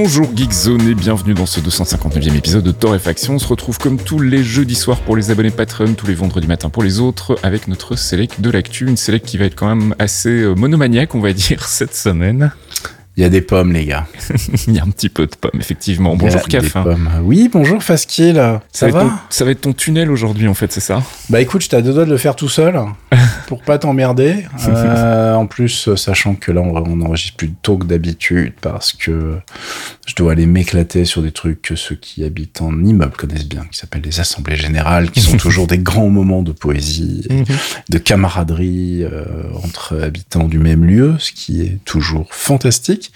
Bonjour 0.00 0.30
Geekzone 0.32 0.88
et 0.88 0.94
bienvenue 0.94 1.34
dans 1.34 1.44
ce 1.44 1.58
259e 1.58 2.36
épisode 2.36 2.62
de 2.62 2.70
Torréfaction. 2.70 3.34
On 3.34 3.38
se 3.40 3.48
retrouve 3.48 3.78
comme 3.78 3.98
tous 3.98 4.20
les 4.20 4.44
jeudis 4.44 4.76
soirs 4.76 5.00
pour 5.00 5.16
les 5.16 5.32
abonnés 5.32 5.50
Patreon, 5.50 5.94
tous 5.94 6.06
les 6.06 6.14
vendredis 6.14 6.46
matins 6.46 6.70
pour 6.70 6.84
les 6.84 7.00
autres, 7.00 7.36
avec 7.42 7.66
notre 7.66 7.96
select 7.96 8.40
de 8.40 8.48
l'actu, 8.48 8.86
une 8.86 8.96
select 8.96 9.26
qui 9.26 9.38
va 9.38 9.46
être 9.46 9.56
quand 9.56 9.66
même 9.66 9.96
assez 9.98 10.28
euh, 10.28 10.54
monomaniaque, 10.54 11.16
on 11.16 11.20
va 11.20 11.32
dire, 11.32 11.64
cette 11.68 11.96
semaine. 11.96 12.52
Il 13.18 13.22
y 13.22 13.24
a 13.24 13.30
des 13.30 13.40
pommes, 13.40 13.72
les 13.72 13.84
gars. 13.84 14.06
Il 14.68 14.74
y 14.74 14.78
a 14.78 14.84
un 14.84 14.90
petit 14.90 15.08
peu 15.08 15.26
de 15.26 15.34
pommes, 15.34 15.58
effectivement. 15.58 16.14
Bonjour 16.14 16.40
Caf. 16.42 16.76
Oui, 17.20 17.50
bonjour 17.52 17.82
Faskill. 17.82 18.36
Ça, 18.36 18.62
ça 18.70 18.88
va, 18.90 19.10
Ça 19.28 19.44
va 19.44 19.50
être 19.50 19.62
ton 19.62 19.72
tunnel 19.72 20.12
aujourd'hui, 20.12 20.46
en 20.46 20.54
fait, 20.54 20.70
c'est 20.70 20.78
ça? 20.78 21.02
Bah 21.28 21.40
écoute, 21.40 21.62
je 21.62 21.68
t'ai 21.68 21.82
deux 21.82 21.92
doigts 21.92 22.04
de 22.04 22.12
le 22.12 22.16
faire 22.16 22.36
tout 22.36 22.48
seul 22.48 22.80
pour 23.48 23.62
pas 23.62 23.78
t'emmerder. 23.78 24.46
Euh, 24.68 25.34
en 25.34 25.46
plus, 25.46 25.94
sachant 25.94 26.34
que 26.34 26.52
là, 26.52 26.60
on, 26.60 27.00
enregistre 27.00 27.36
plus 27.36 27.50
tôt 27.50 27.78
que 27.78 27.86
d'habitude 27.86 28.52
parce 28.60 28.92
que 28.92 29.38
je 30.06 30.14
dois 30.14 30.32
aller 30.32 30.46
m'éclater 30.46 31.04
sur 31.04 31.22
des 31.22 31.32
trucs 31.32 31.62
que 31.62 31.74
ceux 31.74 31.94
qui 31.94 32.22
habitent 32.22 32.60
en 32.60 32.72
immeuble 32.84 33.16
connaissent 33.16 33.46
bien, 33.46 33.64
qui 33.70 33.78
s'appellent 33.78 34.02
les 34.02 34.20
assemblées 34.20 34.56
générales, 34.56 35.10
qui 35.10 35.20
sont 35.20 35.36
toujours 35.36 35.66
des 35.66 35.78
grands 35.78 36.10
moments 36.10 36.42
de 36.42 36.52
poésie, 36.52 37.26
mhm. 37.30 37.44
de 37.88 37.98
camaraderie 37.98 39.04
euh, 39.04 39.24
entre 39.64 40.00
habitants 40.00 40.48
du 40.48 40.58
même 40.58 40.84
lieu, 40.84 41.16
ce 41.18 41.32
qui 41.32 41.62
est 41.62 41.78
toujours 41.84 42.26
fantastique. 42.30 43.07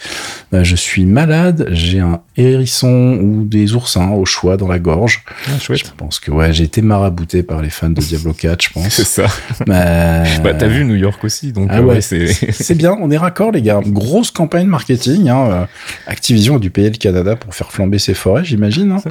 Bah, 0.51 0.63
je 0.65 0.77
suis 0.77 1.07
malade, 1.07 1.69
j'ai 1.71 2.01
un 2.01 2.21
hérisson 2.37 3.19
ou 3.21 3.45
des 3.45 3.75
oursins 3.75 4.11
au 4.11 4.27
choix 4.27 4.57
dans 4.57 4.69
la 4.69 4.79
gorge. 4.79 5.25
Ah, 5.47 5.59
chouette. 5.59 5.87
Je 5.87 5.91
pense 5.97 6.21
que 6.21 6.31
ouais, 6.31 6.53
j'ai 6.53 6.65
été 6.65 6.83
marabouté 6.83 7.43
par 7.43 7.63
les 7.63 7.71
fans 7.71 7.89
de 7.91 8.01
Diablo 8.01 8.33
4, 8.35 8.63
je 8.63 8.71
pense. 8.71 8.89
c'est 8.91 9.05
ça. 9.05 9.27
bah, 9.67 10.55
t'as 10.55 10.67
vu 10.67 10.85
New 10.85 10.97
York 10.97 11.25
aussi, 11.25 11.53
donc 11.53 11.69
ah 11.71 11.79
euh, 11.79 11.83
ouais, 11.83 12.01
c'est 12.03 12.75
bien. 12.75 12.97
On 13.01 13.11
est 13.11 13.17
raccord, 13.17 13.53
les 13.53 13.63
gars. 13.63 13.81
Grosse 13.85 14.31
campagne 14.31 14.67
marketing. 14.67 15.29
Hein. 15.31 15.51
Euh, 15.51 15.65
Activision 16.07 16.57
a 16.57 16.59
dû 16.59 16.71
payer 16.71 16.91
le 16.91 16.97
Canada 16.97 17.37
pour 17.37 17.55
faire 17.55 17.73
flamber 17.73 17.99
ses 17.99 18.15
forêts, 18.15 18.45
j'imagine. 18.45 18.93
Hein. 18.93 19.03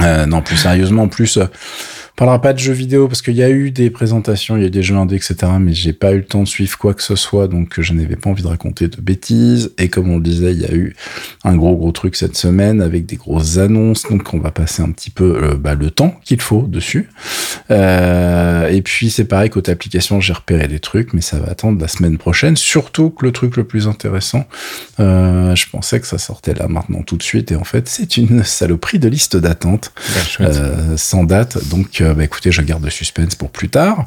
Euh, 0.00 0.26
non, 0.26 0.40
plus 0.40 0.56
sérieusement, 0.56 1.04
en 1.04 1.08
plus 1.08 1.38
parlera 2.16 2.40
pas 2.40 2.54
de 2.54 2.58
jeux 2.58 2.72
vidéo 2.72 3.08
parce 3.08 3.20
qu'il 3.20 3.36
y 3.36 3.42
a 3.42 3.50
eu 3.50 3.70
des 3.70 3.90
présentations, 3.90 4.56
il 4.56 4.62
y 4.62 4.64
a 4.64 4.68
eu 4.68 4.70
des 4.70 4.82
jeux 4.82 4.96
indés, 4.96 5.16
etc. 5.16 5.36
Mais 5.60 5.74
j'ai 5.74 5.92
pas 5.92 6.12
eu 6.12 6.18
le 6.18 6.24
temps 6.24 6.42
de 6.42 6.48
suivre 6.48 6.76
quoi 6.78 6.94
que 6.94 7.02
ce 7.02 7.14
soit, 7.14 7.46
donc 7.46 7.78
je 7.78 7.92
n'avais 7.92 8.16
pas 8.16 8.30
envie 8.30 8.42
de 8.42 8.48
raconter 8.48 8.88
de 8.88 9.00
bêtises. 9.02 9.72
Et 9.76 9.88
comme 9.88 10.10
on 10.10 10.16
le 10.16 10.22
disait, 10.22 10.52
il 10.52 10.62
y 10.62 10.64
a 10.64 10.72
eu 10.72 10.96
un 11.44 11.56
gros 11.56 11.76
gros 11.76 11.92
truc 11.92 12.16
cette 12.16 12.36
semaine 12.36 12.80
avec 12.80 13.04
des 13.04 13.16
grosses 13.16 13.58
annonces, 13.58 14.04
donc 14.04 14.32
on 14.32 14.38
va 14.38 14.50
passer 14.50 14.82
un 14.82 14.90
petit 14.90 15.10
peu 15.10 15.38
euh, 15.42 15.56
bah, 15.56 15.74
le 15.74 15.90
temps 15.90 16.18
qu'il 16.24 16.40
faut 16.40 16.62
dessus. 16.62 17.10
Euh, 17.70 18.68
et 18.68 18.80
puis 18.80 19.10
c'est 19.10 19.26
pareil 19.26 19.50
côté 19.50 19.70
application, 19.70 20.18
j'ai 20.20 20.32
repéré 20.32 20.68
des 20.68 20.80
trucs, 20.80 21.12
mais 21.12 21.20
ça 21.20 21.38
va 21.38 21.50
attendre 21.50 21.78
la 21.78 21.88
semaine 21.88 22.16
prochaine. 22.16 22.56
Surtout 22.56 23.10
que 23.10 23.26
le 23.26 23.32
truc 23.32 23.58
le 23.58 23.64
plus 23.64 23.88
intéressant, 23.88 24.46
euh, 25.00 25.54
je 25.54 25.68
pensais 25.68 26.00
que 26.00 26.06
ça 26.06 26.16
sortait 26.16 26.54
là 26.54 26.66
maintenant 26.66 27.02
tout 27.02 27.18
de 27.18 27.22
suite, 27.22 27.52
et 27.52 27.56
en 27.56 27.64
fait 27.64 27.88
c'est 27.88 28.16
une 28.16 28.42
saloperie 28.42 28.98
de 28.98 29.08
liste 29.08 29.36
d'attente 29.36 29.92
bah, 30.38 30.96
sans 30.96 31.24
date, 31.24 31.58
donc 31.68 32.02
bah, 32.14 32.24
écoutez, 32.24 32.52
je 32.52 32.62
garde 32.62 32.84
le 32.84 32.90
suspense 32.90 33.34
pour 33.34 33.50
plus 33.50 33.68
tard. 33.68 34.06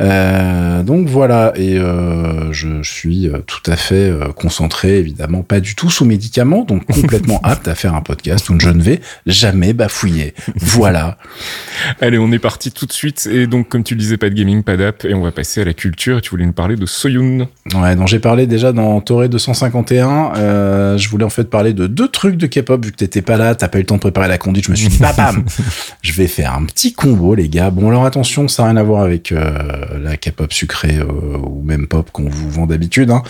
Euh, 0.00 0.82
donc 0.82 1.08
voilà, 1.08 1.52
et 1.56 1.78
euh, 1.78 2.52
je 2.52 2.82
suis 2.82 3.28
euh, 3.28 3.38
tout 3.46 3.70
à 3.70 3.76
fait 3.76 4.12
concentré, 4.36 4.98
évidemment, 4.98 5.42
pas 5.42 5.60
du 5.60 5.74
tout 5.74 5.90
sous 5.90 6.04
médicaments, 6.04 6.64
donc 6.64 6.84
complètement 6.86 7.40
apte 7.44 7.68
à 7.68 7.74
faire 7.74 7.94
un 7.94 8.00
podcast 8.00 8.48
où 8.50 8.58
je 8.58 8.70
ne 8.70 8.82
vais 8.82 9.00
jamais 9.26 9.72
bafouiller. 9.72 10.34
Voilà. 10.56 11.18
Allez, 12.00 12.18
on 12.18 12.32
est 12.32 12.38
parti 12.38 12.72
tout 12.72 12.86
de 12.86 12.92
suite, 12.92 13.28
et 13.30 13.46
donc 13.46 13.68
comme 13.68 13.84
tu 13.84 13.94
le 13.94 14.00
disais, 14.00 14.16
pas 14.16 14.30
de 14.30 14.34
gaming, 14.34 14.62
pas 14.62 14.76
d'app, 14.76 15.04
et 15.04 15.14
on 15.14 15.22
va 15.22 15.32
passer 15.32 15.60
à 15.60 15.64
la 15.64 15.74
culture, 15.74 16.18
et 16.18 16.20
tu 16.20 16.30
voulais 16.30 16.46
nous 16.46 16.52
parler 16.52 16.76
de 16.76 16.86
Soyun. 16.86 17.48
Ouais, 17.74 17.96
dont 17.96 18.06
j'ai 18.06 18.18
parlé 18.18 18.46
déjà 18.46 18.72
dans 18.72 19.00
Toré 19.00 19.28
251, 19.28 20.96
je 20.96 21.08
voulais 21.08 21.24
en 21.24 21.30
fait 21.30 21.44
parler 21.44 21.72
de 21.72 21.86
deux 21.86 22.08
trucs 22.08 22.36
de 22.36 22.46
K-pop, 22.46 22.84
vu 22.84 22.92
que 22.92 22.96
t'étais 22.96 23.22
pas 23.22 23.36
là, 23.36 23.54
t'as 23.54 23.68
pas 23.68 23.78
eu 23.78 23.82
le 23.82 23.86
temps 23.86 23.96
de 23.96 24.00
préparer 24.00 24.28
la 24.28 24.38
conduite, 24.38 24.66
je 24.66 24.70
me 24.70 24.76
suis 24.76 24.88
dit, 24.88 24.98
bam, 24.98 25.44
je 26.02 26.12
vais 26.12 26.26
faire 26.26 26.54
un 26.54 26.64
petit 26.64 26.92
combo, 26.92 27.31
les 27.34 27.48
gars. 27.48 27.70
Bon, 27.70 27.88
alors 27.88 28.04
attention, 28.04 28.48
ça 28.48 28.62
n'a 28.62 28.70
rien 28.70 28.76
à 28.78 28.82
voir 28.82 29.02
avec 29.02 29.32
euh, 29.32 29.98
la 30.02 30.16
K-pop 30.16 30.52
sucrée 30.52 30.98
euh, 30.98 31.38
ou 31.38 31.62
même 31.62 31.86
pop 31.86 32.10
qu'on 32.10 32.28
vous 32.28 32.50
vend 32.50 32.66
d'habitude. 32.66 33.10
Hein. 33.10 33.22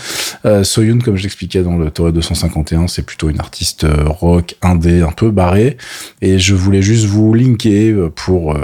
Euh, 0.45 0.63
Soyun, 0.63 0.99
comme 0.99 1.17
je 1.17 1.23
l'expliquais 1.23 1.61
dans 1.61 1.77
le 1.77 1.89
Torre 1.91 2.11
251, 2.11 2.87
c'est 2.87 3.03
plutôt 3.03 3.29
une 3.29 3.39
artiste 3.39 3.85
rock 4.05 4.55
indé 4.61 5.01
un 5.01 5.11
peu 5.11 5.31
barrée. 5.31 5.77
Et 6.21 6.39
je 6.39 6.55
voulais 6.55 6.81
juste 6.81 7.05
vous 7.05 7.33
linker 7.33 8.11
pour 8.15 8.57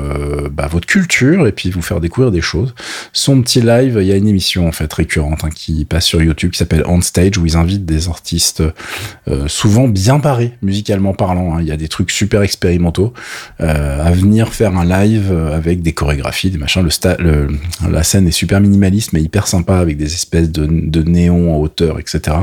bah, 0.52 0.68
votre 0.68 0.88
culture 0.88 1.48
et 1.48 1.52
puis 1.52 1.70
vous 1.70 1.82
faire 1.82 2.00
découvrir 2.00 2.32
des 2.32 2.42
choses. 2.42 2.74
Son 3.14 3.42
petit 3.42 3.62
live, 3.62 3.98
il 4.02 4.08
y 4.08 4.12
a 4.12 4.16
une 4.16 4.28
émission 4.28 4.68
en 4.68 4.72
fait 4.72 4.92
récurrente 4.92 5.44
hein, 5.44 5.50
qui 5.54 5.86
passe 5.86 6.06
sur 6.06 6.22
YouTube 6.22 6.52
qui 6.52 6.58
s'appelle 6.58 6.84
On 6.88 7.02
Stage 7.02 7.38
où 7.38 7.46
ils 7.46 7.58
invitent 7.58 7.86
des 7.86 8.08
artistes 8.08 8.64
souvent 9.48 9.88
bien 9.88 10.20
barrés 10.20 10.54
musicalement 10.62 11.14
parlant. 11.14 11.56
Hein. 11.56 11.62
Il 11.62 11.68
y 11.68 11.72
a 11.72 11.78
des 11.78 11.88
trucs 11.88 12.12
super 12.12 12.42
expérimentaux 12.42 13.14
à 13.60 14.12
venir 14.12 14.54
faire 14.54 14.76
un 14.78 14.86
live 14.86 15.29
avec 15.30 15.82
des 15.82 15.94
chorégraphies, 15.94 16.50
des 16.50 16.58
machins. 16.58 16.88
Le, 17.20 17.48
la 17.90 18.04
scène 18.04 18.28
est 18.28 18.32
super 18.32 18.60
minimaliste, 18.60 19.14
mais 19.14 19.22
hyper 19.22 19.48
sympa 19.48 19.78
avec 19.78 19.98
des 19.98 20.14
espèces 20.14 20.50
de, 20.52 20.68
de 20.68 21.04
néons 21.04 21.56
en 21.56 21.60
hauteur, 21.60 22.00
etc. 22.00 22.38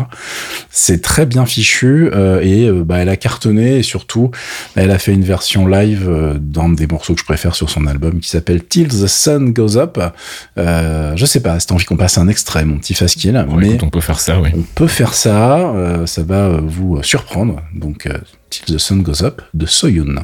C'est 0.70 1.02
très 1.02 1.26
bien 1.26 1.47
fichu 1.47 2.10
euh, 2.12 2.41
et 2.42 2.66
euh, 2.69 2.84
bah, 2.84 2.98
elle 2.98 3.08
a 3.08 3.16
cartonné 3.16 3.78
et 3.78 3.82
surtout, 3.82 4.30
elle 4.74 4.91
a 4.91 4.98
fait 4.98 5.12
une 5.12 5.24
version 5.24 5.66
live 5.66 6.06
euh, 6.08 6.34
d'un 6.38 6.69
des 6.69 6.86
morceaux 6.86 7.14
que 7.14 7.20
je 7.20 7.24
préfère 7.24 7.54
sur 7.54 7.70
son 7.70 7.86
album 7.86 8.20
qui 8.20 8.28
s'appelle 8.28 8.64
Till 8.64 8.88
the 8.88 9.06
Sun 9.06 9.53
Goes 9.53 9.76
Up. 9.76 9.98
je 10.56 11.24
sais 11.26 11.41
pas, 11.41 11.58
c'est 11.60 11.72
envie 11.72 11.84
qu'on 11.84 11.97
passe 11.97 12.18
un 12.18 12.28
extrait, 12.28 12.64
mon 12.64 12.78
petit 12.78 12.94
Faskill. 12.94 13.47
mais 13.56 13.82
on 13.82 13.91
peut 13.91 14.00
faire 14.00 14.20
ça, 14.20 14.41
oui. 14.41 14.50
On 14.54 14.62
peut 14.74 14.86
faire 14.86 15.14
ça, 15.14 15.72
ça 16.06 16.22
va 16.22 16.60
vous 16.62 17.03
surprendre. 17.03 17.62
Donc, 17.74 18.08
Till 18.50 18.74
the 18.74 18.78
Sun 18.78 19.03
Goes 19.03 19.22
Up 19.22 19.42
de 19.54 19.66
Soyun. 19.66 20.16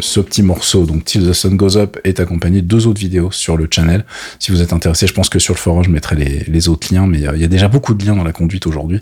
Ce 0.00 0.20
petit 0.20 0.42
morceau, 0.42 0.84
donc 0.84 1.04
Till 1.04 1.26
the 1.28 1.32
Sun 1.32 1.56
Goes 1.56 1.76
Up, 1.76 1.98
est 2.04 2.20
accompagné 2.20 2.62
de 2.62 2.66
deux 2.66 2.86
autres 2.86 3.00
vidéos 3.00 3.30
sur 3.30 3.56
le 3.56 3.68
channel. 3.70 4.04
Si 4.38 4.50
vous 4.50 4.62
êtes 4.62 4.72
intéressé, 4.72 5.06
je 5.06 5.14
pense 5.14 5.28
que 5.28 5.38
sur 5.38 5.54
le 5.54 5.58
forum, 5.58 5.84
je 5.84 5.90
mettrai 5.90 6.16
les, 6.16 6.44
les 6.46 6.68
autres 6.68 6.92
liens, 6.92 7.06
mais 7.06 7.18
il 7.18 7.40
y 7.40 7.44
a 7.44 7.48
déjà 7.48 7.68
beaucoup 7.68 7.94
de 7.94 8.04
liens 8.04 8.16
dans 8.16 8.24
la 8.24 8.32
conduite 8.32 8.66
aujourd'hui. 8.66 9.00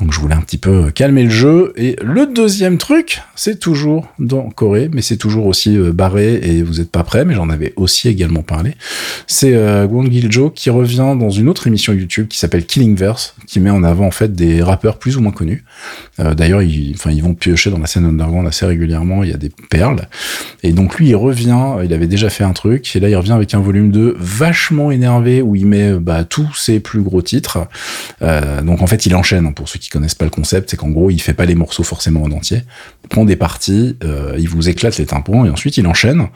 Donc 0.00 0.12
je 0.12 0.20
voulais 0.20 0.34
un 0.34 0.40
petit 0.40 0.58
peu 0.58 0.90
calmer 0.90 1.24
le 1.24 1.30
jeu. 1.30 1.72
Et 1.76 1.96
le 2.02 2.26
deuxième 2.26 2.78
truc, 2.78 3.22
c'est 3.34 3.58
toujours 3.58 4.08
dans 4.18 4.50
Corée, 4.50 4.90
mais 4.92 5.02
c'est 5.02 5.16
toujours 5.16 5.46
aussi 5.46 5.76
euh, 5.76 5.92
barré 5.92 6.40
et 6.42 6.62
vous 6.62 6.74
n'êtes 6.74 6.90
pas 6.90 7.04
prêt, 7.04 7.24
mais 7.24 7.34
j'en 7.34 7.48
avais 7.48 7.72
aussi 7.76 8.08
également 8.08 8.42
parlé. 8.42 8.74
C'est 9.26 9.54
euh, 9.54 9.86
Gwon 9.86 10.10
Gil-jo 10.10 10.50
qui 10.50 10.70
revient 10.70 11.14
dans 11.18 11.30
une 11.30 11.48
autre 11.48 11.66
émission 11.66 11.92
YouTube 11.92 12.28
qui 12.28 12.38
s'appelle 12.38 12.66
Killing 12.66 12.94
Verse, 12.96 13.36
qui 13.46 13.60
met 13.60 13.70
en 13.70 13.82
avant 13.84 14.06
en 14.06 14.10
fait 14.10 14.34
des 14.34 14.62
rappeurs 14.62 14.98
plus 14.98 15.16
ou 15.16 15.20
moins 15.20 15.32
connus. 15.32 15.64
Euh, 16.20 16.34
D'ailleurs, 16.34 16.62
ils, 16.62 16.96
ils 17.10 17.22
vont 17.22 17.34
piocher 17.34 17.70
dans 17.70 17.78
la 17.78 17.86
scène 17.86 18.04
underground 18.04 18.46
assez 18.46 18.66
régulièrement. 18.66 19.22
Il 19.22 19.30
y 19.30 19.34
a 19.34 19.38
des 19.38 19.50
perles. 19.70 20.08
Et 20.62 20.72
donc 20.72 20.96
lui, 20.98 21.08
il 21.08 21.16
revient. 21.16 21.76
Il 21.84 21.92
avait 21.92 22.06
déjà 22.06 22.28
fait 22.28 22.44
un 22.44 22.52
truc 22.52 22.94
et 22.94 23.00
là, 23.00 23.08
il 23.08 23.16
revient 23.16 23.32
avec 23.32 23.54
un 23.54 23.60
volume 23.60 23.90
2 23.90 24.16
vachement 24.18 24.90
énervé 24.90 25.40
où 25.40 25.56
il 25.56 25.66
met 25.66 25.94
bah, 25.94 26.24
tous 26.24 26.54
ses 26.54 26.80
plus 26.80 27.00
gros 27.00 27.22
titres. 27.22 27.66
Euh, 28.22 28.60
donc 28.62 28.82
en 28.82 28.86
fait, 28.86 29.06
il 29.06 29.14
enchaîne. 29.14 29.46
Hein, 29.46 29.52
pour 29.52 29.68
ceux 29.68 29.78
qui 29.78 29.85
connaissent 29.90 30.14
pas 30.14 30.24
le 30.24 30.30
concept, 30.30 30.70
c'est 30.70 30.76
qu'en 30.76 30.90
gros, 30.90 31.10
il 31.10 31.20
fait 31.20 31.34
pas 31.34 31.44
les 31.44 31.54
morceaux 31.54 31.82
forcément 31.82 32.22
en 32.22 32.30
entier. 32.32 32.62
Il 33.04 33.08
prend 33.08 33.24
des 33.24 33.36
parties, 33.36 33.96
euh, 34.04 34.34
il 34.38 34.48
vous 34.48 34.68
éclate 34.68 34.98
les 34.98 35.06
tympans 35.06 35.44
et 35.44 35.50
ensuite 35.50 35.76
il 35.76 35.86
enchaîne. 35.86 36.28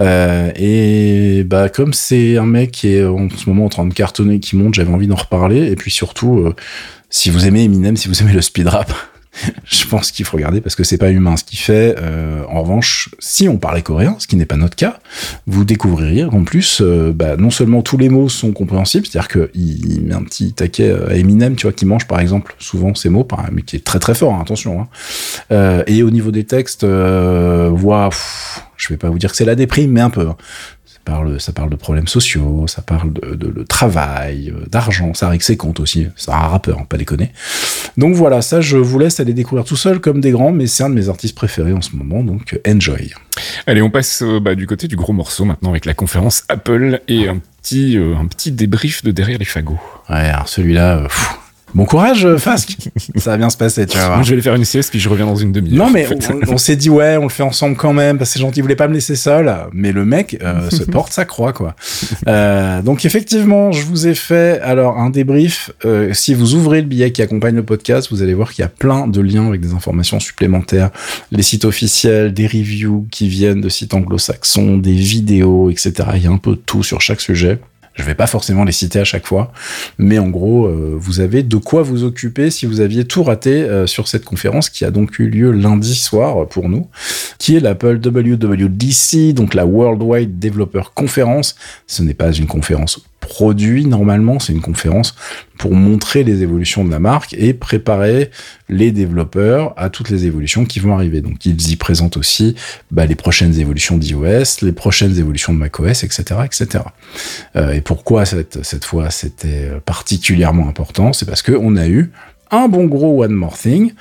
Euh, 0.00 0.50
et 0.56 1.44
bah 1.44 1.68
comme 1.68 1.92
c'est 1.92 2.36
un 2.36 2.46
mec 2.46 2.70
qui 2.70 2.94
est 2.94 3.04
en 3.04 3.28
ce 3.30 3.48
moment 3.48 3.66
en 3.66 3.68
train 3.68 3.86
de 3.86 3.94
cartonner, 3.94 4.40
qui 4.40 4.56
monte, 4.56 4.74
j'avais 4.74 4.92
envie 4.92 5.06
d'en 5.06 5.16
reparler. 5.16 5.70
Et 5.70 5.76
puis 5.76 5.90
surtout, 5.90 6.38
euh, 6.38 6.54
si 7.10 7.30
vous 7.30 7.46
aimez 7.46 7.64
Eminem, 7.64 7.96
si 7.96 8.08
vous 8.08 8.22
aimez 8.22 8.32
le 8.32 8.42
speed 8.42 8.68
rap, 8.68 8.92
je 9.64 9.86
pense 9.86 10.10
qu'il 10.10 10.24
faut 10.24 10.36
regarder 10.36 10.60
parce 10.60 10.74
que 10.74 10.84
c'est 10.84 10.98
pas 10.98 11.10
humain 11.10 11.36
ce 11.36 11.44
qu'il 11.44 11.58
fait. 11.58 11.96
Euh, 11.98 12.44
en 12.48 12.62
revanche, 12.62 13.10
si 13.18 13.48
on 13.48 13.56
parlait 13.56 13.82
coréen, 13.82 14.16
ce 14.18 14.26
qui 14.26 14.36
n'est 14.36 14.46
pas 14.46 14.56
notre 14.56 14.76
cas, 14.76 14.98
vous 15.46 15.64
découvririez 15.64 16.26
qu'en 16.30 16.44
plus, 16.44 16.80
euh, 16.80 17.12
bah, 17.14 17.36
non 17.36 17.50
seulement 17.50 17.82
tous 17.82 17.96
les 17.96 18.08
mots 18.08 18.28
sont 18.28 18.52
compréhensibles, 18.52 19.06
c'est-à-dire 19.06 19.28
qu'il 19.28 19.92
il 19.92 20.02
met 20.02 20.14
un 20.14 20.22
petit 20.22 20.52
taquet 20.52 20.92
à 21.08 21.16
Eminem, 21.16 21.56
tu 21.56 21.66
vois, 21.66 21.72
qui 21.72 21.86
mange 21.86 22.06
par 22.06 22.20
exemple 22.20 22.54
souvent 22.58 22.94
ces 22.94 23.08
mots, 23.08 23.26
mais 23.52 23.62
qui 23.62 23.76
est 23.76 23.84
très 23.84 23.98
très 23.98 24.14
fort, 24.14 24.34
hein, 24.34 24.40
attention. 24.42 24.80
Hein. 24.80 24.88
Euh, 25.50 25.82
et 25.86 26.02
au 26.02 26.10
niveau 26.10 26.30
des 26.30 26.44
textes, 26.44 26.84
euh, 26.84 27.70
pff, 27.70 28.62
je 28.76 28.88
vais 28.88 28.96
pas 28.96 29.10
vous 29.10 29.18
dire 29.18 29.30
que 29.30 29.36
c'est 29.36 29.44
la 29.44 29.54
déprime, 29.54 29.92
mais 29.92 30.00
un 30.00 30.10
peu. 30.10 30.28
Ça 31.04 31.12
parle, 31.16 31.40
ça 31.40 31.52
parle 31.52 31.68
de 31.70 31.74
problèmes 31.74 32.06
sociaux, 32.06 32.66
ça 32.68 32.80
parle 32.80 33.12
de, 33.12 33.34
de- 33.34 33.50
de 33.50 33.62
travail, 33.64 34.52
euh, 34.56 34.66
d'argent, 34.70 35.14
ça 35.14 35.28
règle 35.28 35.42
ses 35.42 35.56
comptes 35.56 35.80
aussi. 35.80 36.06
C'est 36.14 36.30
un 36.30 36.36
rappeur, 36.36 36.78
hein, 36.78 36.86
pas 36.88 36.96
déconner. 36.96 37.32
Donc 37.96 38.14
voilà, 38.14 38.40
ça 38.40 38.60
je 38.60 38.76
vous 38.76 39.00
laisse 39.00 39.18
aller 39.18 39.34
découvrir 39.34 39.64
tout 39.64 39.74
seul 39.76 39.98
comme 39.98 40.20
des 40.20 40.30
grands, 40.30 40.52
mais 40.52 40.68
c'est 40.68 40.84
un 40.84 40.90
de 40.90 40.94
mes 40.94 41.08
artistes 41.08 41.34
préférés 41.34 41.72
en 41.72 41.80
ce 41.80 41.96
moment, 41.96 42.22
donc 42.22 42.56
enjoy. 42.68 43.12
Allez, 43.66 43.82
on 43.82 43.90
passe 43.90 44.22
euh, 44.22 44.38
bah, 44.38 44.54
du 44.54 44.68
côté 44.68 44.86
du 44.86 44.94
gros 44.94 45.12
morceau 45.12 45.44
maintenant 45.44 45.70
avec 45.70 45.86
la 45.86 45.94
conférence 45.94 46.44
Apple 46.48 47.00
et 47.08 47.28
un 47.28 47.38
petit, 47.60 47.98
euh, 47.98 48.14
un 48.16 48.26
petit 48.26 48.52
débrief 48.52 49.02
de 49.02 49.10
derrière 49.10 49.38
les 49.38 49.44
fagots. 49.44 49.80
Ouais, 50.08 50.16
alors 50.28 50.48
celui-là, 50.48 51.08
bon 51.74 51.84
courage, 51.84 52.24
euh, 52.24 52.38
Fasque. 52.38 52.76
ça 53.16 53.30
va 53.32 53.36
bien 53.36 53.50
se 53.50 53.56
passer, 53.56 53.86
tu 53.86 53.96
vas 53.96 54.06
voir. 54.06 54.16
Moi, 54.18 54.24
je 54.24 54.30
vais 54.30 54.34
aller 54.34 54.42
faire 54.42 54.54
une 54.54 54.64
sieste 54.64 54.90
puis 54.90 55.00
je 55.00 55.08
reviens 55.08 55.26
dans 55.26 55.36
une 55.36 55.52
demi-heure. 55.52 55.86
Non 55.86 55.90
mais 55.90 56.06
en 56.06 56.08
fait. 56.08 56.30
on, 56.48 56.54
on 56.54 56.58
s'est 56.58 56.76
dit 56.76 56.90
ouais, 56.90 57.16
on 57.16 57.24
le 57.24 57.28
fait 57.28 57.42
ensemble 57.42 57.76
quand 57.76 57.92
même 57.92 58.18
parce 58.18 58.30
que 58.30 58.34
c'est 58.34 58.40
gentil, 58.40 58.60
il 58.60 58.62
voulait 58.62 58.76
pas 58.76 58.88
me 58.88 58.94
laisser 58.94 59.16
seul, 59.16 59.54
mais 59.72 59.92
le 59.92 60.04
mec 60.04 60.38
euh, 60.42 60.70
se 60.70 60.84
porte 60.84 61.12
sa 61.12 61.24
croix 61.24 61.52
quoi. 61.52 61.74
Euh, 62.28 62.82
donc 62.82 63.04
effectivement, 63.04 63.72
je 63.72 63.84
vous 63.84 64.06
ai 64.06 64.14
fait 64.14 64.60
alors 64.62 64.98
un 64.98 65.10
débrief. 65.10 65.70
Euh, 65.84 66.12
si 66.12 66.34
vous 66.34 66.54
ouvrez 66.54 66.80
le 66.80 66.86
billet 66.86 67.12
qui 67.12 67.22
accompagne 67.22 67.56
le 67.56 67.64
podcast, 67.64 68.08
vous 68.10 68.22
allez 68.22 68.34
voir 68.34 68.52
qu'il 68.52 68.62
y 68.62 68.66
a 68.66 68.68
plein 68.68 69.06
de 69.06 69.20
liens 69.20 69.46
avec 69.46 69.60
des 69.60 69.72
informations 69.72 70.20
supplémentaires, 70.20 70.90
les 71.30 71.42
sites 71.42 71.64
officiels, 71.64 72.32
des 72.32 72.46
reviews 72.46 73.06
qui 73.10 73.28
viennent 73.28 73.60
de 73.60 73.68
sites 73.68 73.94
anglo-saxons, 73.94 74.78
des 74.78 74.92
vidéos, 74.92 75.70
etc. 75.70 75.92
Il 76.16 76.22
y 76.22 76.26
a 76.26 76.30
un 76.30 76.38
peu 76.38 76.52
de 76.52 76.62
tout 76.64 76.82
sur 76.82 77.00
chaque 77.00 77.20
sujet. 77.20 77.58
Je 78.02 78.06
vais 78.08 78.16
pas 78.16 78.26
forcément 78.26 78.64
les 78.64 78.72
citer 78.72 78.98
à 78.98 79.04
chaque 79.04 79.28
fois, 79.28 79.52
mais 79.96 80.18
en 80.18 80.28
gros, 80.28 80.66
euh, 80.66 80.96
vous 80.98 81.20
avez 81.20 81.44
de 81.44 81.56
quoi 81.56 81.82
vous 81.82 82.02
occuper 82.02 82.50
si 82.50 82.66
vous 82.66 82.80
aviez 82.80 83.04
tout 83.04 83.22
raté 83.22 83.62
euh, 83.62 83.86
sur 83.86 84.08
cette 84.08 84.24
conférence 84.24 84.70
qui 84.70 84.84
a 84.84 84.90
donc 84.90 85.20
eu 85.20 85.28
lieu 85.28 85.52
lundi 85.52 85.94
soir 85.94 86.48
pour 86.48 86.68
nous, 86.68 86.88
qui 87.38 87.54
est 87.54 87.60
l'Apple 87.60 88.00
WWDC, 88.04 89.34
donc 89.34 89.54
la 89.54 89.66
Worldwide 89.66 90.40
Developer 90.40 90.82
Conference. 90.96 91.54
Ce 91.86 92.02
n'est 92.02 92.12
pas 92.12 92.32
une 92.32 92.46
conférence 92.46 93.00
produit 93.22 93.86
normalement, 93.86 94.38
c'est 94.38 94.52
une 94.52 94.60
conférence 94.60 95.14
pour 95.56 95.74
montrer 95.74 96.24
les 96.24 96.42
évolutions 96.42 96.84
de 96.84 96.90
la 96.90 96.98
marque 96.98 97.34
et 97.38 97.54
préparer 97.54 98.30
les 98.68 98.90
développeurs 98.90 99.74
à 99.76 99.90
toutes 99.90 100.10
les 100.10 100.26
évolutions 100.26 100.64
qui 100.64 100.80
vont 100.80 100.92
arriver. 100.92 101.20
Donc 101.20 101.46
ils 101.46 101.70
y 101.70 101.76
présentent 101.76 102.16
aussi 102.16 102.56
bah, 102.90 103.06
les 103.06 103.14
prochaines 103.14 103.58
évolutions 103.58 103.96
d'iOS, 103.96 104.62
les 104.62 104.72
prochaines 104.72 105.16
évolutions 105.18 105.54
de 105.54 105.58
macOS, 105.58 106.02
etc., 106.02 106.40
etc. 106.44 106.84
Euh, 107.56 107.72
et 107.72 107.80
pourquoi 107.80 108.26
cette, 108.26 108.64
cette 108.64 108.84
fois 108.84 109.10
c'était 109.10 109.70
particulièrement 109.86 110.68
important 110.68 111.12
C'est 111.12 111.26
parce 111.26 111.42
qu'on 111.42 111.76
a 111.76 111.86
eu 111.86 112.10
un 112.52 112.68
bon 112.68 112.84
gros 112.84 113.24
One 113.24 113.32
More 113.32 113.56
Thing, 113.56 113.92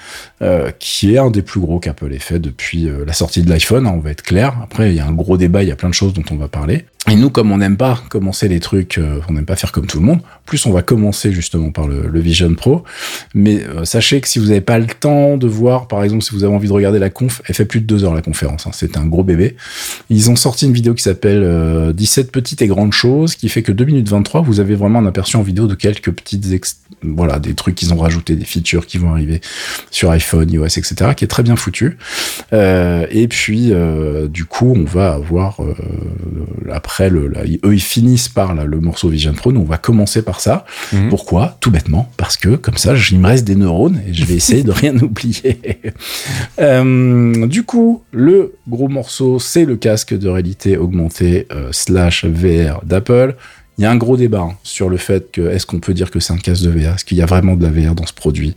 euh, 0.42 0.72
qui 0.78 1.16
est 1.16 1.18
un 1.18 1.32
des 1.32 1.42
plus 1.42 1.62
gros 1.62 1.80
qu'Apple 1.80 2.14
ait 2.14 2.20
fait 2.20 2.38
depuis 2.38 2.88
euh, 2.88 3.06
la 3.08 3.14
sortie 3.14 3.42
de 3.42 3.50
l'iPhone, 3.50 3.88
hein, 3.88 3.94
on 3.96 4.00
va 4.00 4.12
être 4.12 4.24
clair. 4.24 4.58
Après, 4.62 4.92
il 4.92 4.96
y 4.96 5.00
a 5.00 5.08
un 5.08 5.14
gros 5.14 5.38
débat, 5.38 5.64
il 5.64 5.70
y 5.70 5.72
a 5.72 5.76
plein 5.76 5.90
de 5.90 5.94
choses 5.94 6.14
dont 6.14 6.26
on 6.32 6.36
va 6.36 6.50
parler. 6.50 6.86
Et 7.12 7.16
nous, 7.16 7.30
comme 7.30 7.52
on 7.52 7.58
n'aime 7.58 7.76
pas 7.76 8.02
commencer 8.08 8.48
les 8.48 8.62
trucs, 8.62 8.98
euh, 8.98 9.20
on 9.28 9.34
n'aime 9.34 9.46
pas 9.46 9.58
faire 9.58 9.74
comme 9.74 9.86
tout 9.86 10.00
le 10.00 10.06
monde, 10.06 10.22
plus 10.46 10.66
on 10.66 10.72
va 10.72 10.82
commencer 10.82 11.34
justement 11.34 11.70
par 11.70 11.86
le, 11.86 12.22
Vision 12.22 12.56
Pro. 12.56 12.86
Mais 13.34 13.66
euh, 13.66 13.84
sachez 13.84 14.22
que 14.22 14.30
si 14.30 14.40
vous 14.40 14.46
n'avez 14.46 14.62
pas 14.62 14.80
le 14.80 14.86
temps 14.86 15.36
de 15.36 15.46
voir, 15.46 15.90
par 15.90 16.06
exemple, 16.06 16.24
si 16.24 16.32
vous 16.32 16.46
avez 16.46 16.56
envie 16.56 16.70
de 16.70 16.74
regarder 16.74 17.00
la 17.00 17.10
conf, 17.10 17.42
elle 17.48 17.56
fait 17.56 17.66
plus 17.66 17.82
de 17.82 17.86
deux 17.86 18.06
heures 18.06 18.14
la 18.14 18.22
conférence, 18.22 18.66
hein, 18.66 18.72
c'est 18.72 18.96
un 18.96 19.06
gros 19.06 19.26
bébé. 19.26 19.58
Ils 20.10 20.32
ont 20.32 20.38
sorti 20.38 20.68
une 20.68 20.72
vidéo 20.72 20.94
qui 20.94 21.04
s'appelle 21.04 21.44
euh, 21.44 21.92
17 21.92 22.32
petites 22.32 22.62
et 22.62 22.68
grandes 22.68 22.94
choses, 22.94 23.36
qui 23.36 23.50
fait 23.50 23.62
que 23.62 23.74
2 23.74 23.84
minutes 23.84 24.08
23, 24.08 24.40
vous 24.40 24.62
avez 24.62 24.76
vraiment 24.76 25.00
un 25.00 25.06
aperçu 25.06 25.36
en 25.36 25.42
vidéo 25.42 25.68
de 25.68 25.76
quelques 25.76 26.12
petites, 26.12 26.46
voilà, 27.04 27.40
des 27.40 27.56
trucs 27.56 27.76
qu'ils 27.76 27.94
ont 27.94 27.98
rajoutés, 27.98 28.36
des 28.36 28.46
features 28.46 28.86
qui 28.86 28.98
vont 28.98 29.12
arriver 29.12 29.42
sur 29.90 30.12
iPhone, 30.12 30.50
iOS, 30.52 30.66
etc., 30.66 31.12
qui 31.16 31.26
est 31.26 31.28
très 31.28 31.44
bien 31.44 31.56
foutu. 31.56 31.98
Euh, 32.54 33.06
et 33.10 33.28
puis, 33.28 33.72
euh, 33.72 34.28
du 34.28 34.46
coup, 34.46 34.74
on 34.76 34.84
va 34.84 35.14
avoir 35.14 35.62
euh, 35.62 35.74
après 37.02 37.10
le, 37.10 37.28
là, 37.30 37.42
ils- 37.46 37.60
eux 37.66 37.74
ils 37.74 37.80
finissent 37.82 38.30
par 38.30 38.54
là, 38.54 38.64
le 38.64 38.80
morceau 38.80 39.10
Vision 39.10 39.34
Pro, 39.34 39.52
nous 39.52 39.62
on 39.62 39.66
va 39.66 39.78
commencer 39.78 40.22
par 40.22 40.40
ça. 40.40 40.66
Mhm. 40.94 41.10
Pourquoi? 41.10 41.58
Tout 41.60 41.72
bêtement, 41.72 42.12
parce 42.16 42.38
que 42.38 42.56
comme 42.56 42.78
ça, 42.78 42.94
il 43.12 43.20
me 43.20 43.28
reste 43.28 43.44
des 43.46 43.56
neurones 43.56 44.00
et 44.08 44.14
je 44.14 44.24
vais 44.26 44.36
essayer 44.42 44.62
de 44.64 44.72
rien 44.72 44.96
oublier. 44.98 45.60
Euh, 46.60 47.48
du 47.48 47.64
coup, 47.64 48.04
le 48.12 48.54
gros 48.68 48.88
morceau, 48.88 49.40
c'est 49.40 49.66
le 49.66 49.78
casque 49.78 50.14
de 50.18 50.28
réalité 50.30 50.78
augmentée 50.78 51.48
euh, 51.52 51.70
slash 51.72 52.26
VR 52.26 52.82
d'Apple. 52.86 53.36
Il 53.78 53.84
y 53.84 53.88
a 53.88 53.92
un 53.92 53.96
gros 53.96 54.18
débat 54.18 54.42
hein, 54.42 54.56
sur 54.64 54.90
le 54.90 54.98
fait 54.98 55.32
que 55.32 55.42
est-ce 55.50 55.66
qu'on 55.66 55.80
peut 55.80 55.94
dire 55.94 56.12
que 56.12 56.20
c'est 56.20 56.34
un 56.34 56.38
casque 56.38 56.64
de 56.64 56.70
VR 56.70 56.96
Est-ce 56.96 57.06
qu'il 57.06 57.18
y 57.18 57.22
a 57.22 57.26
vraiment 57.26 57.56
de 57.56 57.64
la 57.64 57.70
VR 57.72 57.96
dans 57.96 58.06
ce 58.06 58.14
produit? 58.14 58.56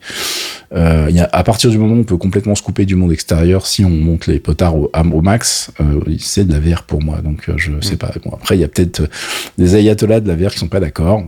Euh, 0.74 1.06
il 1.08 1.14
y 1.16 1.20
a, 1.20 1.28
À 1.32 1.44
partir 1.44 1.70
du 1.70 1.78
moment 1.78 1.94
où 1.94 1.98
on 2.00 2.04
peut 2.04 2.16
complètement 2.16 2.54
se 2.54 2.62
couper 2.62 2.84
du 2.84 2.96
monde 2.96 3.12
extérieur, 3.12 3.66
si 3.66 3.84
on 3.84 3.90
monte 3.90 4.26
les 4.26 4.40
potards 4.40 4.76
au, 4.76 4.90
au 4.92 5.22
max, 5.22 5.70
euh, 5.80 6.00
c'est 6.18 6.44
de 6.46 6.52
la 6.52 6.58
VR 6.58 6.82
pour 6.82 7.00
moi. 7.02 7.20
Donc 7.22 7.48
euh, 7.48 7.54
je 7.56 7.70
sais 7.80 7.96
pas. 7.96 8.10
Bon, 8.24 8.32
après, 8.34 8.56
il 8.56 8.60
y 8.60 8.64
a 8.64 8.68
peut-être 8.68 9.08
des 9.56 9.76
ayatollahs 9.76 10.20
de 10.20 10.28
la 10.28 10.34
VR 10.34 10.50
qui 10.52 10.58
sont 10.58 10.68
pas 10.68 10.80
d'accord. 10.80 11.22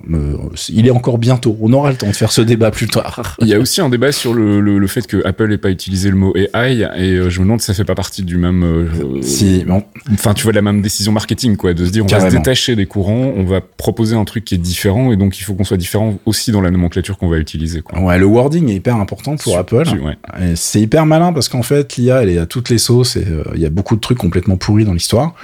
Il 0.68 0.86
est 0.86 0.90
encore 0.90 1.18
bientôt. 1.18 1.56
On 1.60 1.72
aura 1.72 1.90
le 1.90 1.96
temps 1.96 2.08
de 2.08 2.12
faire 2.12 2.32
ce 2.32 2.42
débat 2.42 2.70
plus 2.72 2.88
tard. 2.88 3.36
Il 3.40 3.46
y 3.48 3.54
a 3.54 3.58
aussi 3.58 3.80
un 3.80 3.88
débat 3.88 4.10
sur 4.12 4.34
le, 4.34 4.60
le, 4.60 4.78
le 4.78 4.86
fait 4.88 5.06
que 5.06 5.24
Apple 5.24 5.48
n'ait 5.48 5.58
pas 5.58 5.70
utilisé 5.70 6.10
le 6.10 6.16
mot 6.16 6.34
AI 6.36 6.82
et 6.96 7.30
je 7.30 7.38
me 7.40 7.44
demande 7.44 7.60
si 7.60 7.66
ça 7.66 7.74
fait 7.74 7.84
pas 7.84 7.94
partie 7.94 8.24
du 8.24 8.36
même. 8.36 8.88
Si, 9.22 9.64
bon, 9.64 9.84
Enfin, 10.12 10.34
tu 10.34 10.42
vois, 10.42 10.52
de 10.52 10.56
la 10.56 10.62
même 10.62 10.82
décision 10.82 11.12
marketing, 11.12 11.56
quoi, 11.56 11.72
de 11.72 11.86
se 11.86 11.90
dire 11.90 12.04
on 12.04 12.08
va 12.08 12.16
se 12.16 12.22
Carrément. 12.24 12.40
détacher 12.40 12.74
des 12.76 12.86
courants, 12.86 13.32
on 13.36 13.44
va 13.44 13.60
proposer 13.76 14.16
un 14.16 14.24
truc 14.24 14.44
qui 14.44 14.54
est 14.54 14.58
différent 14.58 15.12
et 15.12 15.16
donc 15.16 15.38
il 15.38 15.42
faut 15.42 15.54
qu'on 15.54 15.64
soit 15.64 15.76
différent 15.76 16.18
aussi 16.24 16.50
dans 16.50 16.60
la 16.60 16.70
nomenclature 16.70 17.18
qu'on 17.18 17.28
va 17.28 17.36
utiliser, 17.38 17.82
quoi. 17.82 17.98
ouais, 18.00 18.18
le 18.18 18.24
wording 18.26 18.68
est 18.70 18.74
hyper 18.76 18.96
important 18.96 19.36
pour 19.36 19.58
Apple. 19.58 19.84
ouais. 20.02 20.16
C'est 20.54 20.80
hyper 20.80 21.04
malin 21.06 21.32
parce 21.32 21.48
qu'en 21.48 21.62
fait, 21.62 21.96
l'IA, 21.96 22.22
elle 22.22 22.30
est 22.30 22.38
à 22.38 22.46
toutes 22.46 22.70
les 22.70 22.78
sauces 22.78 23.16
et 23.16 23.24
euh, 23.28 23.44
il 23.54 23.60
y 23.60 23.66
a 23.66 23.70
beaucoup 23.70 23.94
de 23.96 24.00
trucs 24.00 24.18
complètement 24.18 24.56
pourris 24.56 24.84
dans 24.84 24.92
l'histoire. 24.94 25.34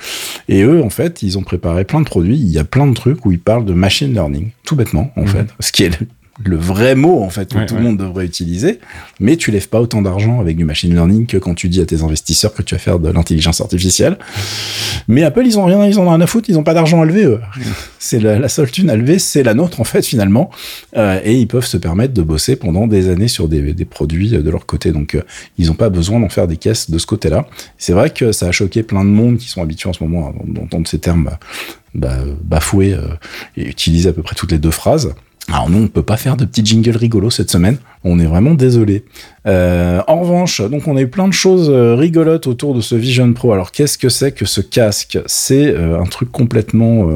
Et 0.49 0.63
eux, 0.63 0.83
en 0.83 0.91
fait, 0.91 1.23
ils 1.23 1.37
ont 1.39 1.43
préparé 1.43 1.85
plein 1.85 2.01
de 2.01 2.07
produits. 2.07 2.37
Il 2.39 2.49
y 2.51 2.59
a 2.59 2.65
plein 2.65 2.87
de 2.87 2.95
trucs 2.95 3.25
où 3.27 3.33
ils 3.33 3.39
parlent 3.41 3.65
de 3.65 3.75
machine 3.75 4.13
learning, 4.13 4.51
tout 4.65 4.77
bêtement, 4.77 5.11
en 5.17 5.23
Mhm. 5.23 5.29
fait. 5.29 5.47
Ce 5.61 5.71
qui 5.73 5.85
est 5.85 5.99
le, 6.43 6.57
vrai 6.57 6.95
mot, 6.95 7.23
en 7.23 7.31
fait, 7.31 7.53
que 7.53 7.59
Ouais, 7.59 7.67
tout 7.67 7.75
ouais. 7.75 7.81
le 7.81 7.87
monde 7.87 7.99
devrait 7.99 8.25
utiliser. 8.25 8.81
Mais 9.21 9.37
tu 9.37 9.51
lèves 9.51 9.69
pas 9.69 9.81
autant 9.81 10.01
d'argent 10.03 10.41
avec 10.41 10.57
du 10.57 10.65
machine 10.65 10.93
learning 10.93 11.27
que 11.27 11.37
quand 11.37 11.55
tu 11.55 11.69
dis 11.69 11.81
à 11.81 11.87
tes 11.87 12.03
investisseurs 12.03 12.55
que 12.55 12.63
tu 12.63 12.75
vas 12.75 12.79
faire 12.79 12.99
de 12.99 13.11
l'intelligence 13.11 13.61
artificielle. 13.61 14.19
Mais 15.09 15.23
Apple, 15.25 15.43
ils 15.45 15.59
ont 15.59 15.65
rien, 15.65 15.85
ils 15.87 16.01
ont 16.01 16.09
rien 16.09 16.21
à 16.21 16.27
foutre, 16.27 16.49
ils 16.49 16.59
ont 16.59 16.63
pas 16.65 16.75
d'argent 16.75 17.03
à 17.03 17.05
lever, 17.05 17.25
eux. 17.25 17.41
C'est 17.99 18.19
la, 18.19 18.39
la 18.39 18.49
seule 18.49 18.71
thune 18.71 18.91
à 18.91 18.97
lever, 18.97 19.19
c'est 19.21 19.45
la 19.45 19.55
nôtre, 19.55 19.81
en 19.81 19.85
fait, 19.85 20.05
finalement. 20.05 20.51
Euh, 20.97 21.21
et 21.25 21.35
ils 21.39 21.47
peuvent 21.47 21.65
se 21.65 21.77
permettre 21.77 22.13
de 22.13 22.23
bosser 22.23 22.57
pendant 22.57 22.87
des 22.89 23.09
années 23.09 23.29
sur 23.29 23.49
des, 23.49 23.73
des 23.73 23.85
produits 23.85 24.35
euh, 24.35 24.43
de 24.43 24.51
leur 24.51 24.67
côté. 24.67 24.91
Donc, 24.91 25.15
euh, 25.15 25.23
ils 25.57 25.69
n'ont 25.69 25.75
pas 25.75 25.89
besoin 25.89 26.19
d'en 26.19 26.29
faire 26.29 26.49
des 26.49 26.57
caisses 26.57 26.91
de 26.91 26.99
ce 26.99 27.07
côté-là. 27.07 27.47
C'est 27.79 27.93
vrai 27.93 28.11
que 28.11 28.33
ça 28.33 28.47
a 28.49 28.53
choqué 28.53 28.83
plein 28.83 29.05
de 29.05 29.11
monde 29.11 29.39
qui 29.39 29.49
sont 29.49 29.63
habitués 29.63 29.89
en 29.89 29.93
ce 29.93 30.03
moment 30.03 30.29
à 30.31 30.33
d'entendre 30.47 30.89
ces 30.89 30.99
termes 30.99 31.25
bah, 31.27 31.39
bah, 31.95 32.17
bafoués 32.43 32.93
euh, 32.95 33.03
et 33.57 33.69
utilisés 33.69 34.09
à 34.09 34.13
peu 34.13 34.23
près 34.23 34.35
toutes 34.35 34.51
les 34.53 34.59
deux 34.59 34.71
phrases. 34.73 35.15
Alors 35.49 35.69
nous, 35.69 35.83
on 35.83 35.89
peut 35.89 36.05
pas 36.05 36.17
faire 36.17 36.37
de 36.37 36.45
petits 36.45 36.65
jingles 36.65 36.97
rigolos 36.97 37.31
cette 37.31 37.51
semaine. 37.51 37.77
On 38.05 38.19
est 38.21 38.27
vraiment 38.27 38.55
désolé. 38.55 39.05
Euh, 39.47 40.01
en 40.07 40.21
revanche, 40.21 40.61
donc 40.61 40.87
on 40.87 40.97
a 40.97 41.01
eu 41.01 41.09
plein 41.09 41.27
de 41.27 41.33
choses 41.33 41.69
euh, 41.69 41.97
rigolotes 41.97 42.47
autour 42.47 42.75
de 42.75 42.81
ce 42.81 42.95
Vision 42.95 43.33
Pro. 43.33 43.53
Alors 43.53 43.73
qu'est-ce 43.73 43.99
que 43.99 44.09
c'est 44.09 44.33
que 44.33 44.45
ce 44.45 44.61
casque? 44.61 45.19
C'est 45.27 45.67
euh, 45.67 46.01
un 46.01 46.05
truc 46.05 46.31
complètement 46.31 47.09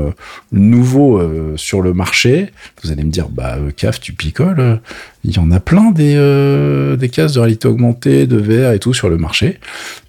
nouveau 0.51 1.23
sur 1.57 1.83
le 1.83 1.93
marché. 1.93 2.51
Vous 2.83 2.91
allez 2.91 3.05
me 3.05 3.11
dire, 3.11 3.29
bah 3.29 3.59
CAF, 3.77 4.01
tu 4.01 4.13
picoles. 4.13 4.81
Il 5.25 5.35
y 5.35 5.39
en 5.39 5.51
a 5.51 5.61
plein 5.61 5.91
des 5.93 6.17
des 6.99 7.09
casques 7.09 7.37
de 7.37 7.41
réalité 7.41 7.69
augmentée, 7.69 8.27
de 8.27 8.37
VR 8.37 8.73
et 8.73 8.79
tout 8.79 8.95
sur 8.95 9.09
le 9.09 9.19
marché. 9.19 9.61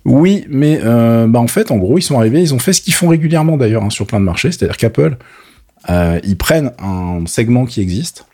Oui, 0.06 0.46
mais 0.50 0.80
bah 0.84 1.40
en 1.40 1.48
fait, 1.48 1.72
en 1.72 1.78
gros, 1.78 1.98
ils 1.98 2.04
sont 2.04 2.18
arrivés, 2.18 2.42
ils 2.42 2.54
ont 2.54 2.60
fait 2.60 2.74
ce 2.74 2.82
qu'ils 2.82 2.94
font 2.94 3.10
régulièrement 3.10 3.58
d'ailleurs 3.58 3.84
hein, 3.84 3.90
sur 3.90 4.08
plein 4.08 4.20
de 4.20 4.26
marchés, 4.26 4.52
c'est-à-dire 4.52 4.78
qu'Apple 4.78 5.18
euh, 5.90 6.20
ils 6.24 6.38
prennent 6.38 6.72
un 6.80 7.26
segment 7.26 7.66
qui 7.66 7.82
existe, 7.82 8.26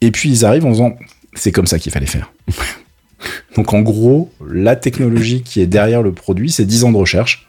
et 0.00 0.10
puis 0.10 0.30
ils 0.30 0.44
arrivent 0.44 0.66
en 0.66 0.72
disant 0.72 0.96
c'est 1.34 1.52
comme 1.52 1.66
ça 1.66 1.78
qu'il 1.78 1.92
fallait 1.92 2.06
faire. 2.06 2.32
Donc 3.56 3.74
en 3.74 3.80
gros, 3.80 4.30
la 4.46 4.76
technologie 4.76 5.42
qui 5.42 5.60
est 5.60 5.66
derrière 5.66 6.02
le 6.02 6.12
produit, 6.12 6.50
c'est 6.50 6.64
10 6.64 6.84
ans 6.84 6.92
de 6.92 6.96
recherche, 6.96 7.46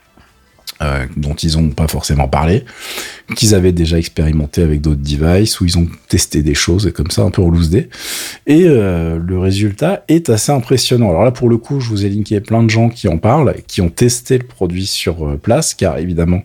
euh, 0.82 1.06
dont 1.16 1.36
ils 1.36 1.58
n'ont 1.58 1.70
pas 1.70 1.88
forcément 1.88 2.28
parlé, 2.28 2.66
qu'ils 3.36 3.54
avaient 3.54 3.72
déjà 3.72 4.00
expérimenté 4.00 4.64
avec 4.64 4.82
d'autres 4.82 5.02
devices, 5.02 5.62
où 5.62 5.66
ils 5.66 5.78
ont 5.78 5.88
testé 6.10 6.42
des 6.42 6.56
choses 6.56 6.92
comme 6.94 7.12
ça, 7.12 7.22
un 7.22 7.30
peu 7.30 7.42
relousé. 7.42 7.90
Et 8.48 8.64
euh, 8.66 9.20
le 9.24 9.38
résultat 9.38 10.04
est 10.08 10.30
assez 10.30 10.52
impressionnant. 10.52 11.10
Alors 11.10 11.24
là, 11.24 11.32
pour 11.32 11.50
le 11.50 11.58
coup, 11.58 11.80
je 11.80 11.90
vous 11.90 12.06
ai 12.06 12.10
linké 12.10 12.42
plein 12.42 12.64
de 12.64 12.70
gens 12.70 12.90
qui 12.90 13.08
en 13.08 13.20
parlent, 13.20 13.56
qui 13.68 13.82
ont 13.82 13.90
testé 13.90 14.40
le 14.40 14.46
produit 14.46 14.88
sur 14.88 15.38
place, 15.38 15.76
car 15.76 16.00
évidemment, 16.00 16.42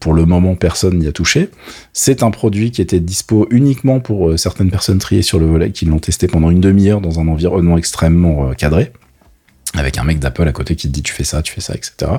pour 0.00 0.14
le 0.14 0.24
moment, 0.24 0.54
personne 0.54 0.98
n'y 0.98 1.06
a 1.06 1.12
touché. 1.12 1.48
C'est 1.92 2.22
un 2.22 2.30
produit 2.30 2.70
qui 2.70 2.82
était 2.82 3.00
dispo 3.00 3.46
uniquement 3.50 4.00
pour 4.00 4.30
euh, 4.30 4.36
certaines 4.36 4.70
personnes 4.70 4.98
triées 4.98 5.22
sur 5.22 5.38
le 5.38 5.46
volet, 5.46 5.70
qui 5.70 5.84
l'ont 5.84 5.98
testé 5.98 6.26
pendant 6.26 6.50
une 6.50 6.60
demi-heure 6.60 7.00
dans 7.00 7.20
un 7.20 7.28
environnement 7.28 7.78
extrêmement 7.78 8.50
euh, 8.50 8.52
cadré, 8.54 8.92
avec 9.74 9.98
un 9.98 10.04
mec 10.04 10.18
d'Apple 10.18 10.48
à 10.48 10.52
côté 10.52 10.74
qui 10.74 10.88
te 10.88 10.92
dit 10.92 11.02
tu 11.02 11.12
fais 11.12 11.24
ça, 11.24 11.42
tu 11.42 11.52
fais 11.52 11.60
ça, 11.60 11.74
etc. 11.74 12.12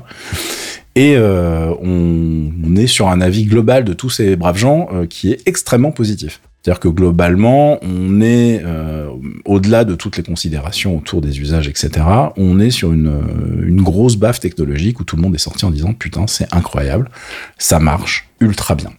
Et 0.95 1.15
euh, 1.15 1.73
on, 1.81 2.75
est 2.75 2.87
sur 2.87 3.07
un 3.09 3.21
avis 3.21 3.45
global 3.45 3.83
de 3.83 3.93
tous 3.93 4.09
ces 4.09 4.35
braves 4.35 4.57
gens 4.57 4.89
qui 5.09 5.31
est 5.31 5.41
extrêmement 5.47 5.91
positif. 5.91 6.41
C'est-à-dire 6.67 6.81
que 6.81 6.89
globalement, 6.89 7.79
on 7.81 8.19
est 8.19 8.61
euh, 8.61 9.07
au-delà 9.45 9.85
de 9.85 9.95
toutes 9.95 10.17
les 10.17 10.23
considérations 10.23 10.97
autour 10.97 11.21
des 11.21 11.39
usages, 11.39 11.69
etc. 11.69 12.05
On 12.35 12.59
est 12.59 12.71
sur 12.71 12.91
une, 12.91 13.07
euh, 13.07 13.65
une 13.65 13.81
grosse 13.81 14.17
baffe 14.17 14.41
technologique 14.41 14.99
où 14.99 15.05
tout 15.05 15.15
le 15.15 15.21
monde 15.21 15.33
est 15.33 15.37
sorti 15.37 15.63
en 15.63 15.71
disant 15.71 15.93
putain, 15.93 16.27
c'est 16.27 16.53
incroyable, 16.53 17.09
ça 17.57 17.79
marche 17.79 18.27
ultra 18.41 18.75
bien. 18.75 18.91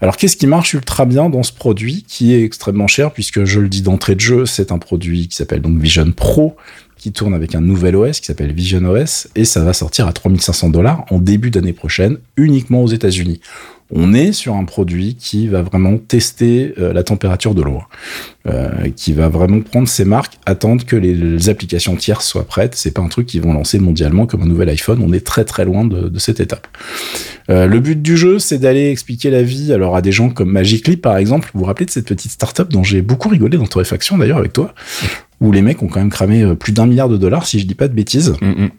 Alors 0.00 0.16
qu'est-ce 0.16 0.38
qui 0.38 0.46
marche 0.46 0.72
ultra 0.72 1.04
bien 1.04 1.28
dans 1.28 1.42
ce 1.42 1.52
produit 1.52 2.06
qui 2.08 2.32
est 2.32 2.42
extrêmement 2.42 2.86
cher 2.86 3.12
puisque 3.12 3.44
je 3.44 3.60
le 3.60 3.68
dis 3.68 3.82
d'entrée 3.82 4.14
de 4.14 4.20
jeu, 4.20 4.46
c'est 4.46 4.72
un 4.72 4.78
produit 4.78 5.28
qui 5.28 5.36
s'appelle 5.36 5.60
donc 5.60 5.78
Vision 5.78 6.10
Pro 6.10 6.56
qui 6.96 7.12
tourne 7.12 7.34
avec 7.34 7.54
un 7.54 7.60
nouvel 7.60 7.96
OS 7.96 8.20
qui 8.20 8.26
s'appelle 8.28 8.54
Vision 8.54 8.82
OS 8.86 9.28
et 9.34 9.44
ça 9.44 9.62
va 9.62 9.74
sortir 9.74 10.08
à 10.08 10.14
3500 10.14 10.70
dollars 10.70 11.04
en 11.10 11.18
début 11.18 11.50
d'année 11.50 11.74
prochaine 11.74 12.16
uniquement 12.38 12.82
aux 12.82 12.88
États-Unis 12.88 13.42
on 13.90 14.14
est 14.14 14.32
sur 14.32 14.54
un 14.54 14.64
produit 14.64 15.14
qui 15.14 15.46
va 15.46 15.62
vraiment 15.62 15.98
tester 15.98 16.74
euh, 16.78 16.92
la 16.92 17.02
température 17.02 17.54
de 17.54 17.62
l'eau, 17.62 17.82
euh, 18.46 18.88
qui 18.96 19.12
va 19.12 19.28
vraiment 19.28 19.60
prendre 19.60 19.86
ses 19.86 20.04
marques, 20.04 20.38
attendre 20.46 20.84
que 20.84 20.96
les, 20.96 21.48
applications 21.48 21.94
tierces 21.96 22.26
soient 22.26 22.46
prêtes. 22.46 22.74
C'est 22.74 22.92
pas 22.92 23.02
un 23.02 23.08
truc 23.08 23.26
qu'ils 23.26 23.42
vont 23.42 23.52
lancer 23.52 23.78
mondialement 23.78 24.26
comme 24.26 24.42
un 24.42 24.46
nouvel 24.46 24.70
iPhone. 24.70 25.02
On 25.04 25.12
est 25.12 25.24
très 25.24 25.44
très 25.44 25.64
loin 25.64 25.84
de, 25.84 26.18
cette 26.18 26.40
étape. 26.40 26.66
Euh, 27.50 27.66
le 27.66 27.80
but 27.80 28.00
du 28.00 28.16
jeu, 28.16 28.38
c'est 28.38 28.58
d'aller 28.58 28.90
expliquer 28.90 29.30
la 29.30 29.42
vie 29.42 29.72
alors 29.72 29.96
à 29.96 30.02
des 30.02 30.12
gens 30.12 30.30
comme 30.30 30.50
Magicleap 30.50 31.02
par 31.02 31.18
exemple. 31.18 31.50
Vous 31.52 31.60
vous 31.60 31.66
rappelez 31.66 31.86
de 31.86 31.90
cette 31.90 32.06
petite 32.06 32.30
startup 32.30 32.70
dont 32.70 32.82
j'ai 32.82 33.02
beaucoup 33.02 33.28
rigolé 33.28 33.58
dans 33.58 33.66
Torréfaction 33.66 34.16
d'ailleurs 34.16 34.38
avec 34.38 34.54
toi, 34.54 34.74
où 35.40 35.52
les 35.52 35.60
mecs 35.60 35.82
ont 35.82 35.88
quand 35.88 36.00
même 36.00 36.10
cramé 36.10 36.54
plus 36.56 36.72
d'un 36.72 36.86
milliard 36.86 37.10
de 37.10 37.18
dollars 37.18 37.46
si 37.46 37.60
je 37.60 37.66
dis 37.66 37.74
pas 37.74 37.88
de 37.88 37.94
bêtises. 37.94 38.34
Mm, 38.40 38.64
mm 38.64 38.70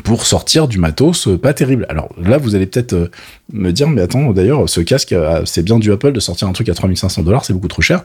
pour 0.00 0.26
sortir 0.26 0.68
du 0.68 0.78
matos 0.78 1.28
euh, 1.28 1.38
pas 1.38 1.52
terrible. 1.52 1.86
Alors 1.88 2.08
là, 2.22 2.38
vous 2.38 2.54
allez 2.54 2.66
peut-être 2.66 2.94
euh, 2.94 3.10
me 3.52 3.70
dire, 3.72 3.88
mais 3.88 4.00
attends, 4.00 4.32
d'ailleurs, 4.32 4.68
ce 4.68 4.80
casque, 4.80 5.12
euh, 5.12 5.42
c'est 5.44 5.62
bien 5.62 5.78
du 5.78 5.92
Apple 5.92 6.12
de 6.12 6.20
sortir 6.20 6.48
un 6.48 6.52
truc 6.52 6.68
à 6.68 6.74
3500 6.74 7.22
dollars, 7.22 7.44
c'est 7.44 7.52
beaucoup 7.52 7.68
trop 7.68 7.82
cher. 7.82 8.02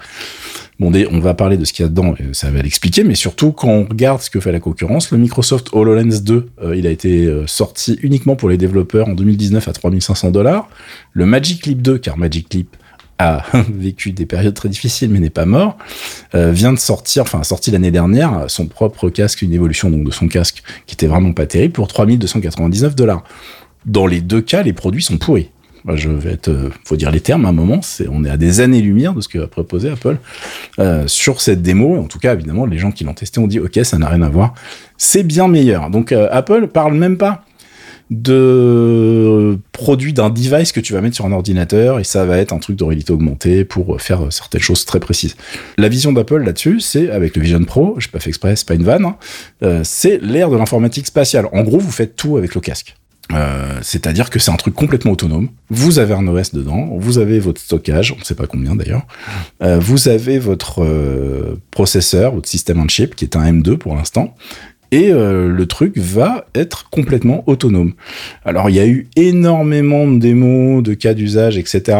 Bon, 0.79 0.91
on 1.11 1.19
va 1.19 1.33
parler 1.33 1.57
de 1.57 1.65
ce 1.65 1.73
qu'il 1.73 1.83
y 1.83 1.85
a 1.85 1.89
dedans, 1.89 2.13
ça 2.33 2.51
va 2.51 2.61
l'expliquer, 2.61 3.03
mais 3.03 3.15
surtout 3.15 3.51
quand 3.51 3.69
on 3.69 3.85
regarde 3.85 4.21
ce 4.21 4.29
que 4.29 4.39
fait 4.39 4.51
la 4.51 4.59
concurrence, 4.59 5.11
le 5.11 5.17
Microsoft 5.17 5.69
HoloLens 5.71 6.21
2, 6.21 6.49
il 6.75 6.85
a 6.85 6.91
été 6.91 7.27
sorti 7.47 7.97
uniquement 8.03 8.35
pour 8.35 8.47
les 8.47 8.57
développeurs 8.57 9.07
en 9.07 9.13
2019 9.13 9.67
à 9.67 9.73
3500 9.73 10.29
dollars. 10.29 10.69
Le 11.13 11.25
Magic 11.25 11.65
Leap 11.65 11.81
2, 11.81 11.97
car 11.97 12.15
Magic 12.15 12.53
Leap 12.53 12.77
a 13.19 13.43
vécu 13.69 14.11
des 14.11 14.25
périodes 14.25 14.53
très 14.53 14.69
difficiles 14.69 15.09
mais 15.09 15.19
n'est 15.19 15.29
pas 15.29 15.45
mort, 15.45 15.77
euh, 16.35 16.51
vient 16.51 16.73
de 16.73 16.79
sortir, 16.79 17.23
enfin 17.23 17.43
sorti 17.43 17.71
l'année 17.71 17.91
dernière 17.91 18.45
son 18.47 18.67
propre 18.67 19.09
casque, 19.09 19.41
une 19.41 19.53
évolution 19.53 19.89
donc 19.89 20.03
de 20.03 20.11
son 20.11 20.27
casque 20.27 20.63
qui 20.85 20.93
était 20.93 21.07
vraiment 21.07 21.33
pas 21.33 21.45
terrible 21.45 21.73
pour 21.73 21.87
3299 21.87 22.95
dollars. 22.95 23.23
Dans 23.85 24.05
les 24.05 24.21
deux 24.21 24.41
cas, 24.41 24.63
les 24.63 24.73
produits 24.73 25.03
sont 25.03 25.17
pourris. 25.17 25.49
Je 25.93 26.09
vais 26.09 26.33
être, 26.33 26.49
euh, 26.49 26.69
faut 26.83 26.97
dire 26.97 27.11
les 27.11 27.21
termes 27.21 27.45
à 27.45 27.49
un 27.49 27.53
moment, 27.53 27.81
c'est, 27.81 28.07
on 28.09 28.25
est 28.25 28.29
à 28.29 28.35
des 28.35 28.59
années-lumière 28.59 29.13
de 29.13 29.21
ce 29.21 29.29
que 29.29 29.37
va 29.37 29.47
proposer 29.47 29.89
Apple 29.89 30.17
euh, 30.79 31.07
sur 31.07 31.39
cette 31.39 31.61
démo. 31.61 31.95
En 31.97 32.07
tout 32.07 32.19
cas, 32.19 32.33
évidemment, 32.33 32.65
les 32.65 32.77
gens 32.77 32.91
qui 32.91 33.05
l'ont 33.05 33.13
testé 33.13 33.39
ont 33.39 33.47
dit, 33.47 33.59
ok, 33.59 33.79
ça 33.83 33.97
n'a 33.97 34.09
rien 34.09 34.21
à 34.21 34.27
voir, 34.27 34.53
c'est 34.97 35.23
bien 35.23 35.47
meilleur. 35.47 35.89
Donc 35.89 36.11
Apple 36.11 36.67
parle 36.67 36.95
même 36.95 37.17
pas 37.17 37.45
de 38.09 39.59
produit 39.73 40.13
d'un 40.13 40.29
device 40.29 40.71
que 40.71 40.79
tu 40.79 40.93
vas 40.93 41.01
mettre 41.01 41.15
sur 41.15 41.25
un 41.25 41.31
ordinateur 41.31 41.99
et 41.99 42.03
ça 42.03 42.25
va 42.25 42.37
être 42.37 42.53
un 42.53 42.59
truc 42.59 42.77
de 42.77 42.83
réalité 42.83 43.11
augmentée 43.11 43.65
pour 43.65 43.99
faire 44.01 44.31
certaines 44.31 44.61
choses 44.61 44.85
très 44.85 44.99
précises. 44.99 45.35
La 45.77 45.89
vision 45.89 46.13
d'Apple 46.13 46.43
là-dessus, 46.43 46.79
c'est 46.79 47.09
avec 47.09 47.35
le 47.35 47.41
Vision 47.41 47.63
Pro, 47.63 47.95
j'ai 47.99 48.09
pas 48.09 48.19
fait 48.19 48.29
exprès, 48.29 48.55
c'est 48.55 48.67
pas 48.67 48.75
une 48.75 48.83
vanne, 48.83 49.05
hein, 49.05 49.17
euh, 49.63 49.81
c'est 49.83 50.19
l'ère 50.21 50.49
de 50.49 50.57
l'informatique 50.57 51.07
spatiale. 51.07 51.47
En 51.51 51.63
gros, 51.63 51.79
vous 51.79 51.91
faites 51.91 52.15
tout 52.15 52.37
avec 52.37 52.55
le 52.55 52.61
casque. 52.61 52.95
Euh, 53.33 53.79
c'est-à-dire 53.81 54.29
que 54.29 54.39
c'est 54.39 54.51
un 54.51 54.55
truc 54.55 54.73
complètement 54.73 55.11
autonome. 55.11 55.49
Vous 55.69 55.99
avez 55.99 56.13
un 56.13 56.25
OS 56.27 56.53
dedans, 56.53 56.87
vous 56.97 57.17
avez 57.17 57.39
votre 57.39 57.59
stockage, 57.59 58.13
on 58.13 58.19
ne 58.19 58.23
sait 58.23 58.35
pas 58.35 58.47
combien 58.47 58.73
d'ailleurs. 58.73 59.05
Euh, 59.61 59.79
vous 59.79 60.07
avez 60.07 60.39
votre 60.39 60.85
processeur, 61.71 62.35
votre 62.35 62.47
système 62.47 62.79
on 62.79 62.87
chip 62.87 63.15
qui 63.15 63.25
est 63.25 63.35
un 63.35 63.51
M2 63.51 63.75
pour 63.75 63.95
l'instant, 63.95 64.33
et 64.91 65.11
euh, 65.11 65.49
le 65.49 65.65
truc 65.65 65.97
va 65.97 66.45
être 66.55 66.89
complètement 66.89 67.43
autonome. 67.47 67.93
Alors 68.45 68.69
il 68.69 68.75
y 68.75 68.79
a 68.79 68.87
eu 68.87 69.07
énormément 69.15 70.07
de 70.07 70.19
démos, 70.19 70.83
de 70.83 70.93
cas 70.93 71.13
d'usage, 71.13 71.57
etc. 71.57 71.97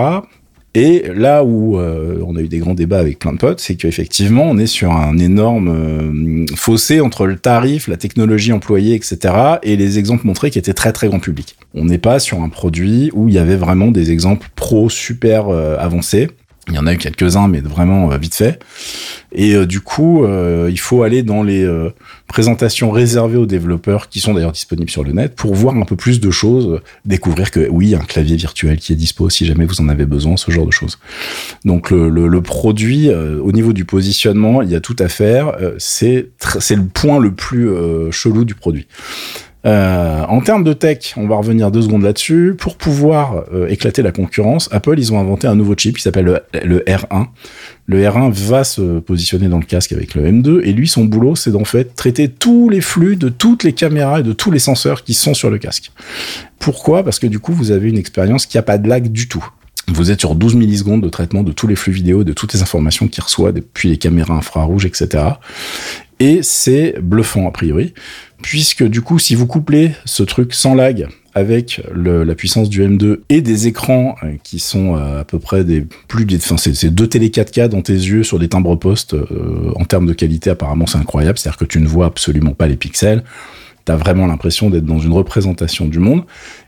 Et 0.74 1.06
là 1.14 1.44
où 1.44 1.80
euh, 1.80 2.22
on 2.26 2.36
a 2.36 2.42
eu 2.42 2.48
des 2.48 2.60
grands 2.60 2.76
débats 2.76 3.00
avec 3.00 3.20
plein 3.20 3.34
de 3.34 3.38
potes, 3.38 3.60
c'est 3.60 3.76
qu'effectivement 3.76 4.44
on 4.44 4.58
est 4.58 4.68
sur 4.68 4.92
un 4.92 5.18
énorme 5.18 5.70
euh, 5.70 6.46
fossé 6.56 7.02
entre 7.02 7.26
le 7.26 7.38
tarif, 7.38 7.88
la 7.88 7.98
technologie 7.98 8.54
employée, 8.54 8.94
etc. 8.94 9.34
et 9.64 9.76
les 9.76 9.98
exemples 9.98 10.28
montrés 10.28 10.52
qui 10.52 10.60
étaient 10.60 10.74
très 10.74 10.94
très 10.94 11.08
grand 11.08 11.20
public. 11.20 11.56
On 11.74 11.86
n'est 11.86 11.98
pas 11.98 12.20
sur 12.20 12.42
un 12.42 12.50
produit 12.50 13.12
où 13.14 13.28
il 13.28 13.34
y 13.34 13.40
avait 13.40 13.56
vraiment 13.56 13.92
des 13.92 14.12
exemples 14.12 14.50
pro 14.56 14.90
super 14.90 15.50
avancés. 15.50 16.30
Il 16.68 16.76
y 16.76 16.80
en 16.80 16.88
a 16.88 16.94
eu 16.94 16.98
quelques-uns, 16.98 17.48
mais 17.48 17.62
vraiment 17.62 18.10
vite 18.18 18.36
fait. 18.36 18.60
Et 19.34 19.54
euh, 19.54 19.66
du 19.66 19.82
coup, 19.82 20.24
euh, 20.24 20.68
il 20.70 20.80
faut 20.80 21.04
aller 21.04 21.24
dans 21.24 21.44
les 21.44 21.64
euh, 21.64 21.90
présentations 22.28 22.92
réservées 22.92 23.38
aux 23.38 23.46
développeurs, 23.46 24.10
qui 24.10 24.20
sont 24.20 24.34
d'ailleurs 24.34 24.52
disponibles 24.52 24.90
sur 24.90 25.04
le 25.04 25.12
net, 25.12 25.36
pour 25.36 25.54
voir 25.54 25.76
un 25.76 25.84
peu 25.84 25.96
plus 25.96 26.20
de 26.20 26.32
choses, 26.32 26.80
découvrir 27.06 27.52
que 27.52 27.68
oui, 27.70 27.96
un 27.96 28.00
clavier 28.00 28.36
virtuel 28.36 28.78
qui 28.78 28.94
est 28.94 28.96
dispo 28.96 29.30
si 29.30 29.46
jamais 29.46 29.66
vous 29.66 29.82
en 29.82 29.90
avez 29.90 30.06
besoin, 30.06 30.38
ce 30.38 30.52
genre 30.52 30.66
de 30.66 30.72
choses. 30.72 31.00
Donc 31.66 31.92
le, 31.92 32.10
le, 32.10 32.28
le 32.28 32.42
produit, 32.42 33.10
au 33.12 33.52
niveau 33.52 33.74
du 33.74 33.86
positionnement, 33.86 34.62
il 34.62 34.70
y 34.70 34.76
a 34.76 34.80
tout 34.80 34.96
à 35.00 35.08
faire. 35.08 35.56
c'est 35.78 36.30
c'est 36.60 36.76
le 36.76 36.86
point 36.86 37.20
le 37.20 37.32
plus 37.32 37.70
chelou 38.12 38.46
du 38.46 38.56
produit. 38.56 38.88
Euh, 39.68 40.24
en 40.30 40.40
termes 40.40 40.64
de 40.64 40.72
tech, 40.72 41.14
on 41.18 41.28
va 41.28 41.36
revenir 41.36 41.72
deux 41.72 41.82
secondes 41.82 42.04
là-dessus. 42.04 42.56
Pour 42.58 42.78
pouvoir 42.78 43.44
euh, 43.54 43.68
éclater 43.68 44.02
la 44.02 44.14
concurrence, 44.14 44.70
Apple, 44.72 44.96
ils 44.98 45.12
ont 45.12 45.20
inventé 45.20 45.48
un 45.48 45.56
nouveau 45.56 45.76
chip 45.76 45.98
qui 45.98 46.04
s'appelle 46.04 46.42
le, 46.54 46.80
R1. 46.80 47.28
Le 47.86 48.02
R1 48.02 48.32
va 48.32 48.64
se 48.64 49.00
positionner 49.00 49.50
dans 49.50 49.58
le 49.58 49.66
casque 49.66 49.92
avec 49.92 50.16
le 50.16 50.24
M2 50.24 50.62
et 50.64 50.72
lui, 50.72 50.88
son 50.88 51.04
boulot, 51.04 51.36
c'est 51.36 51.52
d'en 51.52 51.66
fait 51.66 51.96
traiter 51.96 52.30
tous 52.30 52.70
les 52.70 52.82
flux 52.82 53.18
de 53.18 53.28
toutes 53.28 53.64
les 53.64 53.74
caméras 53.74 54.22
et 54.22 54.24
de 54.24 54.34
tous 54.34 54.52
les 54.52 54.60
senseurs 54.60 55.04
qui 55.04 55.14
sont 55.14 55.34
sur 55.34 55.50
le 55.50 55.58
casque. 55.58 55.92
Pourquoi? 56.60 57.04
Parce 57.04 57.20
que 57.20 57.28
du 57.28 57.40
coup, 57.40 57.52
vous 57.52 57.72
avez 57.72 57.90
une 57.90 57.98
expérience 57.98 58.46
qui 58.46 58.58
n'a 58.58 58.64
pas 58.64 58.78
de 58.78 58.88
lag 58.88 59.12
du 59.12 59.28
tout. 59.28 59.46
Vous 59.90 60.12
êtes 60.12 60.20
sur 60.20 60.36
12 60.36 60.56
millisecondes 60.56 61.02
de 61.02 61.08
traitement 61.08 61.44
de 61.44 61.54
tous 61.54 61.66
les 61.66 61.76
flux 61.76 61.94
vidéo, 61.94 62.26
de 62.26 62.34
toutes 62.34 62.54
les 62.54 62.62
informations 62.62 63.08
qu'il 63.08 63.24
reçoit 63.24 63.54
depuis 63.54 63.88
les 63.88 63.98
caméras 63.98 64.36
infrarouges, 64.36 64.86
etc. 64.86 65.24
Et 66.20 66.40
c'est 66.42 66.96
bluffant 67.00 67.48
a 67.48 67.52
priori 67.52 67.94
puisque 68.42 68.84
du 68.84 69.02
coup, 69.02 69.20
si 69.20 69.36
vous 69.36 69.48
couplez 69.48 69.92
ce 70.06 70.24
truc 70.24 70.54
sans 70.54 70.76
lag 70.76 71.08
avec 71.34 71.82
la 71.94 72.34
puissance 72.34 72.68
du 72.70 72.82
M2 72.82 73.20
et 73.30 73.42
des 73.42 73.68
écrans 73.68 74.16
euh, 74.24 74.34
qui 74.42 74.58
sont 74.58 74.96
euh, 74.96 75.22
à 75.22 75.24
peu 75.24 75.38
près 75.38 75.64
des 75.64 75.86
plus 76.08 76.26
enfin 76.36 76.58
c'est 76.58 76.90
deux 76.90 77.08
télé 77.08 77.30
4K 77.30 77.68
dans 77.68 77.84
tes 77.84 77.94
yeux 77.94 78.24
sur 78.24 78.40
des 78.40 78.48
timbres 78.48 78.76
postes 78.76 79.14
euh, 79.14 79.72
en 79.76 79.86
termes 79.86 80.08
de 80.08 80.14
qualité 80.14 80.50
apparemment 80.50 80.88
c'est 80.88 80.98
incroyable. 80.98 81.38
C'est-à-dire 81.38 81.60
que 81.60 81.66
tu 81.66 81.80
ne 81.80 81.88
vois 81.88 82.08
absolument 82.08 82.54
pas 82.54 82.68
les 82.68 82.76
pixels. 82.76 83.24
T'as 83.86 83.96
vraiment 83.96 84.26
l'impression 84.26 84.70
d'être 84.70 84.86
dans 84.86 85.00
une 85.00 85.14
représentation 85.14 85.86
du 85.86 86.00
monde. 86.00 86.24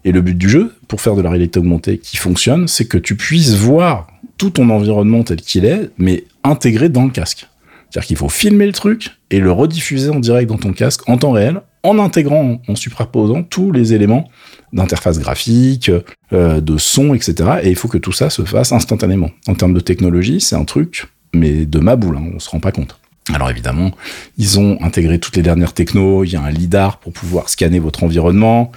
Et 0.05 0.11
le 0.11 0.21
but 0.21 0.37
du 0.37 0.47
jeu 0.47 0.75
pour 0.87 1.01
faire 1.01 1.15
de 1.15 1.21
la 1.21 1.29
réalité 1.31 1.59
augmentée 1.59 1.97
qui 1.97 2.17
fonctionne 2.17 2.67
c'est 2.67 2.85
que 2.85 2.97
tu 2.97 3.15
puisses 3.15 3.55
voir 3.55 4.07
tout 4.37 4.51
ton 4.51 4.69
environnement 4.69 5.23
tel 5.23 5.41
qu'il 5.41 5.65
est, 5.65 5.89
mais 5.97 6.25
intégré 6.43 6.89
dans 6.89 7.05
le 7.05 7.09
casque. 7.09 7.47
C'est-à-dire 7.89 8.07
qu'il 8.07 8.17
faut 8.17 8.29
filmer 8.29 8.65
le 8.65 8.73
truc 8.73 9.11
et 9.31 9.39
le 9.39 9.51
rediffuser 9.51 10.09
en 10.09 10.19
direct 10.19 10.49
dans 10.49 10.57
ton 10.57 10.73
casque 10.73 11.07
en 11.09 11.17
temps 11.17 11.31
réel, 11.31 11.61
en 11.83 11.97
intégrant, 11.97 12.61
en 12.67 12.75
superposant 12.75 13.43
tous 13.43 13.71
les 13.71 13.93
éléments 13.93 14.29
d'interface 14.73 15.19
graphique, 15.19 15.91
euh, 16.33 16.61
de 16.61 16.77
son, 16.77 17.13
etc. 17.15 17.33
Et 17.63 17.69
il 17.69 17.75
faut 17.75 17.87
que 17.87 17.97
tout 17.97 18.11
ça 18.11 18.29
se 18.29 18.43
fasse 18.43 18.71
instantanément. 18.71 19.31
En 19.47 19.55
termes 19.55 19.73
de 19.73 19.79
technologie, 19.79 20.41
c'est 20.41 20.55
un 20.55 20.65
truc, 20.65 21.07
mais 21.33 21.65
de 21.65 21.79
ma 21.79 21.95
boule, 21.95 22.17
hein, 22.17 22.31
on 22.35 22.39
se 22.39 22.49
rend 22.49 22.59
pas 22.59 22.71
compte. 22.71 22.98
Alors 23.33 23.49
évidemment, 23.49 23.91
ils 24.37 24.59
ont 24.59 24.77
intégré 24.81 25.19
toutes 25.19 25.35
les 25.35 25.43
dernières 25.43 25.73
technos, 25.73 26.23
il 26.23 26.31
y 26.31 26.35
a 26.35 26.41
un 26.41 26.49
lidar 26.49 26.99
pour 26.99 27.13
pouvoir 27.13 27.49
scanner 27.49 27.79
votre 27.79 28.03
environnement, 28.03 28.71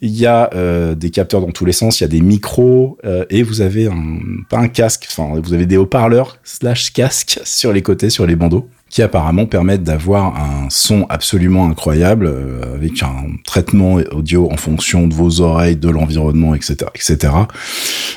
il 0.00 0.16
y 0.16 0.26
a 0.26 0.50
euh, 0.54 0.94
des 0.94 1.10
capteurs 1.10 1.40
dans 1.40 1.50
tous 1.50 1.64
les 1.64 1.72
sens, 1.72 2.00
il 2.00 2.04
y 2.04 2.06
a 2.06 2.08
des 2.08 2.20
micros, 2.20 2.98
euh, 3.04 3.24
et 3.30 3.42
vous 3.42 3.62
avez 3.62 3.88
un, 3.88 4.18
pas 4.48 4.58
un 4.58 4.68
casque, 4.68 5.08
enfin 5.10 5.40
vous 5.40 5.52
avez 5.52 5.66
des 5.66 5.76
haut-parleurs 5.76 6.38
slash 6.44 6.92
casque 6.92 7.40
sur 7.44 7.72
les 7.72 7.82
côtés, 7.82 8.10
sur 8.10 8.26
les 8.26 8.36
bandeaux 8.36 8.68
qui 8.88 9.02
apparemment 9.02 9.46
permettent 9.46 9.82
d'avoir 9.82 10.36
un 10.36 10.68
son 10.70 11.06
absolument 11.08 11.68
incroyable 11.68 12.26
euh, 12.26 12.74
avec 12.74 13.02
un 13.02 13.36
traitement 13.44 13.94
audio 14.12 14.50
en 14.50 14.56
fonction 14.56 15.06
de 15.06 15.14
vos 15.14 15.40
oreilles, 15.40 15.76
de 15.76 15.88
l'environnement, 15.88 16.54
etc., 16.54 16.76
etc. 16.94 17.32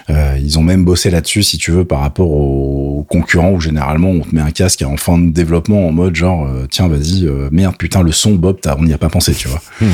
Euh, 0.10 0.38
ils 0.42 0.60
ont 0.60 0.64
même 0.64 0.86
bossé 0.86 1.10
là-dessus, 1.10 1.44
si 1.44 1.58
tu 1.58 1.72
veux, 1.72 1.86
par 1.86 2.00
rapport 2.00 2.32
aux 2.32 3.06
concurrents 3.10 3.52
où 3.52 3.60
généralement 3.60 4.10
on 4.10 4.22
te 4.22 4.34
met 4.34 4.42
un 4.42 4.52
casque 4.52 4.84
en 4.84 4.98
fin 4.98 5.18
de 5.18 5.32
développement 5.32 5.88
en 5.88 5.92
mode 5.92 6.16
genre 6.16 6.48
euh, 6.48 6.68
tiens 6.70 6.88
vas-y 6.88 7.26
euh, 7.26 7.50
merde 7.52 7.76
putain 7.78 8.04
le 8.04 8.12
son 8.12 8.36
Bob 8.36 8.58
on 8.78 8.84
n'y 8.84 8.94
a 8.94 8.98
pas 8.98 9.10
pensé 9.10 9.34
tu 9.34 9.48
vois. 9.48 9.62
Mhm. 9.82 9.90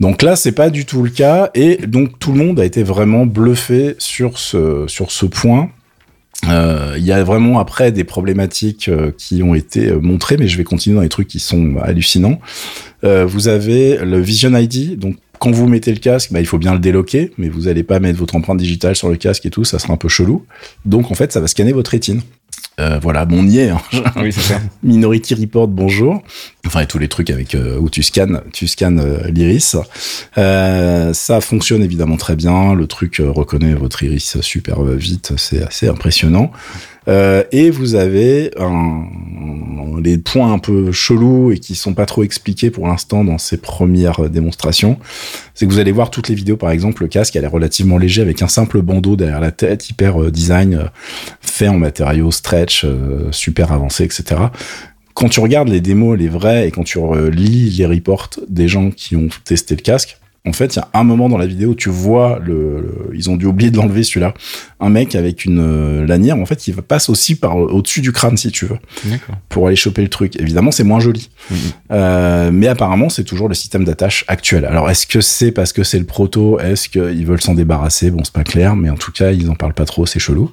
Donc 0.00 0.22
là 0.22 0.34
c'est 0.34 0.52
pas 0.52 0.68
du 0.68 0.84
tout 0.84 1.02
le 1.02 1.10
cas 1.10 1.50
et 1.54 1.76
donc 1.86 2.18
tout 2.18 2.32
le 2.32 2.38
monde 2.38 2.58
a 2.58 2.64
été 2.64 2.82
vraiment 2.82 3.24
bluffé 3.24 3.94
sur 3.98 4.36
ce 4.36 4.84
sur 4.88 5.12
ce 5.12 5.26
point 5.26 5.70
euh, 6.46 6.94
il 6.96 7.04
y 7.04 7.12
a 7.12 7.22
vraiment 7.24 7.58
après 7.58 7.90
des 7.90 8.04
problématiques 8.04 8.88
euh, 8.88 9.10
qui 9.16 9.42
ont 9.42 9.54
été 9.54 9.88
euh, 9.88 9.98
montrées, 10.00 10.36
mais 10.36 10.46
je 10.46 10.56
vais 10.56 10.64
continuer 10.64 10.96
dans 10.96 11.02
les 11.02 11.08
trucs 11.08 11.28
qui 11.28 11.40
sont 11.40 11.76
hallucinants. 11.82 12.40
vous 13.02 13.48
avez 13.48 13.96
le 13.98 14.20
Vision 14.20 14.56
ID, 14.56 14.98
donc 14.98 15.16
quand 15.38 15.50
vous 15.50 15.66
mettez 15.68 15.92
le 15.92 15.98
casque, 15.98 16.32
bah, 16.32 16.40
il 16.40 16.46
faut 16.46 16.58
bien 16.58 16.72
le 16.72 16.78
déloquer, 16.78 17.32
mais 17.38 17.48
vous 17.48 17.62
n'allez 17.62 17.82
pas 17.82 18.00
mettre 18.00 18.18
votre 18.18 18.36
empreinte 18.36 18.58
digitale 18.58 18.96
sur 18.96 19.08
le 19.08 19.16
casque 19.16 19.46
et 19.46 19.50
tout, 19.50 19.64
ça 19.64 19.78
sera 19.78 19.92
un 19.92 19.96
peu 19.96 20.08
chelou. 20.08 20.44
Donc 20.84 21.10
en 21.10 21.14
fait, 21.14 21.32
ça 21.32 21.40
va 21.40 21.46
scanner 21.46 21.72
votre 21.72 21.90
rétine. 21.90 22.22
Euh, 22.80 22.98
voilà, 23.02 23.24
bon, 23.24 23.40
on 23.40 23.46
y 23.46 23.58
est. 23.58 23.70
Hein. 23.70 23.80
Oui, 24.16 24.32
c'est 24.32 24.40
ça. 24.40 24.60
Minority 24.82 25.34
Report, 25.34 25.66
bonjour. 25.66 26.22
Enfin, 26.66 26.80
et 26.80 26.86
tous 26.86 26.98
les 26.98 27.08
trucs 27.08 27.30
avec 27.30 27.54
euh, 27.54 27.78
où 27.78 27.90
tu 27.90 28.02
scannes, 28.02 28.40
tu 28.52 28.68
scannes 28.68 29.00
euh, 29.00 29.28
l'iris. 29.30 29.76
ça 30.34 31.40
fonctionne 31.40 31.82
évidemment 31.82 32.16
très 32.16 32.36
bien. 32.36 32.74
Le 32.74 32.86
truc 32.86 33.20
reconnaît 33.24 33.74
votre 33.74 34.02
iris 34.02 34.40
super 34.40 34.82
vite. 34.82 35.32
C'est 35.36 35.62
assez 35.62 35.88
impressionnant. 35.88 36.52
Et 37.06 37.70
vous 37.70 37.94
avez 37.94 38.50
un, 38.58 39.06
les 40.00 40.18
points 40.18 40.52
un 40.52 40.58
peu 40.58 40.92
chelous 40.92 41.52
et 41.52 41.58
qui 41.58 41.74
sont 41.74 41.94
pas 41.94 42.06
trop 42.06 42.22
expliqués 42.22 42.70
pour 42.70 42.86
l'instant 42.86 43.24
dans 43.24 43.38
ces 43.38 43.56
premières 43.56 44.28
démonstrations. 44.28 44.98
C'est 45.54 45.66
que 45.66 45.72
vous 45.72 45.78
allez 45.78 45.92
voir 45.92 46.10
toutes 46.10 46.28
les 46.28 46.34
vidéos, 46.34 46.56
par 46.56 46.70
exemple, 46.70 47.02
le 47.02 47.08
casque, 47.08 47.36
elle 47.36 47.44
est 47.44 47.48
relativement 47.48 47.98
léger 47.98 48.22
avec 48.22 48.42
un 48.42 48.48
simple 48.48 48.82
bandeau 48.82 49.16
derrière 49.16 49.40
la 49.40 49.52
tête, 49.52 49.90
hyper 49.90 50.22
euh, 50.22 50.30
design, 50.30 50.74
euh, 50.74 50.84
fait 51.40 51.68
en 51.68 51.78
matériaux 51.78 52.30
stretch, 52.30 52.86
super 53.32 53.72
avancé, 53.72 54.04
etc 54.04 54.36
quand 55.18 55.28
tu 55.28 55.40
regardes 55.40 55.68
les 55.68 55.80
démos, 55.80 56.16
les 56.16 56.28
vrais, 56.28 56.68
et 56.68 56.70
quand 56.70 56.84
tu 56.84 57.00
lis 57.32 57.70
les 57.70 57.86
reports 57.86 58.30
des 58.48 58.68
gens 58.68 58.92
qui 58.92 59.16
ont 59.16 59.28
testé 59.44 59.74
le 59.74 59.82
casque, 59.82 60.16
en 60.46 60.52
fait, 60.52 60.76
il 60.76 60.78
y 60.78 60.82
a 60.82 60.88
un 60.94 61.04
moment 61.04 61.28
dans 61.28 61.36
la 61.36 61.46
vidéo 61.46 61.70
où 61.70 61.74
tu 61.74 61.90
vois 61.90 62.40
le, 62.44 63.10
ils 63.14 63.28
ont 63.28 63.36
dû 63.36 63.46
oublier 63.46 63.70
de 63.70 63.76
l'enlever 63.76 64.02
celui-là. 64.02 64.34
Un 64.80 64.88
mec 64.88 65.14
avec 65.14 65.44
une 65.44 65.58
euh, 65.60 66.06
lanière, 66.06 66.38
en 66.38 66.46
fait, 66.46 66.68
il 66.68 66.74
passe 66.76 67.08
aussi 67.08 67.34
par 67.34 67.56
au-dessus 67.56 68.00
du 68.00 68.12
crâne 68.12 68.36
si 68.36 68.50
tu 68.50 68.64
veux, 68.64 68.78
pour 69.48 69.66
aller 69.66 69.76
choper 69.76 70.02
le 70.02 70.08
truc. 70.08 70.40
Évidemment, 70.40 70.70
c'est 70.70 70.84
moins 70.84 71.00
joli, 71.00 71.30
euh, 71.90 72.50
mais 72.52 72.68
apparemment, 72.68 73.08
c'est 73.08 73.24
toujours 73.24 73.48
le 73.48 73.54
système 73.54 73.84
d'attache 73.84 74.24
actuel. 74.28 74.64
Alors, 74.64 74.88
est-ce 74.88 75.06
que 75.06 75.20
c'est 75.20 75.50
parce 75.50 75.72
que 75.72 75.82
c'est 75.82 75.98
le 75.98 76.06
proto? 76.06 76.58
Est-ce 76.60 76.88
qu'ils 76.88 77.26
veulent 77.26 77.42
s'en 77.42 77.54
débarrasser? 77.54 78.10
Bon, 78.10 78.22
c'est 78.24 78.32
pas 78.32 78.44
clair, 78.44 78.76
mais 78.76 78.90
en 78.90 78.96
tout 78.96 79.12
cas, 79.12 79.32
ils 79.32 79.50
en 79.50 79.54
parlent 79.54 79.74
pas 79.74 79.84
trop, 79.84 80.06
c'est 80.06 80.20
chelou. 80.20 80.50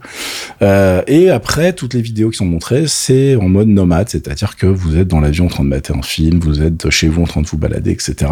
Euh, 0.61 1.03
et 1.07 1.29
après, 1.29 1.73
toutes 1.73 1.93
les 1.93 2.01
vidéos 2.01 2.31
qui 2.31 2.37
sont 2.37 2.45
montrées, 2.45 2.85
c'est 2.87 3.35
en 3.35 3.47
mode 3.47 3.67
nomade, 3.67 4.09
c'est-à-dire 4.09 4.55
que 4.55 4.65
vous 4.65 4.97
êtes 4.97 5.07
dans 5.07 5.19
l'avion 5.19 5.45
en 5.45 5.49
train 5.49 5.63
de 5.63 5.69
mater 5.69 5.93
un 5.95 6.01
film, 6.01 6.39
vous 6.39 6.61
êtes 6.61 6.89
chez 6.89 7.07
vous 7.07 7.21
en 7.21 7.27
train 7.27 7.41
de 7.41 7.47
vous 7.47 7.57
balader, 7.57 7.91
etc. 7.91 8.31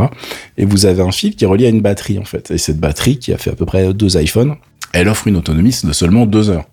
Et 0.58 0.66
vous 0.66 0.86
avez 0.86 1.02
un 1.02 1.12
fil 1.12 1.36
qui 1.36 1.43
relié 1.46 1.66
à 1.66 1.70
une 1.70 1.82
batterie 1.82 2.20
en 2.20 2.26
fait. 2.26 2.52
Et 2.52 2.58
cette 2.58 2.80
batterie 2.80 3.20
qui 3.20 3.34
a 3.34 3.38
fait 3.38 3.52
à 3.52 3.56
peu 3.56 3.66
près 3.66 3.94
deux 3.94 4.18
iPhones, 4.18 4.56
elle 4.94 5.10
offre 5.10 5.28
une 5.28 5.36
autonomie 5.36 5.76
de 5.84 5.92
seulement 5.92 6.26
deux 6.26 6.50
heures. 6.50 6.66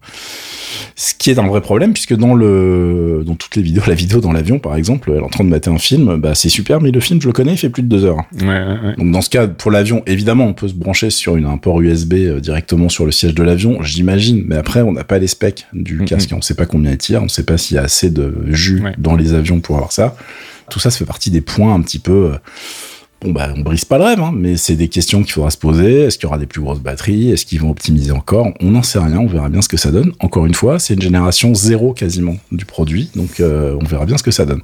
Ce 0.94 1.14
qui 1.14 1.30
est 1.30 1.38
un 1.38 1.46
vrai 1.46 1.62
problème 1.62 1.92
puisque 1.92 2.14
dans 2.14 2.34
le 2.34 3.22
dans 3.26 3.34
toutes 3.34 3.56
les 3.56 3.62
vidéos, 3.62 3.82
la 3.88 3.94
vidéo 3.94 4.20
dans 4.20 4.32
l'avion 4.32 4.58
par 4.58 4.76
exemple, 4.76 5.10
elle 5.10 5.20
est 5.20 5.24
en 5.24 5.28
train 5.28 5.44
de 5.44 5.48
mater 5.48 5.70
un 5.70 5.78
film, 5.78 6.16
bah 6.16 6.34
c'est 6.34 6.48
super, 6.48 6.80
mais 6.80 6.90
le 6.90 7.00
film 7.00 7.20
je 7.20 7.26
le 7.26 7.32
connais, 7.32 7.52
il 7.52 7.56
fait 7.56 7.70
plus 7.70 7.82
de 7.82 7.88
deux 7.88 8.04
heures. 8.04 8.18
Donc 8.98 9.10
dans 9.10 9.22
ce 9.22 9.30
cas, 9.30 9.48
pour 9.48 9.70
l'avion, 9.70 10.02
évidemment, 10.06 10.46
on 10.46 10.52
peut 10.52 10.68
se 10.68 10.74
brancher 10.74 11.10
sur 11.10 11.36
une, 11.36 11.46
un 11.46 11.56
port 11.56 11.80
USB 11.80 12.14
euh, 12.14 12.40
directement 12.40 12.88
sur 12.88 13.06
le 13.06 13.12
siège 13.12 13.34
de 13.34 13.42
l'avion, 13.42 13.82
j'imagine, 13.82 14.44
mais 14.46 14.56
après 14.56 14.82
on 14.82 14.92
n'a 14.92 15.04
pas 15.04 15.18
les 15.18 15.26
specs 15.26 15.66
du 15.72 16.04
casque, 16.04 16.30
on 16.36 16.42
sait 16.42 16.54
pas 16.54 16.66
combien 16.66 16.92
il 16.92 16.98
tire, 16.98 17.22
on 17.22 17.28
sait 17.28 17.44
pas 17.44 17.56
s'il 17.56 17.76
y 17.76 17.78
a 17.78 17.82
assez 17.82 18.10
de 18.10 18.34
jus 18.48 18.82
dans 18.98 19.16
les 19.16 19.32
avions 19.32 19.60
pour 19.60 19.76
avoir 19.76 19.92
ça. 19.92 20.16
Tout 20.68 20.78
ça, 20.78 20.90
ça 20.90 20.98
fait 20.98 21.04
partie 21.04 21.30
des 21.30 21.40
points 21.40 21.74
un 21.74 21.80
petit 21.80 21.98
peu 21.98 22.32
euh, 22.32 22.38
bon 23.22 23.32
bah 23.32 23.52
on 23.56 23.60
brise 23.60 23.84
pas 23.84 23.98
le 23.98 24.04
rêve, 24.04 24.20
hein, 24.20 24.32
mais 24.34 24.56
c'est 24.56 24.76
des 24.76 24.88
questions 24.88 25.22
qu'il 25.22 25.32
faudra 25.32 25.50
se 25.50 25.58
poser. 25.58 26.02
Est-ce 26.02 26.18
qu'il 26.18 26.24
y 26.24 26.28
aura 26.28 26.38
des 26.38 26.46
plus 26.46 26.60
grosses 26.60 26.80
batteries? 26.80 27.30
Est-ce 27.30 27.46
qu'ils 27.46 27.60
vont 27.60 27.70
optimiser 27.70 28.12
encore? 28.12 28.48
On 28.60 28.70
n'en 28.70 28.82
sait 28.82 28.98
rien. 28.98 29.18
On 29.18 29.26
verra 29.26 29.48
bien 29.48 29.62
ce 29.62 29.68
que 29.68 29.76
ça 29.76 29.90
donne. 29.90 30.12
Encore 30.20 30.46
une 30.46 30.54
fois, 30.54 30.78
c'est 30.78 30.94
une 30.94 31.02
génération 31.02 31.54
zéro 31.54 31.92
quasiment 31.92 32.36
du 32.52 32.64
produit, 32.64 33.10
donc 33.14 33.40
euh, 33.40 33.76
on 33.80 33.84
verra 33.84 34.06
bien 34.06 34.16
ce 34.16 34.22
que 34.22 34.30
ça 34.30 34.46
donne. 34.46 34.62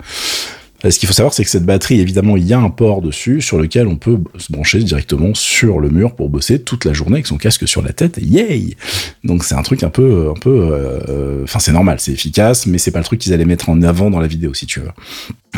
Euh, 0.85 0.91
ce 0.91 0.99
qu'il 0.99 1.07
faut 1.07 1.15
savoir, 1.15 1.33
c'est 1.33 1.45
que 1.45 1.51
cette 1.51 1.65
batterie, 1.65 2.01
évidemment, 2.01 2.37
il 2.37 2.47
y 2.47 2.53
a 2.53 2.59
un 2.59 2.71
port 2.71 3.03
dessus 3.03 3.41
sur 3.41 3.59
lequel 3.59 3.87
on 3.87 3.97
peut 3.97 4.19
se 4.39 4.53
brancher 4.53 4.79
directement 4.83 5.35
sur 5.35 5.81
le 5.81 5.89
mur 5.89 6.15
pour 6.15 6.29
bosser 6.29 6.61
toute 6.61 6.85
la 6.85 6.93
journée 6.93 7.17
avec 7.17 7.27
son 7.27 7.39
casque 7.39 7.67
sur 7.67 7.83
la 7.83 7.93
tête. 7.93 8.19
Yay 8.21 8.77
Donc 9.25 9.45
c'est 9.45 9.55
un 9.55 9.63
truc 9.63 9.83
un 9.83 9.91
peu, 9.91 10.31
un 10.31 10.39
peu, 10.39 10.69
euh, 10.73 11.45
enfin 11.45 11.59
c'est 11.59 11.73
normal, 11.73 12.01
c'est 12.01 12.13
efficace, 12.13 12.67
mais 12.67 12.79
c'est 12.79 12.91
pas 12.91 12.99
le 12.99 13.05
truc 13.05 13.21
qu'ils 13.21 13.33
allaient 13.33 13.45
mettre 13.45 13.69
en 13.69 13.83
avant 13.83 14.11
dans 14.11 14.21
la 14.21 14.27
vidéo, 14.27 14.55
si 14.55 14.67
tu 14.67 14.81
veux. 14.81 14.91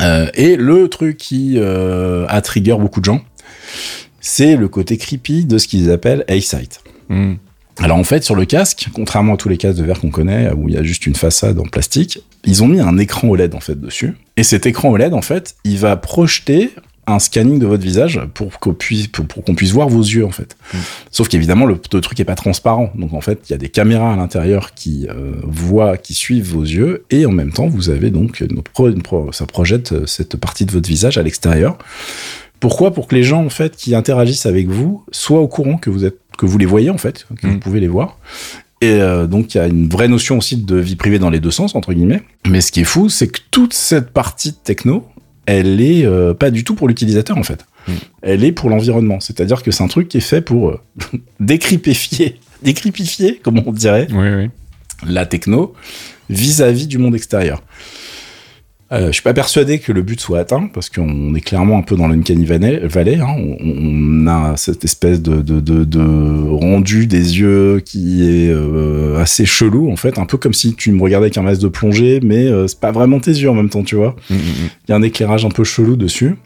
Euh, 0.01 0.29
et 0.35 0.57
le 0.57 0.89
truc 0.89 1.17
qui 1.17 1.59
a 1.59 2.41
trigger 2.41 2.77
beaucoup 2.79 3.01
de 3.01 3.07
gens, 3.07 3.23
c'est 4.21 4.57
le 4.57 4.69
côté 4.69 4.97
creepy 4.97 5.45
de 5.45 5.59
ce 5.59 5.67
qu'ils 5.67 5.91
appellent 5.91 6.25
A-Sight. 6.29 6.81
Hmm. 7.09 7.35
Alors 7.81 7.99
en 7.99 8.05
fait, 8.05 8.25
sur 8.25 8.35
le 8.35 8.45
casque, 8.45 8.89
contrairement 8.93 9.35
à 9.35 9.37
tous 9.37 9.49
les 9.49 9.57
casques 9.57 9.79
de 9.79 9.85
verre 9.85 10.01
qu'on 10.01 10.11
connaît, 10.11 10.51
où 10.53 10.69
il 10.69 10.75
y 10.75 10.79
a 10.79 10.83
juste 10.83 11.07
une 11.07 11.15
façade 11.15 11.59
en 11.59 11.65
plastique, 11.65 12.21
ils 12.45 12.63
ont 12.63 12.69
mis 12.69 12.81
un 12.81 12.99
écran 12.99 13.29
OLED 13.29 13.55
en 13.55 13.61
fait 13.61 13.81
dessus. 13.81 14.17
Et 14.37 14.43
cet 14.43 14.67
écran 14.67 14.91
OLED, 14.91 15.15
en 15.15 15.23
fait, 15.23 15.55
il 15.65 15.79
va 15.79 15.97
projeter 15.97 16.73
un 17.09 17.19
scanning 17.19 17.59
de 17.59 17.67
votre 17.67 17.83
visage 17.83 18.21
pour 18.35 18.59
qu'on 18.59 18.75
puisse, 18.75 19.09
pour, 19.09 19.27
qu'on 19.27 19.55
puisse 19.55 19.73
voir 19.73 19.89
vos 19.89 20.03
yeux 20.03 20.27
en 20.27 20.31
fait. 20.31 20.57
Mm. 20.73 20.79
Sauf 21.11 21.29
qu'évidemment 21.29 21.67
le, 21.67 21.79
truc 21.79 22.21
est 22.21 22.25
pas 22.25 22.35
transparent, 22.35 22.93
donc 22.95 23.15
en 23.15 23.21
fait 23.21 23.41
il 23.49 23.53
y 23.53 23.55
a 23.55 23.59
des 23.59 23.71
caméras 23.71 24.13
à 24.13 24.17
l'intérieur 24.17 24.75
qui 24.75 25.07
euh, 25.09 25.33
voient, 25.45 25.97
qui 25.97 26.15
suivent 26.15 26.53
vos 26.53 26.63
yeux, 26.63 27.05
et 27.11 27.27
en 27.27 27.33
même 27.33 27.53
temps 27.53 27.67
vous 27.67 27.91
avez 27.91 28.11
donc 28.11 28.41
une 28.41 28.63
ça 29.33 29.47
projette 29.47 29.93
euh, 29.93 30.07
cette 30.07 30.37
partie 30.37 30.67
de 30.67 30.73
votre 30.73 30.89
visage 30.89 31.17
à 31.17 31.23
l'extérieur. 31.23 31.79
Pourquoi? 32.61 32.93
Pour 32.93 33.07
que 33.07 33.15
les 33.15 33.23
gens 33.23 33.45
en 33.45 33.51
fait 33.51 33.77
qui 33.77 33.95
interagissent 33.95 34.47
avec 34.47 34.69
vous 34.69 35.05
soient 35.11 35.41
au 35.41 35.49
courant 35.49 35.77
que 35.77 35.91
vous 35.91 36.05
êtes 36.05 36.19
que 36.39 36.47
vous 36.47 36.57
les 36.57 36.65
voyez 36.65 36.89
en 36.89 36.97
fait, 36.97 37.27
que 37.37 37.47
vous 37.47 37.55
mm. 37.55 37.61
pouvez 37.61 37.81
les 37.81 37.89
voir. 37.89 38.17
Et 38.81 38.93
euh, 38.93 39.27
donc 39.27 39.55
il 39.55 39.59
y 39.59 39.61
a 39.61 39.67
une 39.67 39.89
vraie 39.89 40.09
notion 40.09 40.39
aussi 40.39 40.57
de 40.57 40.77
vie 40.77 40.97
privée 40.97 41.19
dans 41.19 41.31
les 41.31 41.41
deux 41.41 41.51
sens 41.51 41.75
entre 41.75 41.93
guillemets. 41.93 42.23
Mais 42.47 42.63
ce 42.63 42.73
qui 42.73 42.81
est 42.81 42.85
fou, 42.85 43.11
c'est 43.11 43.29
que 43.29 43.41
toute 43.51 43.75
cette 43.75 44.11
partie 44.11 44.53
de 44.53 44.57
techno, 44.57 45.07
elle 45.45 45.81
est 45.81 46.07
euh, 46.07 46.33
pas 46.33 46.51
du 46.51 46.65
tout 46.65 46.75
pour 46.75 46.89
l'utilisateur 46.89 47.37
en 47.37 47.43
fait. 47.43 47.67
Mm. 47.87 47.93
Elle 48.23 48.45
est 48.45 48.53
pour 48.53 48.71
l'environnement. 48.71 49.21
C'est-à-dire 49.21 49.63
que 49.63 49.73
c'est 49.73 49.83
un 49.83 49.89
truc 49.89 50.09
qui 50.09 50.19
est 50.19 50.21
fait 50.21 50.41
pour 50.41 50.71
euh, 50.71 50.81
décripifier, 51.41 52.39
décripifier, 52.63 53.41
comme 53.43 53.61
on 53.67 53.73
dirait, 53.73 54.07
la 55.07 55.27
techno 55.27 55.75
vis-à-vis 56.31 56.85
-vis 56.85 56.89
du 56.89 56.99
monde 56.99 57.15
extérieur. 57.15 57.63
Euh, 58.91 59.09
je 59.09 59.13
suis 59.13 59.23
pas 59.23 59.35
persuadé 59.35 59.81
que 59.81 59.93
le 59.93 60.01
but 60.01 60.19
soit 60.19 60.39
atteint 60.39 60.71
parce 60.73 60.89
qu'on 60.89 61.35
est 61.35 61.43
clairement 61.43 61.77
un 61.77 61.83
peu 61.83 61.95
dans 61.95 62.09
l'uncanny 62.09 62.47
valley. 62.47 63.19
Hein. 63.21 63.35
On, 63.61 64.27
a 64.27 64.57
cette 64.57 64.85
espèce 64.85 65.21
de, 65.21 65.43
de, 65.43 65.61
de, 65.61 65.85
de, 65.85 66.49
rendu 66.49 67.07
des 67.07 67.39
yeux 67.39 67.81
qui 67.85 68.23
est 68.23 68.51
euh, 68.51 69.19
assez 69.19 69.45
chelou 69.45 69.91
en 69.91 69.97
fait, 69.97 70.19
un 70.19 70.25
peu 70.25 70.39
comme 70.39 70.55
si 70.55 70.75
tu 70.75 70.93
me 70.93 71.03
regardais 71.03 71.27
avec 71.27 71.37
un 71.37 71.43
masque 71.43 71.61
de 71.61 71.69
plongée, 71.69 72.21
mais 72.23 72.47
euh, 72.47 72.67
c'est 72.67 72.81
pas 72.81 72.93
vraiment 72.93 73.21
tes 73.21 73.33
yeux 73.33 73.51
en 73.51 73.55
même 73.55 73.69
temps, 73.69 73.83
tu 73.83 73.97
vois. 73.97 74.17
Mm, 74.31 74.35
mm, 74.35 74.39
mm. 74.39 74.69
Il 74.87 74.91
y 74.91 74.93
a 74.93 74.97
un 74.97 75.03
éclairage 75.03 75.45
un 75.45 75.51
peu 75.51 75.65
chelou 75.65 75.97
dessus. 75.97 76.37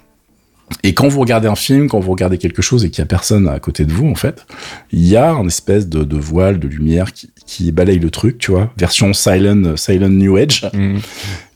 Et 0.83 0.95
quand 0.95 1.09
vous 1.09 1.21
regardez 1.21 1.49
un 1.49 1.55
film, 1.55 1.89
quand 1.89 2.01
vous 2.01 2.11
regardez 2.11 2.39
quelque 2.39 2.63
chose 2.63 2.85
et 2.85 2.91
qu'il 2.91 3.01
y 3.01 3.03
a 3.03 3.07
personne 3.07 3.49
à 3.49 3.59
côté 3.59 3.85
de 3.85 3.93
vous, 3.93 4.09
en 4.09 4.15
fait, 4.15 4.47
il 4.91 5.07
y 5.07 5.17
a 5.17 5.33
un 5.33 5.47
espèce 5.47 5.89
de, 5.89 6.05
de 6.05 6.17
voile, 6.17 6.59
de 6.59 6.69
lumière 6.69 7.13
qui, 7.13 7.31
qui, 7.47 7.73
balaye 7.73 7.99
le 7.99 8.11
truc, 8.11 8.39
tu 8.39 8.51
vois, 8.51 8.73
version 8.77 9.13
silent, 9.13 9.77
silent 9.77 10.09
New 10.09 10.37
Age, 10.37 10.69
mm. 10.73 10.97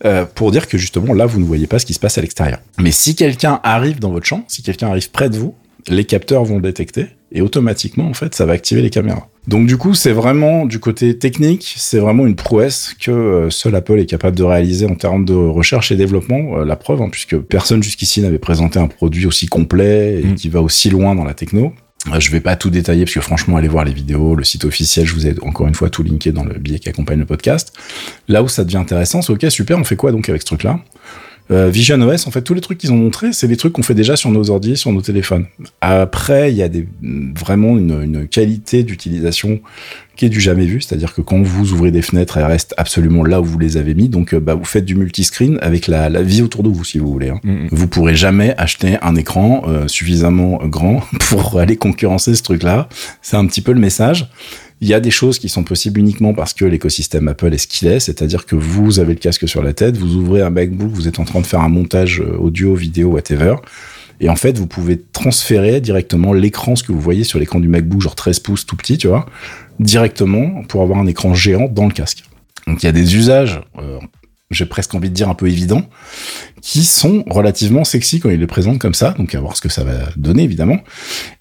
euh, 0.04 0.24
pour 0.34 0.50
dire 0.50 0.68
que 0.68 0.78
justement 0.78 1.14
là, 1.14 1.26
vous 1.26 1.40
ne 1.40 1.44
voyez 1.44 1.66
pas 1.66 1.78
ce 1.78 1.86
qui 1.86 1.94
se 1.94 2.00
passe 2.00 2.18
à 2.18 2.20
l'extérieur. 2.20 2.58
Mais 2.78 2.90
si 2.90 3.14
quelqu'un 3.14 3.60
arrive 3.62 4.00
dans 4.00 4.10
votre 4.10 4.26
champ, 4.26 4.44
si 4.48 4.62
quelqu'un 4.62 4.88
arrive 4.88 5.10
près 5.10 5.30
de 5.30 5.36
vous, 5.36 5.54
les 5.88 6.04
capteurs 6.04 6.44
vont 6.44 6.56
le 6.56 6.62
détecter 6.62 7.06
et 7.32 7.40
automatiquement, 7.40 8.08
en 8.08 8.14
fait, 8.14 8.34
ça 8.34 8.46
va 8.46 8.52
activer 8.52 8.82
les 8.82 8.90
caméras. 8.90 9.28
Donc 9.46 9.66
du 9.66 9.76
coup, 9.76 9.94
c'est 9.94 10.12
vraiment 10.12 10.66
du 10.66 10.80
côté 10.80 11.16
technique, 11.18 11.74
c'est 11.76 12.00
vraiment 12.00 12.26
une 12.26 12.34
prouesse 12.34 12.94
que 13.00 13.12
euh, 13.12 13.50
seul 13.50 13.74
Apple 13.76 13.98
est 14.00 14.06
capable 14.06 14.36
de 14.36 14.42
réaliser 14.42 14.86
en 14.86 14.96
termes 14.96 15.24
de 15.24 15.34
recherche 15.34 15.92
et 15.92 15.96
développement. 15.96 16.58
Euh, 16.58 16.64
la 16.64 16.74
preuve, 16.74 17.00
hein, 17.00 17.08
puisque 17.10 17.38
personne 17.38 17.82
jusqu'ici 17.82 18.20
n'avait 18.20 18.38
présenté 18.38 18.80
un 18.80 18.88
produit 18.88 19.24
aussi 19.26 19.46
complet 19.46 20.20
et 20.20 20.26
mm. 20.26 20.34
qui 20.34 20.48
va 20.48 20.60
aussi 20.60 20.90
loin 20.90 21.14
dans 21.14 21.24
la 21.24 21.34
techno. 21.34 21.72
Euh, 22.12 22.18
je 22.18 22.30
vais 22.32 22.40
pas 22.40 22.56
tout 22.56 22.70
détailler 22.70 23.04
parce 23.04 23.14
que 23.14 23.20
franchement, 23.20 23.56
allez 23.56 23.68
voir 23.68 23.84
les 23.84 23.92
vidéos, 23.92 24.34
le 24.34 24.42
site 24.42 24.64
officiel, 24.64 25.06
je 25.06 25.14
vous 25.14 25.28
ai 25.28 25.34
encore 25.42 25.68
une 25.68 25.74
fois 25.74 25.90
tout 25.90 26.02
linké 26.02 26.32
dans 26.32 26.44
le 26.44 26.54
billet 26.54 26.80
qui 26.80 26.88
accompagne 26.88 27.20
le 27.20 27.26
podcast. 27.26 27.72
Là 28.26 28.42
où 28.42 28.48
ça 28.48 28.64
devient 28.64 28.78
intéressant, 28.78 29.22
c'est 29.22 29.32
ok, 29.32 29.46
super, 29.48 29.78
on 29.78 29.84
fait 29.84 29.96
quoi 29.96 30.10
donc 30.10 30.28
avec 30.28 30.42
ce 30.42 30.46
truc-là? 30.46 30.80
Euh, 31.50 31.68
Vision 31.68 32.00
OS, 32.00 32.26
en 32.26 32.30
fait, 32.30 32.42
tous 32.42 32.54
les 32.54 32.60
trucs 32.60 32.78
qu'ils 32.78 32.92
ont 32.92 32.96
montrés, 32.96 33.32
c'est 33.32 33.48
des 33.48 33.56
trucs 33.56 33.72
qu'on 33.72 33.82
fait 33.82 33.94
déjà 33.94 34.16
sur 34.16 34.30
nos 34.30 34.50
ordi, 34.50 34.76
sur 34.76 34.92
nos 34.92 35.00
téléphones. 35.00 35.46
Après, 35.80 36.50
il 36.52 36.56
y 36.56 36.62
a 36.62 36.68
des, 36.68 36.86
vraiment 37.38 37.78
une, 37.78 38.02
une 38.02 38.28
qualité 38.28 38.82
d'utilisation 38.82 39.60
qui 40.16 40.24
est 40.24 40.28
du 40.28 40.40
jamais 40.40 40.64
vu, 40.64 40.80
c'est-à-dire 40.80 41.14
que 41.14 41.20
quand 41.20 41.40
vous 41.42 41.72
ouvrez 41.72 41.90
des 41.90 42.02
fenêtres, 42.02 42.38
elles 42.38 42.44
restent 42.44 42.74
absolument 42.78 43.22
là 43.22 43.40
où 43.40 43.44
vous 43.44 43.58
les 43.58 43.76
avez 43.76 43.94
mis. 43.94 44.08
Donc, 44.08 44.32
euh, 44.32 44.40
bah, 44.40 44.54
vous 44.54 44.64
faites 44.64 44.84
du 44.84 44.96
multiscreen 44.96 45.58
avec 45.60 45.86
la, 45.86 46.08
la 46.08 46.22
vie 46.22 46.42
autour 46.42 46.62
de 46.62 46.68
vous, 46.68 46.84
si 46.84 46.98
vous 46.98 47.12
voulez. 47.12 47.28
Hein. 47.28 47.40
Mm-hmm. 47.44 47.68
Vous 47.70 47.86
pourrez 47.86 48.16
jamais 48.16 48.54
acheter 48.56 48.96
un 49.02 49.14
écran 49.14 49.62
euh, 49.68 49.86
suffisamment 49.88 50.58
grand 50.64 51.02
pour 51.28 51.60
aller 51.60 51.76
concurrencer 51.76 52.34
ce 52.34 52.42
truc-là. 52.42 52.88
C'est 53.22 53.36
un 53.36 53.46
petit 53.46 53.60
peu 53.60 53.72
le 53.72 53.80
message. 53.80 54.28
Il 54.80 54.88
y 54.88 54.94
a 54.94 55.00
des 55.00 55.10
choses 55.10 55.38
qui 55.38 55.48
sont 55.48 55.64
possibles 55.64 56.00
uniquement 56.00 56.34
parce 56.34 56.52
que 56.52 56.64
l'écosystème 56.64 57.28
Apple 57.28 57.52
est 57.54 57.58
ce 57.58 57.66
qu'il 57.66 57.88
est, 57.88 58.00
c'est-à-dire 58.00 58.44
que 58.44 58.56
vous 58.56 58.98
avez 59.00 59.14
le 59.14 59.18
casque 59.18 59.48
sur 59.48 59.62
la 59.62 59.72
tête, 59.72 59.96
vous 59.96 60.16
ouvrez 60.16 60.42
un 60.42 60.50
MacBook, 60.50 60.90
vous 60.90 61.08
êtes 61.08 61.18
en 61.18 61.24
train 61.24 61.40
de 61.40 61.46
faire 61.46 61.60
un 61.60 61.70
montage 61.70 62.20
euh, 62.20 62.36
audio, 62.36 62.74
vidéo, 62.74 63.08
whatever. 63.08 63.56
Et 64.20 64.28
en 64.28 64.36
fait, 64.36 64.58
vous 64.58 64.66
pouvez 64.66 65.00
transférer 65.12 65.80
directement 65.80 66.32
l'écran, 66.32 66.76
ce 66.76 66.82
que 66.82 66.92
vous 66.92 67.00
voyez 67.00 67.24
sur 67.24 67.38
l'écran 67.38 67.60
du 67.60 67.68
MacBook, 67.68 68.00
genre 68.00 68.14
13 68.14 68.40
pouces 68.40 68.66
tout 68.66 68.76
petit, 68.76 68.98
tu 68.98 69.08
vois, 69.08 69.26
directement 69.80 70.62
pour 70.64 70.82
avoir 70.82 70.98
un 70.98 71.06
écran 71.06 71.34
géant 71.34 71.68
dans 71.68 71.86
le 71.86 71.92
casque. 71.92 72.24
Donc 72.66 72.82
il 72.82 72.86
y 72.86 72.88
a 72.88 72.92
des 72.92 73.16
usages 73.16 73.60
euh, 73.78 73.98
j'ai 74.50 74.66
presque 74.66 74.94
envie 74.94 75.10
de 75.10 75.14
dire 75.14 75.28
un 75.28 75.34
peu 75.34 75.48
évident, 75.48 75.88
qui 76.62 76.84
sont 76.84 77.24
relativement 77.28 77.84
sexy 77.84 78.20
quand 78.20 78.30
il 78.30 78.38
les 78.38 78.46
présente 78.46 78.78
comme 78.78 78.94
ça, 78.94 79.10
donc 79.12 79.34
à 79.34 79.40
voir 79.40 79.56
ce 79.56 79.60
que 79.60 79.68
ça 79.68 79.82
va 79.82 80.10
donner 80.16 80.44
évidemment. 80.44 80.78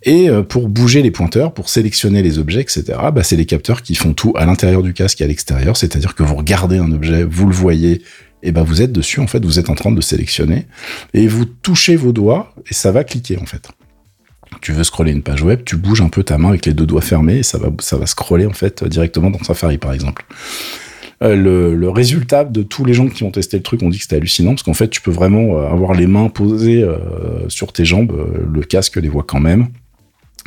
Et 0.04 0.30
euh, 0.30 0.42
pour 0.42 0.70
bouger 0.70 1.02
les 1.02 1.12
pointeurs, 1.12 1.54
pour 1.54 1.70
sélectionner 1.70 2.24
les 2.24 2.40
objets, 2.40 2.62
etc., 2.62 2.84
bah, 3.14 3.24
c'est 3.24 3.36
les 3.36 3.46
capteurs 3.46 3.84
qui 3.84 3.96
font 3.96 4.14
tout 4.14 4.34
à 4.36 4.46
l'intérieur 4.46 4.82
du 4.82 4.94
casque 4.94 5.22
et 5.22 5.24
à 5.24 5.28
l'extérieur, 5.28 5.78
c'est-à-dire 5.78 6.16
que 6.16 6.24
vous 6.24 6.36
regardez 6.36 6.78
un 6.78 6.92
objet, 6.92 7.24
vous 7.24 7.46
le 7.46 7.54
voyez, 7.54 8.02
et 8.42 8.52
bah 8.52 8.64
vous 8.64 8.82
êtes 8.82 8.92
dessus, 8.92 9.20
en 9.20 9.28
fait, 9.28 9.44
vous 9.44 9.60
êtes 9.60 9.70
en 9.70 9.76
train 9.76 9.92
de 9.92 10.02
sélectionner, 10.02 10.66
et 11.14 11.28
vous 11.28 11.46
touchez 11.46 11.96
vos 11.96 12.12
doigts, 12.12 12.54
et 12.70 12.74
ça 12.74 12.92
va 12.92 13.04
cliquer 13.04 13.38
en 13.38 13.46
fait. 13.46 13.70
Tu 14.62 14.72
veux 14.72 14.84
scroller 14.84 15.12
une 15.12 15.24
page 15.24 15.42
web, 15.42 15.62
tu 15.66 15.76
bouges 15.76 16.02
un 16.02 16.10
peu 16.10 16.24
ta 16.24 16.38
main 16.38 16.50
avec 16.50 16.66
les 16.66 16.74
deux 16.74 16.86
doigts 16.86 17.02
fermés, 17.02 17.38
et 17.38 17.44
ça 17.44 17.58
va, 17.58 17.70
ça 17.80 17.98
va 17.98 18.06
scroller 18.06 18.46
en 18.46 18.54
fait 18.54 18.84
directement 18.84 19.30
dans 19.30 19.44
Safari 19.44 19.78
par 19.78 19.94
exemple. 19.94 20.26
Euh, 21.24 21.74
le, 21.74 21.90
résultat 21.90 22.44
de 22.44 22.62
tous 22.62 22.84
les 22.84 22.94
gens 22.94 23.08
qui 23.08 23.24
ont 23.24 23.32
testé 23.32 23.58
le 23.58 23.64
truc 23.64 23.82
ont 23.84 23.90
dit 23.90 23.98
que 23.98 24.04
c'était 24.04 24.18
hallucinant 24.18 24.52
parce 24.52 24.64
qu'en 24.64 24.74
fait 24.74 24.90
tu 24.90 25.00
peux 25.00 25.12
vraiment 25.12 25.58
euh, 25.58 25.68
avoir 25.68 25.94
les 25.94 26.08
mains 26.08 26.28
posées 26.28 26.84
euh, 26.84 27.48
sur 27.48 27.72
tes 27.72 27.86
jambes, 27.86 28.14
le 28.52 28.62
casque 28.62 28.98
les 28.98 29.08
voit 29.08 29.24
quand 29.24 29.40
même 29.40 29.68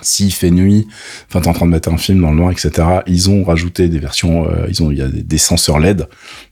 s'il 0.03 0.33
fait 0.33 0.51
nuit, 0.51 0.87
enfin 1.29 1.41
t'es 1.41 1.49
en 1.49 1.53
train 1.53 1.67
de 1.67 1.73
mettre 1.73 1.89
un 1.89 1.97
film 1.97 2.21
dans 2.21 2.31
le 2.31 2.37
noir, 2.37 2.53
etc. 2.53 2.71
Ils 3.07 3.31
ont 3.31 3.43
rajouté 3.43 3.89
des 3.89 3.99
versions, 3.99 4.49
euh, 4.49 4.67
ils 4.69 4.83
ont 4.83 4.91
il 4.91 4.99
y 4.99 5.03
a 5.03 5.09
des, 5.09 5.39
senseurs 5.39 5.79
LED 5.79 6.07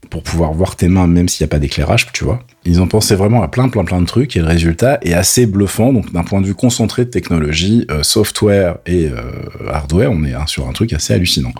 pour 0.09 0.23
pouvoir 0.23 0.53
voir 0.53 0.75
tes 0.75 0.87
mains 0.87 1.07
même 1.07 1.29
s'il 1.29 1.43
n'y 1.45 1.49
a 1.49 1.51
pas 1.51 1.59
d'éclairage, 1.59 2.07
tu 2.11 2.23
vois. 2.23 2.39
Ils 2.65 2.81
ont 2.81 2.87
pensé 2.87 3.15
vraiment 3.15 3.43
à 3.43 3.47
plein 3.47 3.69
plein 3.69 3.85
plein 3.85 4.01
de 4.01 4.05
trucs 4.05 4.35
et 4.35 4.39
le 4.39 4.45
résultat 4.45 4.99
est 5.01 5.13
assez 5.13 5.45
bluffant. 5.45 5.93
Donc 5.93 6.11
d'un 6.11 6.23
point 6.23 6.41
de 6.41 6.45
vue 6.45 6.55
concentré 6.55 7.05
de 7.05 7.09
technologie, 7.09 7.85
euh, 7.89 8.03
software 8.03 8.77
et 8.85 9.07
euh, 9.07 9.31
hardware, 9.71 10.11
on 10.11 10.23
est 10.25 10.33
hein, 10.33 10.45
sur 10.47 10.67
un 10.67 10.73
truc 10.73 10.91
assez 10.93 11.13
hallucinant. 11.13 11.53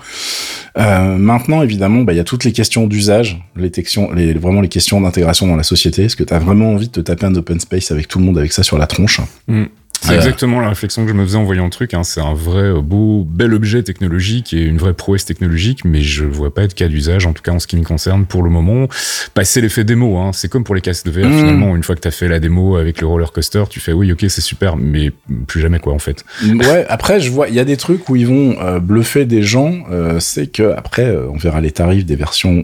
maintenant 0.75 1.61
évidemment, 1.61 2.01
bah, 2.01 2.13
il 2.13 2.17
y 2.17 2.19
a 2.19 2.25
toutes 2.25 2.43
les 2.43 2.51
questions 2.51 2.87
d'usage, 2.87 3.41
les, 3.55 3.71
les 4.15 4.33
vraiment 4.33 4.61
les 4.61 4.69
questions 4.69 4.99
d'intégration 4.99 5.47
dans 5.47 5.55
la 5.55 5.63
société. 5.63 6.03
Est-ce 6.03 6.15
que 6.15 6.23
tu 6.23 6.33
as 6.33 6.39
vraiment 6.39 6.73
envie 6.73 6.87
de 6.87 6.93
te 6.93 7.01
taper 7.01 7.25
un 7.25 7.35
open 7.35 7.59
space 7.59 7.91
avec 7.91 8.07
tout 8.07 8.19
le 8.19 8.25
monde 8.25 8.37
avec 8.37 8.51
ça 8.51 8.63
sur 8.63 8.77
la 8.77 8.87
tronche? 8.87 9.21
Mm. 9.47 9.65
C'est 10.01 10.15
exactement 10.15 10.59
la 10.59 10.69
réflexion 10.69 11.03
que 11.03 11.09
je 11.09 11.13
me 11.13 11.23
faisais 11.23 11.37
en 11.37 11.43
voyant 11.43 11.65
le 11.65 11.69
truc. 11.69 11.93
Hein. 11.93 12.03
C'est 12.03 12.21
un 12.21 12.33
vrai 12.33 12.63
euh, 12.63 12.81
beau, 12.81 13.25
bel 13.27 13.53
objet 13.53 13.83
technologique 13.83 14.53
et 14.53 14.61
une 14.61 14.77
vraie 14.77 14.93
prouesse 14.93 15.25
technologique, 15.25 15.85
mais 15.85 16.01
je 16.01 16.25
vois 16.25 16.53
pas 16.53 16.67
de 16.67 16.73
cas 16.73 16.87
d'usage, 16.87 17.25
en 17.25 17.33
tout 17.33 17.41
cas 17.41 17.51
en 17.51 17.59
ce 17.59 17.67
qui 17.67 17.77
me 17.77 17.83
concerne 17.83 18.25
pour 18.25 18.43
le 18.43 18.49
moment. 18.49 18.87
Passer 19.33 19.61
l'effet 19.61 19.83
démo, 19.83 20.17
hein. 20.17 20.31
c'est 20.33 20.49
comme 20.49 20.63
pour 20.63 20.75
les 20.75 20.81
casques 20.81 21.05
de 21.05 21.11
VR 21.11 21.27
mmh. 21.27 21.37
finalement. 21.37 21.75
Une 21.75 21.83
fois 21.83 21.95
que 21.95 22.01
tu 22.01 22.07
as 22.07 22.11
fait 22.11 22.27
la 22.27 22.39
démo 22.39 22.77
avec 22.77 23.01
le 23.01 23.07
roller 23.07 23.31
coaster, 23.31 23.63
tu 23.69 23.79
fais 23.79 23.93
oui, 23.93 24.11
ok, 24.11 24.25
c'est 24.29 24.41
super, 24.41 24.77
mais 24.77 25.11
plus 25.47 25.61
jamais 25.61 25.79
quoi 25.79 25.93
en 25.93 25.99
fait. 25.99 26.23
Ouais. 26.43 26.85
Après, 26.89 27.19
je 27.19 27.31
vois, 27.31 27.49
il 27.49 27.55
y 27.55 27.59
a 27.59 27.65
des 27.65 27.77
trucs 27.77 28.07
où 28.09 28.15
ils 28.15 28.27
vont 28.27 28.57
euh, 28.61 28.79
bluffer 28.79 29.25
des 29.25 29.43
gens. 29.43 29.83
Euh, 29.91 30.19
c'est 30.19 30.47
que 30.47 30.73
après, 30.75 31.15
on 31.31 31.37
verra 31.37 31.61
les 31.61 31.71
tarifs 31.71 32.05
des 32.05 32.15
versions 32.15 32.63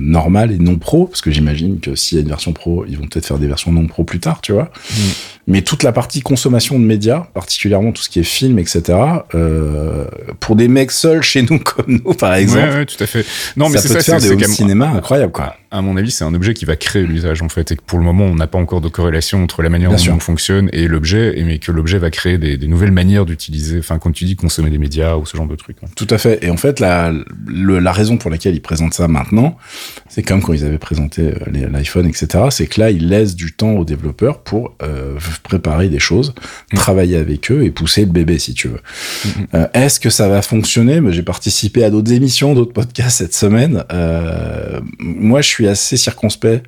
normales 0.00 0.52
et 0.52 0.58
non 0.58 0.76
pro, 0.76 1.06
parce 1.06 1.20
que 1.20 1.30
j'imagine 1.30 1.80
que 1.80 1.94
s'il 1.94 2.18
y 2.18 2.20
a 2.20 2.22
une 2.22 2.28
version 2.28 2.52
pro, 2.52 2.84
ils 2.88 2.98
vont 2.98 3.06
peut-être 3.06 3.26
faire 3.26 3.38
des 3.38 3.46
versions 3.46 3.72
non 3.72 3.86
pro 3.86 4.04
plus 4.04 4.20
tard, 4.20 4.40
tu 4.40 4.52
vois. 4.52 4.70
Mmh. 4.90 5.43
Mais 5.46 5.60
toute 5.60 5.82
la 5.82 5.92
partie 5.92 6.22
consommation 6.22 6.78
de 6.78 6.84
médias, 6.84 7.26
particulièrement 7.34 7.92
tout 7.92 8.02
ce 8.02 8.08
qui 8.08 8.18
est 8.18 8.24
film, 8.24 8.58
etc., 8.58 8.98
euh, 9.34 10.06
pour 10.40 10.56
des 10.56 10.68
mecs 10.68 10.90
seuls 10.90 11.22
chez 11.22 11.42
nous 11.42 11.58
comme 11.58 12.00
nous, 12.04 12.14
par 12.14 12.34
exemple. 12.34 12.68
Ouais, 12.68 12.74
ouais 12.76 12.86
tout 12.86 13.02
à 13.02 13.06
fait. 13.06 13.26
Non, 13.56 13.68
mais 13.68 13.78
c'est 13.78 14.00
ça, 14.00 14.20
c'est 14.20 14.36
des 14.36 14.44
cinéma 14.46 14.88
incroyable, 14.88 15.32
quoi. 15.32 15.56
À 15.74 15.82
mon 15.82 15.96
avis, 15.96 16.12
c'est 16.12 16.22
un 16.22 16.32
objet 16.34 16.54
qui 16.54 16.64
va 16.66 16.76
créer 16.76 17.02
l'usage, 17.02 17.42
en 17.42 17.48
fait, 17.48 17.72
et 17.72 17.76
que 17.76 17.82
pour 17.84 17.98
le 17.98 18.04
moment, 18.04 18.22
on 18.26 18.36
n'a 18.36 18.46
pas 18.46 18.58
encore 18.58 18.80
de 18.80 18.88
corrélation 18.88 19.42
entre 19.42 19.60
la 19.60 19.68
manière 19.70 19.90
dont 19.90 20.12
on 20.12 20.20
fonctionne 20.20 20.70
et 20.72 20.86
l'objet, 20.86 21.34
mais 21.44 21.58
que 21.58 21.72
l'objet 21.72 21.98
va 21.98 22.10
créer 22.10 22.38
des, 22.38 22.56
des 22.56 22.68
nouvelles 22.68 22.92
manières 22.92 23.26
d'utiliser, 23.26 23.80
enfin, 23.80 23.98
quand 23.98 24.12
tu 24.12 24.24
dis 24.24 24.36
consommer 24.36 24.70
des 24.70 24.78
médias 24.78 25.16
ou 25.16 25.26
ce 25.26 25.36
genre 25.36 25.48
de 25.48 25.56
trucs. 25.56 25.78
Hein. 25.82 25.88
Tout 25.96 26.06
à 26.10 26.18
fait. 26.18 26.44
Et 26.44 26.50
en 26.50 26.56
fait, 26.56 26.78
la, 26.78 27.12
la 27.48 27.92
raison 27.92 28.18
pour 28.18 28.30
laquelle 28.30 28.54
ils 28.54 28.62
présentent 28.62 28.94
ça 28.94 29.08
maintenant, 29.08 29.56
c'est 30.08 30.22
comme 30.22 30.42
quand 30.42 30.52
ils 30.52 30.64
avaient 30.64 30.78
présenté 30.78 31.22
euh, 31.22 31.68
l'iPhone, 31.68 32.06
etc., 32.06 32.44
c'est 32.50 32.68
que 32.68 32.78
là, 32.78 32.92
ils 32.92 33.08
laissent 33.08 33.34
du 33.34 33.52
temps 33.52 33.72
aux 33.72 33.84
développeurs 33.84 34.44
pour 34.44 34.76
euh, 34.80 35.18
préparer 35.42 35.88
des 35.88 35.98
choses, 35.98 36.34
mm. 36.72 36.76
travailler 36.76 37.16
avec 37.16 37.50
eux 37.50 37.64
et 37.64 37.72
pousser 37.72 38.02
le 38.02 38.12
bébé, 38.12 38.38
si 38.38 38.54
tu 38.54 38.68
veux. 38.68 38.80
Euh, 39.54 39.66
Est-ce 39.74 39.98
que 39.98 40.10
ça 40.10 40.28
va 40.28 40.40
fonctionner? 40.40 41.00
J'ai 41.10 41.24
participé 41.24 41.82
à 41.82 41.90
d'autres 41.90 42.12
émissions, 42.12 42.54
d'autres 42.54 42.72
podcasts 42.72 43.18
cette 43.18 43.34
semaine. 43.34 43.82
Euh, 43.92 44.80
moi, 45.00 45.40
je 45.40 45.48
suis 45.48 45.63
assez 45.68 45.96
circonspect. 45.96 46.66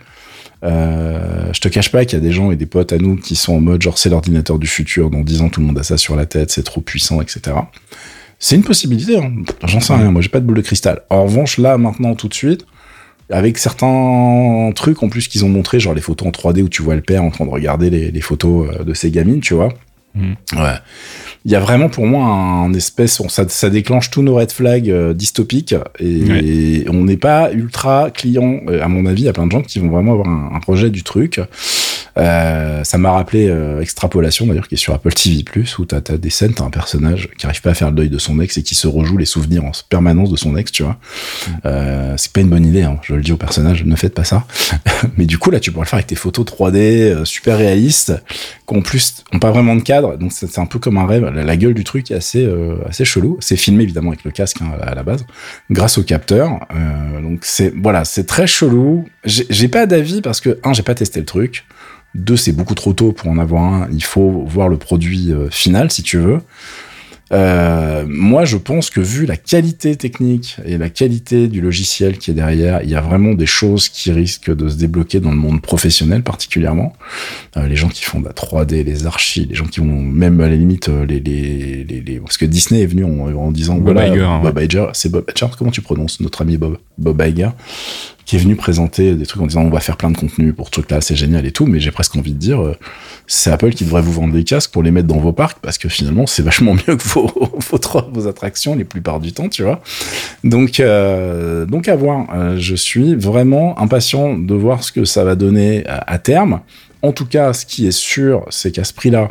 Euh, 0.65 1.53
je 1.53 1.61
te 1.61 1.69
cache 1.69 1.91
pas 1.91 2.05
qu'il 2.05 2.19
y 2.19 2.23
a 2.23 2.25
des 2.25 2.33
gens 2.33 2.51
et 2.51 2.57
des 2.57 2.67
potes 2.67 2.93
à 2.93 2.99
nous 2.99 3.17
qui 3.17 3.37
sont 3.37 3.55
en 3.55 3.61
mode 3.61 3.83
genre 3.83 3.99
c'est 3.99 4.09
l'ordinateur 4.09 4.59
du 4.59 4.67
futur, 4.67 5.11
dans 5.11 5.21
10 5.21 5.43
ans 5.43 5.49
tout 5.51 5.61
le 5.61 5.67
monde 5.67 5.79
a 5.79 5.83
ça 5.83 5.99
sur 5.99 6.17
la 6.17 6.25
tête, 6.25 6.51
c'est 6.51 6.63
trop 6.63 6.81
puissant, 6.81 7.21
etc. 7.21 7.57
C'est 8.39 8.57
une 8.57 8.65
possibilité, 8.65 9.19
hein. 9.19 9.33
j'en 9.65 9.81
sais 9.81 9.95
rien, 9.95 10.11
moi 10.11 10.23
j'ai 10.23 10.29
pas 10.29 10.41
de 10.41 10.47
boule 10.47 10.57
de 10.57 10.63
cristal. 10.63 11.03
En 11.11 11.25
revanche, 11.25 11.59
là, 11.59 11.79
maintenant, 11.79 12.15
tout 12.15 12.29
de 12.29 12.35
suite, 12.35 12.67
avec 13.31 13.59
certains 13.59 14.71
trucs 14.75 15.03
en 15.03 15.09
plus 15.09 15.29
qu'ils 15.29 15.45
ont 15.45 15.49
montré, 15.49 15.81
genre 15.81 15.95
les 15.95 16.01
photos 16.01 16.29
en 16.29 16.31
3D 16.31 16.63
où 16.63 16.69
tu 16.69 16.83
vois 16.83 16.95
le 16.95 17.01
père 17.01 17.23
en 17.23 17.31
train 17.31 17.47
de 17.47 17.51
regarder 17.51 17.91
les, 17.91 18.21
photos 18.21 18.69
euh, 18.71 18.85
de 18.85 18.95
ses 18.95 19.11
gamines, 19.11 19.41
tu 19.41 19.55
vois. 19.55 19.71
Mm. 20.17 20.33
Ouais. 20.57 20.75
Il 21.45 21.53
y 21.53 21.55
a 21.55 21.61
vraiment 21.61 21.89
pour 21.89 22.07
moi 22.07 22.25
un 22.25 22.73
espèce, 22.73 23.23
ça, 23.29 23.49
ça 23.49 23.71
déclenche 23.71 24.11
tous 24.11 24.23
nos 24.23 24.35
red 24.35 24.51
flags 24.51 24.91
euh, 24.91 25.15
dystopiques 25.15 25.77
et, 26.01 26.85
on 26.89 27.05
n'est 27.05 27.17
pas 27.17 27.53
ultra 27.53 28.11
client. 28.11 28.61
Euh, 28.69 28.83
à 28.83 28.89
mon 28.89 29.07
avis, 29.07 29.23
il 29.23 29.27
y 29.27 29.29
a 29.29 29.33
plein 29.33 29.47
de 29.47 29.53
gens 29.53 29.63
qui 29.63 29.79
vont 29.79 29.91
vraiment 29.91 30.13
avoir 30.13 30.29
un, 30.29 30.51
un 30.55 30.61
projet 30.61 30.91
du 30.91 31.05
truc. 31.05 31.41
Euh, 32.19 32.83
ça 32.85 32.97
m'a 32.99 33.13
rappelé 33.13 33.49
euh, 33.49 33.81
Extrapolation 33.81 34.47
d'ailleurs 34.47 34.69
qui 34.69 34.75
est 34.75 34.79
sur 34.79 34.95
Apple 34.95 35.13
TV 35.13 35.45
où 35.79 35.85
t'as 35.85 35.99
as 35.99 36.17
des 36.17 36.31
scènes, 36.31 36.55
t'as 36.55 36.65
un 36.65 36.71
personnage 36.71 37.29
qui 37.37 37.47
arrive 37.47 37.61
pas 37.61 37.71
à 37.71 37.75
faire 37.75 37.91
le 37.91 37.97
deuil 37.97 38.09
de 38.09 38.19
son 38.19 38.41
ex 38.41 38.57
et 38.57 38.63
qui 38.63 38.75
se 38.75 38.87
rejoue 38.87 39.19
les 39.19 39.27
souvenirs 39.27 39.65
en 39.65 39.73
permanence 39.89 40.31
de 40.31 40.37
son 40.37 40.57
ex, 40.57 40.73
tu 40.73 40.83
vois. 40.83 40.93
Mm. 40.93 41.53
Euh, 41.67 42.15
c'est 42.17 42.33
pas 42.33 42.41
une 42.41 42.49
bonne 42.49 42.65
idée, 42.65 42.83
hein, 42.83 42.99
je 43.03 43.15
le 43.15 43.23
dis 43.23 43.33
au 43.33 43.37
personnage, 43.37 43.85
ne 43.85 43.97
faites 43.97 44.15
pas 44.15 44.25
ça. 44.25 44.47
Mais 45.17 45.27
du 45.27 45.39
coup 45.39 45.51
là, 45.51 45.61
tu 45.61 45.73
pourrais 45.73 45.85
le 45.85 45.89
faire 45.89 45.99
avec 45.99 46.07
tes 46.07 46.15
photos 46.15 46.47
3D 46.47 46.77
euh, 46.77 47.25
super 47.25 47.59
réalistes, 47.59 48.15
qu'en 48.65 48.81
plus 48.81 49.25
ont 49.33 49.39
pas 49.39 49.51
vraiment 49.51 49.77
de 49.77 49.83
cadre, 49.83 50.17
donc 50.17 50.33
c'est 50.33 50.59
un 50.59 50.67
peu 50.67 50.79
comme 50.79 50.97
un 50.99 51.07
rêve. 51.07 51.25
La, 51.25 51.57
gueule 51.57 51.75
du 51.75 51.85
truc 51.85 52.11
est 52.11 52.15
assez 52.15 52.47
assez 52.87 53.05
chelou. 53.05 53.39
C'est 53.41 53.57
filmé 53.57 53.85
évidemment 53.85 54.11
avec 54.11 54.25
le 54.25 54.31
casque 54.31 54.59
hein, 54.61 54.73
à 54.83 54.95
la 54.95 55.03
base, 55.03 55.25
grâce 55.71 55.99
au 55.99 56.03
capteur. 56.03 56.67
donc 57.23 57.41
c'est 57.43 57.73
voilà, 57.81 58.05
c'est 58.05 58.25
très 58.25 58.47
chelou. 58.47 59.07
J'ai 59.25 59.69
pas 59.69 59.87
d'avis 59.87 60.21
parce 60.21 60.41
que 60.41 60.59
un, 60.65 60.73
j'ai 60.73 60.83
pas 60.83 60.95
testé 60.95 61.21
le 61.21 61.27
truc. 61.27 61.65
Deux, 62.15 62.37
c'est 62.37 62.53
beaucoup 62.53 62.75
trop 62.75 62.93
tôt 62.93 63.13
pour 63.13 63.31
en 63.31 63.39
avoir 63.39 63.63
un. 63.63 63.89
Il 63.93 64.05
faut 64.05 64.45
voir 64.47 64.69
le 64.69 64.79
produit 64.79 65.33
euh, 65.33 65.51
final, 65.51 65.91
si 65.91 66.03
tu 66.03 66.19
veux. 66.19 66.41
Euh, 67.33 68.05
moi, 68.07 68.45
je 68.45 68.57
pense 68.57 68.89
que 68.89 69.01
vu 69.01 69.27
la 69.27 69.37
qualité 69.37 69.97
technique 69.97 70.57
et 70.65 70.79
la 70.79 70.89
qualité 70.89 71.49
du 71.49 71.61
logiciel 71.61 72.19
qui 72.19 72.31
est 72.31 72.35
derrière, 72.35 72.83
il 72.85 72.91
y 72.91 72.95
a 72.95 73.01
vraiment 73.01 73.35
des 73.35 73.47
choses 73.47 73.89
qui 73.89 74.13
risquent 74.13 74.55
de 74.55 74.69
se 74.69 74.77
débloquer 74.77 75.19
dans 75.19 75.33
le 75.33 75.37
monde 75.37 75.61
professionnel 75.61 76.23
particulièrement. 76.23 76.93
Euh, 77.57 77.67
les 77.67 77.75
gens 77.75 77.89
qui 77.89 78.05
font 78.05 78.21
de 78.21 78.27
la 78.27 78.33
3D, 78.33 78.85
les 78.85 79.07
archis, 79.07 79.45
les 79.45 79.57
gens 79.57 79.67
qui 79.67 79.81
vont 79.81 79.87
même 79.87 80.41
à 80.41 80.49
la 80.49 80.55
limite 80.55 80.89
les 80.89 81.19
les, 81.19 81.85
les, 81.85 82.21
parce 82.21 82.37
que 82.37 82.45
Disney 82.45 82.83
est 82.83 82.87
venu 82.87 83.05
en, 83.05 83.51
disant 83.51 83.77
Bob 83.77 83.99
Iger, 83.99 84.29
Bob 84.43 84.59
Iger, 84.61 84.87
c'est 84.93 85.11
Bob. 85.11 85.25
Comment 85.59 85.73
tu 85.73 85.83
prononces 85.83 86.21
notre 86.21 86.43
ami 86.43 86.57
Bob 86.57 86.79
Bob 86.97 87.21
Iger? 87.21 87.51
Qui 88.27 88.35
est 88.35 88.41
venu 88.41 88.57
présenter 88.57 89.15
des 89.15 89.25
trucs 89.25 89.41
en 89.41 89.47
disant 89.47 89.63
on 89.63 89.71
va 89.71 89.79
faire 89.79 89.97
plein 89.97 90.11
de 90.11 90.17
contenu 90.17 90.53
pour 90.53 90.67
ce 90.67 90.73
truc-là, 90.73 91.01
c'est 91.01 91.15
génial 91.15 91.47
et 91.47 91.53
tout, 91.53 91.67
mais 91.67 91.79
j'ai 91.79 91.93
presque 91.93 92.17
envie 92.17 92.33
de 92.33 92.39
dire, 92.39 92.61
euh, 92.61 92.77
c'est 93.29 93.53
Apple 93.53 93.71
qui 93.71 93.85
devrait 93.85 94.03
vous 94.03 94.13
vendre 94.13 94.35
des 94.35 94.43
casques 94.43 94.73
pour 94.73 94.83
les 94.83 94.91
mettre 94.91 95.07
dans 95.07 95.19
vos 95.19 95.33
parcs 95.33 95.59
parce 95.63 95.79
que 95.79 95.89
finalement 95.89 96.27
c'est 96.27 96.43
vachement 96.43 96.75
mieux 96.75 96.97
que 96.97 97.09
vos, 97.09 97.31
vos, 98.13 98.27
attractions 98.27 98.75
les 98.75 98.85
plupart 98.85 99.21
du 99.21 99.33
temps, 99.33 99.49
tu 99.49 99.63
vois. 99.63 99.81
Donc, 100.43 100.81
euh, 100.81 101.67
donc 101.67 101.89
à 101.89 101.95
voir. 101.95 102.27
Euh, 102.35 102.57
je 102.59 102.75
suis 102.75 103.15
vraiment 103.15 103.79
impatient 103.79 104.37
de 104.37 104.55
voir 104.55 104.83
ce 104.83 104.91
que 104.91 105.05
ça 105.05 105.23
va 105.23 105.37
donner 105.37 105.85
à 105.87 106.19
terme. 106.19 106.61
En 107.03 107.13
tout 107.13 107.27
cas, 107.27 107.53
ce 107.53 107.65
qui 107.65 107.87
est 107.87 107.97
sûr, 107.97 108.45
c'est 108.51 108.73
qu'à 108.73 108.83
ce 108.83 108.93
prix-là, 108.93 109.31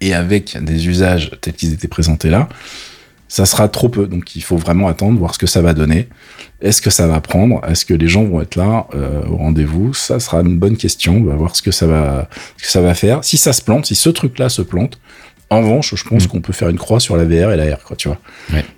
et 0.00 0.14
avec 0.14 0.58
des 0.62 0.88
usages 0.88 1.30
tels 1.40 1.54
qu'ils 1.54 1.72
étaient 1.72 1.88
présentés 1.88 2.30
là, 2.30 2.48
ça 3.28 3.46
sera 3.46 3.68
trop 3.68 3.88
peu. 3.88 4.06
Donc 4.06 4.36
il 4.36 4.42
faut 4.42 4.56
vraiment 4.56 4.88
attendre, 4.88 5.18
voir 5.18 5.34
ce 5.34 5.38
que 5.38 5.46
ça 5.46 5.62
va 5.62 5.74
donner. 5.74 6.08
Est-ce 6.60 6.80
que 6.80 6.90
ça 6.90 7.06
va 7.06 7.20
prendre? 7.20 7.60
Est-ce 7.68 7.84
que 7.84 7.94
les 7.94 8.08
gens 8.08 8.24
vont 8.24 8.40
être 8.40 8.56
là 8.56 8.86
euh, 8.94 9.22
au 9.26 9.36
rendez-vous? 9.36 9.94
Ça 9.94 10.20
sera 10.20 10.40
une 10.40 10.58
bonne 10.58 10.76
question. 10.76 11.16
On 11.16 11.24
va 11.24 11.34
voir 11.34 11.56
ce 11.56 11.62
que 11.62 11.70
ça 11.70 11.86
va, 11.86 12.28
ce 12.56 12.64
que 12.64 12.70
ça 12.70 12.80
va 12.80 12.94
faire. 12.94 13.24
Si 13.24 13.36
ça 13.36 13.52
se 13.52 13.62
plante, 13.62 13.86
si 13.86 13.94
ce 13.94 14.08
truc-là 14.08 14.48
se 14.48 14.62
plante, 14.62 14.98
en 15.50 15.60
revanche, 15.60 15.94
je 15.94 16.04
pense 16.04 16.24
mm. 16.24 16.28
qu'on 16.28 16.40
peut 16.40 16.52
faire 16.52 16.68
une 16.68 16.78
croix 16.78 17.00
sur 17.00 17.16
la 17.16 17.24
VR 17.24 17.52
et 17.52 17.56
la 17.56 17.76
R, 17.76 17.82
quoi, 17.84 17.96
tu 17.96 18.08
vois. 18.08 18.18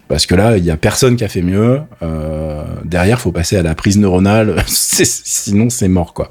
Parce 0.09 0.27
que 0.27 0.35
là, 0.35 0.57
il 0.57 0.65
y 0.65 0.71
a 0.71 0.77
personne 0.77 1.17
qui 1.17 1.25
a 1.25 1.29
fait 1.29 1.43
mieux. 1.43 1.81
Euh, 2.03 2.63
derrière, 2.85 3.21
faut 3.21 3.33
passer 3.33 3.57
à 3.57 3.63
la 3.63 3.75
prise 3.75 3.99
neuronale, 3.99 4.63
sinon 4.67 5.69
c'est 5.69 5.89
mort, 5.89 6.15
quoi. 6.15 6.29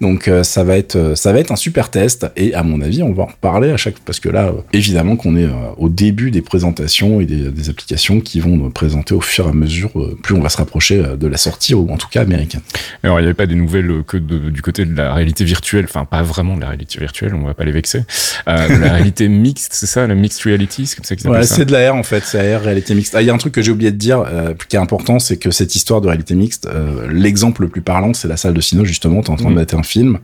Donc 0.00 0.28
euh, 0.28 0.44
ça 0.44 0.62
va 0.62 0.76
être, 0.76 0.94
euh, 0.94 1.14
ça 1.16 1.32
va 1.32 1.40
être 1.40 1.50
un 1.50 1.56
super 1.56 1.90
test. 1.90 2.26
Et 2.36 2.54
à 2.54 2.62
mon 2.62 2.80
avis, 2.80 3.02
on 3.02 3.12
va 3.12 3.24
en 3.24 3.30
parler 3.40 3.70
à 3.70 3.76
chaque, 3.76 3.98
parce 4.00 4.20
que 4.20 4.28
là, 4.28 4.52
évidemment, 4.72 5.16
qu'on 5.16 5.36
est 5.36 5.48
au 5.78 5.88
début 5.88 6.30
des 6.30 6.42
présentations 6.42 7.20
et 7.20 7.24
des, 7.24 7.68
applications 7.68 8.20
qui 8.20 8.40
vont 8.40 8.70
présenter 8.70 9.14
au 9.14 9.20
fur 9.20 9.46
et 9.46 9.50
à 9.50 9.52
mesure, 9.52 9.90
plus 10.22 10.34
on 10.34 10.40
va 10.40 10.48
se 10.48 10.56
rapprocher 10.56 11.02
de 11.18 11.26
la 11.26 11.36
sortie, 11.36 11.74
ou 11.74 11.90
en 11.90 11.96
tout 11.96 12.08
cas 12.08 12.22
américaine. 12.22 12.60
Alors, 13.02 13.18
il 13.18 13.22
n'y 13.22 13.26
avait 13.26 13.34
pas 13.34 13.46
des 13.46 13.56
nouvelles 13.56 14.04
que 14.06 14.16
du 14.16 14.62
côté 14.62 14.84
de 14.84 14.96
la 14.96 15.12
réalité 15.12 15.44
virtuelle, 15.44 15.84
enfin 15.84 16.04
pas 16.04 16.22
vraiment 16.22 16.56
de 16.56 16.60
la 16.60 16.68
réalité 16.68 16.98
virtuelle, 16.98 17.34
on 17.34 17.44
va 17.44 17.54
pas 17.54 17.64
les 17.64 17.72
vexer. 17.72 18.04
la 18.46 18.66
réalité 18.66 19.28
mixte, 19.28 19.72
c'est 19.74 19.86
ça, 19.86 20.06
la 20.06 20.14
mixed 20.14 20.42
reality, 20.44 20.86
c'est 20.86 20.96
comme 20.96 21.04
ça 21.04 21.16
qu'ils 21.16 21.28
ouais, 21.28 21.42
c'est 21.42 21.64
de 21.64 21.72
la 21.72 21.92
R 21.92 21.96
en 21.96 22.02
fait, 22.02 22.22
c'est 22.24 22.38
la 22.38 22.58
R, 22.58 22.62
réalité 22.62 22.94
mixte. 22.94 23.07
Ah, 23.14 23.22
il 23.22 23.26
y 23.26 23.30
a 23.30 23.34
un 23.34 23.38
truc 23.38 23.54
que 23.54 23.62
j'ai 23.62 23.72
oublié 23.72 23.90
de 23.90 23.96
dire, 23.96 24.24
euh, 24.26 24.54
qui 24.68 24.76
est 24.76 24.78
important, 24.78 25.18
c'est 25.18 25.36
que 25.36 25.50
cette 25.50 25.74
histoire 25.74 26.00
de 26.00 26.08
réalité 26.08 26.34
mixte, 26.34 26.66
euh, 26.66 27.08
l'exemple 27.10 27.62
le 27.62 27.68
plus 27.68 27.82
parlant, 27.82 28.14
c'est 28.14 28.28
la 28.28 28.36
salle 28.36 28.54
de 28.54 28.60
cinéma, 28.60 28.86
justement, 28.86 29.22
t'es 29.22 29.30
en 29.30 29.36
train 29.36 29.50
de 29.50 29.54
mm. 29.54 29.58
mettre 29.58 29.74
un 29.76 29.82
film, 29.82 30.18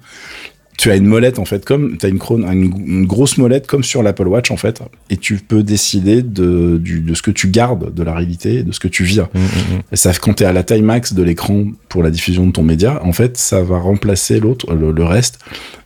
tu 0.77 0.91
as 0.91 0.97
une 0.97 1.07
molette 1.07 1.39
en 1.39 1.45
fait 1.45 1.65
comme 1.65 1.97
tu 1.99 2.07
as 2.07 2.09
une, 2.09 2.21
une, 2.29 3.07
grosse 3.07 3.39
molette 3.39 3.67
comme 3.67 3.85
sur 3.85 4.03
l'Apple 4.03 4.27
Watch 4.27 4.51
en 4.51 4.57
fait 4.57 4.83
et 5.11 5.17
tu 5.17 5.37
peux 5.37 5.63
décider 5.63 6.23
de, 6.23 6.79
de 6.79 7.15
ce 7.15 7.23
que 7.23 7.31
tu 7.31 7.49
gardes 7.49 7.95
de 7.95 8.03
la 8.03 8.15
réalité 8.15 8.63
de 8.63 8.73
ce 8.73 8.81
que 8.81 8.89
tu 8.89 9.05
vis 9.05 9.21
mm, 9.21 9.39
mm, 9.39 9.81
et 9.93 9.97
ça 9.97 10.13
quand 10.15 10.35
tu 10.35 10.43
es 10.43 10.47
à 10.47 10.53
la 10.53 10.63
taille 10.63 10.83
max 10.83 11.13
de 11.13 11.23
l'écran 11.23 11.67
pour 11.89 12.03
la 12.03 12.11
diffusion 12.11 12.47
de 12.47 12.53
ton 12.53 12.63
média 12.63 13.01
en 13.05 13.13
fait 13.13 13.37
ça 13.37 13.63
va 13.63 13.79
remplacer 13.79 14.41
l'autre 14.41 14.75
le, 14.75 15.05
reste 15.05 15.39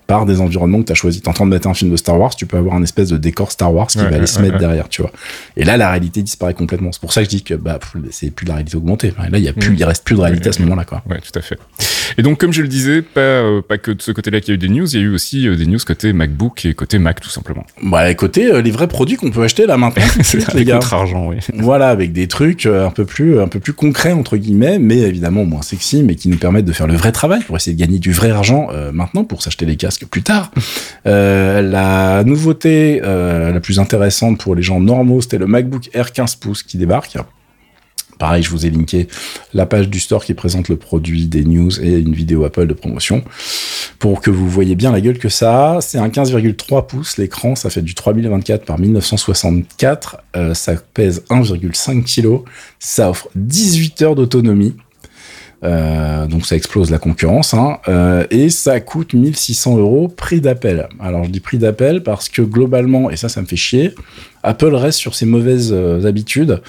par 0.08 0.24
des 0.24 0.40
environnements 0.40 0.80
que 0.80 0.86
tu 0.86 0.92
as 0.92 0.96
choisi. 0.96 1.20
T'es 1.20 1.28
en 1.28 1.34
train 1.34 1.44
de 1.44 1.50
mettre 1.50 1.68
un 1.68 1.74
film 1.74 1.90
de 1.90 1.96
Star 1.96 2.18
Wars, 2.18 2.34
tu 2.34 2.46
peux 2.46 2.56
avoir 2.56 2.74
un 2.74 2.82
espèce 2.82 3.10
de 3.10 3.18
décor 3.18 3.52
Star 3.52 3.72
Wars 3.72 3.86
qui 3.88 3.98
va 3.98 4.06
aller 4.06 4.26
se 4.26 4.40
mettre 4.40 4.56
derrière, 4.56 4.88
tu 4.88 5.02
vois. 5.02 5.12
Et 5.56 5.64
là, 5.64 5.76
la 5.76 5.90
réalité 5.90 6.22
disparaît 6.22 6.54
complètement. 6.54 6.92
C'est 6.92 7.00
pour 7.00 7.12
ça 7.12 7.20
que 7.20 7.26
je 7.26 7.36
dis 7.36 7.42
que 7.44 7.52
bah, 7.52 7.78
c'est 8.10 8.30
plus 8.30 8.44
de 8.44 8.48
la 8.48 8.54
réalité 8.54 8.76
augmentée. 8.78 9.12
Là, 9.18 9.38
il 9.38 9.44
y 9.44 9.48
a 9.48 9.52
plus, 9.52 9.70
mm. 9.70 9.76
il 9.78 9.84
reste 9.84 10.04
plus 10.04 10.16
de 10.16 10.22
réalité 10.22 10.48
à 10.48 10.52
ce 10.52 10.62
moment-là, 10.62 10.84
quoi. 10.84 11.02
Ouais, 11.10 11.20
tout 11.20 11.38
à 11.38 11.42
fait. 11.42 11.58
Et 12.16 12.22
donc, 12.22 12.38
comme 12.38 12.52
je 12.52 12.62
le 12.62 12.68
disais, 12.68 13.02
pas, 13.02 13.20
euh, 13.20 13.60
pas 13.60 13.76
que 13.76 13.90
de 13.90 14.00
ce 14.00 14.12
côté-là 14.12 14.40
qu'il 14.40 14.48
y 14.48 14.52
a 14.52 14.54
eu 14.54 14.58
des 14.58 14.68
news, 14.68 14.88
il 14.88 14.98
y 14.98 15.02
a 15.02 15.04
eu 15.04 15.12
aussi 15.12 15.46
euh, 15.46 15.56
des 15.56 15.66
news 15.66 15.78
côté 15.86 16.14
MacBook 16.14 16.64
et 16.64 16.72
côté 16.72 16.98
Mac, 16.98 17.20
tout 17.20 17.28
simplement. 17.28 17.66
Bah, 17.82 18.12
côté 18.14 18.50
euh, 18.50 18.62
les 18.62 18.70
vrais 18.70 18.88
produits 18.88 19.16
qu'on 19.16 19.30
peut 19.30 19.42
acheter 19.42 19.66
là 19.66 19.76
maintenant, 19.76 20.02
c'est 20.22 20.54
les 20.54 20.64
gars. 20.64 20.80
argent, 20.90 21.28
oui. 21.28 21.36
Voilà, 21.54 21.90
avec 21.90 22.12
des 22.12 22.28
trucs 22.28 22.64
un 22.64 22.90
peu 22.90 23.04
plus, 23.04 23.40
un 23.40 23.48
peu 23.48 23.60
plus 23.60 23.74
concrets 23.74 24.12
entre 24.12 24.36
guillemets, 24.36 24.78
mais 24.78 24.98
évidemment 24.98 25.44
moins 25.44 25.62
sexy, 25.62 26.02
mais 26.02 26.14
qui 26.14 26.28
nous 26.28 26.38
permettent 26.38 26.64
de 26.64 26.72
faire 26.72 26.86
le 26.86 26.94
vrai 26.94 27.12
travail 27.12 27.42
pour 27.42 27.56
essayer 27.56 27.76
de 27.76 27.80
gagner 27.80 27.98
du 27.98 28.12
vrai 28.12 28.30
argent 28.30 28.68
maintenant 28.92 29.24
pour 29.24 29.42
s'acheter 29.42 29.66
des 29.66 29.76
casques 29.76 29.97
plus 30.06 30.22
tard. 30.22 30.50
Euh, 31.06 31.62
la 31.62 32.24
nouveauté 32.24 33.00
euh, 33.02 33.52
la 33.52 33.60
plus 33.60 33.78
intéressante 33.78 34.40
pour 34.40 34.54
les 34.54 34.62
gens 34.62 34.80
normaux, 34.80 35.20
c'était 35.20 35.38
le 35.38 35.46
MacBook 35.46 35.90
Air 35.94 36.12
15 36.12 36.36
pouces 36.36 36.62
qui 36.62 36.78
débarque. 36.78 37.16
Pareil, 38.18 38.42
je 38.42 38.50
vous 38.50 38.66
ai 38.66 38.70
linké 38.70 39.06
la 39.54 39.64
page 39.64 39.88
du 39.88 40.00
store 40.00 40.24
qui 40.24 40.34
présente 40.34 40.68
le 40.68 40.76
produit, 40.76 41.26
des 41.26 41.44
news 41.44 41.80
et 41.80 41.98
une 41.98 42.12
vidéo 42.12 42.44
Apple 42.44 42.66
de 42.66 42.74
promotion 42.74 43.22
pour 44.00 44.20
que 44.20 44.30
vous 44.30 44.48
voyez 44.48 44.74
bien 44.74 44.90
la 44.90 45.00
gueule 45.00 45.18
que 45.18 45.28
ça 45.28 45.76
a. 45.76 45.80
C'est 45.80 45.98
un 45.98 46.08
15,3 46.08 46.86
pouces 46.86 47.16
l'écran, 47.16 47.54
ça 47.54 47.70
fait 47.70 47.82
du 47.82 47.94
3024 47.94 48.64
par 48.64 48.78
1964, 48.80 50.18
euh, 50.36 50.54
ça 50.54 50.74
pèse 50.94 51.22
1,5 51.30 52.02
kg, 52.02 52.44
ça 52.80 53.10
offre 53.10 53.28
18 53.36 54.02
heures 54.02 54.14
d'autonomie. 54.16 54.74
Euh, 55.64 56.26
donc 56.26 56.46
ça 56.46 56.54
explose 56.54 56.90
la 56.90 56.98
concurrence, 56.98 57.52
hein, 57.52 57.78
euh, 57.88 58.24
et 58.30 58.48
ça 58.48 58.78
coûte 58.78 59.14
1600 59.14 59.78
euros 59.78 60.08
prix 60.08 60.40
d'appel. 60.40 60.88
Alors 61.00 61.24
je 61.24 61.30
dis 61.30 61.40
prix 61.40 61.58
d'appel 61.58 62.02
parce 62.04 62.28
que 62.28 62.42
globalement, 62.42 63.10
et 63.10 63.16
ça 63.16 63.28
ça 63.28 63.40
me 63.40 63.46
fait 63.46 63.56
chier, 63.56 63.92
Apple 64.44 64.74
reste 64.74 64.98
sur 64.98 65.16
ses 65.16 65.26
mauvaises 65.26 65.70
euh, 65.72 66.04
habitudes. 66.04 66.62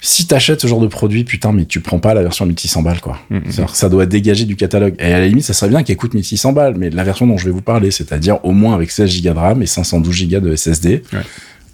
Si 0.00 0.26
t'achètes 0.26 0.60
ce 0.60 0.66
genre 0.66 0.80
de 0.80 0.86
produit, 0.86 1.24
putain, 1.24 1.52
mais 1.52 1.64
tu 1.64 1.80
prends 1.80 1.98
pas 1.98 2.14
la 2.14 2.22
version 2.22 2.46
1600 2.46 2.82
balles, 2.82 3.00
quoi. 3.00 3.18
Mm, 3.30 3.36
mm. 3.36 3.68
Ça 3.72 3.88
doit 3.88 4.06
dégager 4.06 4.44
du 4.44 4.54
catalogue. 4.54 4.94
Et 4.98 5.12
à 5.12 5.18
la 5.18 5.26
limite, 5.26 5.44
ça 5.44 5.52
serait 5.52 5.70
bien 5.70 5.82
qu'elle 5.82 5.96
coûte 5.96 6.14
1600 6.14 6.52
balles, 6.52 6.74
mais 6.76 6.90
la 6.90 7.02
version 7.02 7.26
dont 7.26 7.38
je 7.38 7.46
vais 7.46 7.50
vous 7.50 7.62
parler, 7.62 7.90
c'est-à-dire 7.90 8.38
au 8.44 8.52
moins 8.52 8.74
avec 8.74 8.90
16 8.90 9.22
Go 9.22 9.32
de 9.32 9.38
RAM 9.38 9.62
et 9.62 9.66
512 9.66 10.28
Go 10.28 10.40
de 10.40 10.54
SSD. 10.54 11.02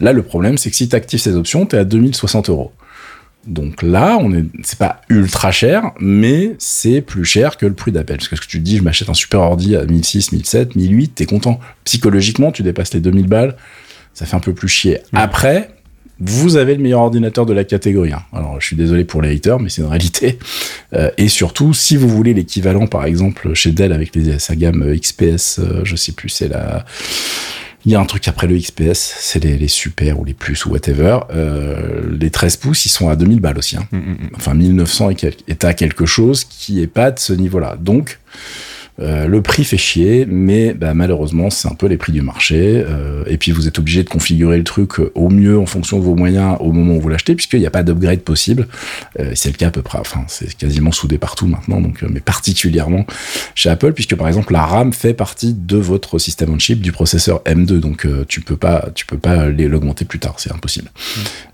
Là, 0.01 0.13
le 0.13 0.23
problème, 0.23 0.57
c'est 0.57 0.71
que 0.71 0.77
si 0.77 0.89
tu 0.89 0.97
actives 0.97 1.21
ces 1.21 1.35
options, 1.35 1.67
t'es 1.67 1.77
à 1.77 1.85
2060 1.85 2.49
euros. 2.49 2.73
Donc 3.47 3.83
là, 3.83 4.19
on 4.21 4.33
est, 4.33 4.45
c'est 4.63 4.79
pas 4.79 5.01
ultra 5.09 5.51
cher, 5.51 5.93
mais 5.99 6.55
c'est 6.59 7.01
plus 7.01 7.25
cher 7.25 7.57
que 7.57 7.67
le 7.67 7.75
prix 7.75 7.91
d'appel. 7.91 8.19
Parce 8.19 8.29
que 8.29 8.37
ce 8.37 8.41
que 8.41 8.47
tu 8.47 8.59
te 8.59 8.65
dis, 8.65 8.77
je 8.77 8.83
m'achète 8.83 9.09
un 9.09 9.15
super 9.15 9.41
ordi 9.41 9.75
à 9.77 9.85
1006, 9.85 10.33
1007, 10.33 10.77
1008, 10.77 11.09
t'es 11.15 11.27
content. 11.27 11.59
Psychologiquement, 11.85 12.53
tu 12.53 12.63
dépasses 12.63 12.95
les 12.95 13.01
2000 13.01 13.27
balles, 13.27 13.57
ça 14.15 14.27
fait 14.27 14.37
un 14.37 14.41
peu 14.41 14.55
plus 14.55 14.69
chier. 14.69 15.01
Après, 15.13 15.71
vous 16.21 16.57
avez 16.57 16.77
le 16.77 16.83
meilleur 16.83 17.01
ordinateur 17.01 17.47
de 17.47 17.53
la 17.53 17.65
catégorie. 17.65 18.13
Hein. 18.13 18.23
Alors, 18.33 18.61
je 18.61 18.67
suis 18.67 18.77
désolé 18.77 19.05
pour 19.05 19.23
les 19.23 19.35
haters, 19.35 19.59
mais 19.59 19.69
c'est 19.69 19.83
une 19.83 19.89
réalité. 19.89 20.39
Euh, 20.95 21.11
et 21.17 21.29
surtout, 21.29 21.73
si 21.73 21.97
vous 21.97 22.07
voulez 22.07 22.35
l'équivalent, 22.35 22.87
par 22.87 23.07
exemple, 23.07 23.55
chez 23.55 23.73
Dell 23.73 23.95
avec 23.95 24.15
les, 24.15 24.39
sa 24.39 24.55
gamme 24.55 24.95
XPS, 24.95 25.59
euh, 25.59 25.81
je 25.85 25.97
sais 25.97 26.13
plus, 26.13 26.29
c'est 26.29 26.49
la 26.49 26.85
il 27.85 27.93
y 27.93 27.95
a 27.95 28.01
un 28.01 28.05
truc 28.05 28.29
après 28.29 28.47
le 28.47 28.57
XPS, 28.57 29.17
c'est 29.19 29.43
les, 29.43 29.59
les, 29.59 29.69
super 29.69 30.21
ou 30.21 30.25
les 30.25 30.35
plus 30.35 30.65
ou 30.67 30.71
whatever. 30.71 31.21
Euh, 31.35 32.03
les 32.19 32.31
13 32.31 32.57
pouces, 32.57 32.87
ils 32.87 32.91
sont 32.91 33.09
à 33.09 33.17
2000 33.17 33.41
balles 33.41 33.59
aussi. 33.59 33.77
Hein. 33.77 33.89
Mm, 33.91 33.97
mm, 33.97 34.01
mm. 34.01 34.31
Enfin, 34.37 34.55
1900 34.55 35.11
et, 35.11 35.17
et 35.49 35.57
à 35.67 35.75
quelque 35.75 36.07
chose 36.07 36.45
qui 36.45 36.81
est 36.81 36.87
pas 36.87 37.11
de 37.11 37.19
ce 37.19 37.33
niveau-là. 37.33 37.77
Donc, 37.81 38.21
euh, 39.01 39.27
le 39.27 39.41
prix 39.41 39.65
fait 39.65 39.79
chier, 39.79 40.27
mais 40.29 40.75
bah, 40.75 40.93
malheureusement, 40.95 41.49
c'est 41.51 41.69
un 41.69 41.75
peu 41.75 41.87
les 41.87 41.97
prix 41.97 42.13
du 42.13 42.23
marché. 42.23 42.85
Euh, 42.87 43.25
et 43.27 43.39
puis, 43.39 43.51
vous 43.51 43.67
êtes 43.67 43.79
obligé 43.79 44.05
de 44.05 44.09
configurer 44.09 44.59
le 44.59 44.65
truc 44.65 44.99
au 45.15 45.31
mieux 45.31 45.59
en 45.59 45.67
fonction 45.67 45.99
de 45.99 46.05
vos 46.05 46.15
moyens 46.15 46.57
au 46.61 46.73
moment 46.73 46.95
où 46.97 47.01
vous 47.01 47.09
l'achetez, 47.09 47.35
puisqu'il 47.35 47.61
n'y 47.61 47.67
a 47.67 47.71
pas 47.71 47.83
d'upgrade 47.83 48.21
possible. 48.21 48.69
Euh, 49.19 49.33
c'est 49.35 49.51
le 49.51 49.57
cas 49.57 49.69
à 49.69 49.71
peu 49.71 49.83
près. 49.83 49.99
Enfin, 49.99 50.25
c'est 50.29 50.55
quasiment 50.57 50.93
soudé 50.93 51.19
partout 51.19 51.47
maintenant, 51.47 51.81
donc, 51.81 52.03
mais 52.03 52.21
particulièrement 52.21 53.07
chez 53.55 53.71
Apple, 53.71 53.93
puisque 53.93 54.15
par 54.15 54.29
exemple, 54.29 54.53
la 54.53 54.65
RAM 54.65 54.93
fait 54.93 55.15
partie 55.15 55.55
de 55.55 55.77
votre 55.77 56.19
système 56.19 56.51
on 56.53 56.59
chip 56.59 56.81
du 56.81 56.93
processeur 56.93 57.41
M2, 57.47 57.79
donc 57.79 58.07
tu 58.29 58.41
peux 58.41 58.57
pas, 58.57 58.89
tu 58.95 59.07
peux 59.07 59.17
pas 59.17 59.49
l'augmenter 59.49 60.05
plus 60.05 60.19
tard, 60.19 60.35
c'est 60.39 60.53
impossible. 60.53 60.91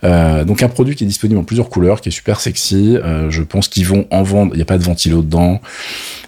Mmh. 0.02 0.44
donc, 0.44 0.62
un 0.62 0.68
produit 0.68 0.96
qui 0.96 1.04
est 1.04 1.06
disponible 1.06 1.38
en 1.38 1.44
plusieurs 1.44 1.68
couleurs, 1.68 2.00
qui 2.00 2.08
est 2.08 2.12
super 2.12 2.40
sexy. 2.40 2.96
je 3.28 3.42
pense 3.42 3.68
qu'ils 3.68 3.86
vont 3.86 4.06
en 4.10 4.22
vendre. 4.22 4.54
Il 4.54 4.56
n'y 4.56 4.62
a 4.62 4.66
pas 4.66 4.78
de 4.78 4.82
ventilo 4.82 5.22
dedans. 5.22 5.60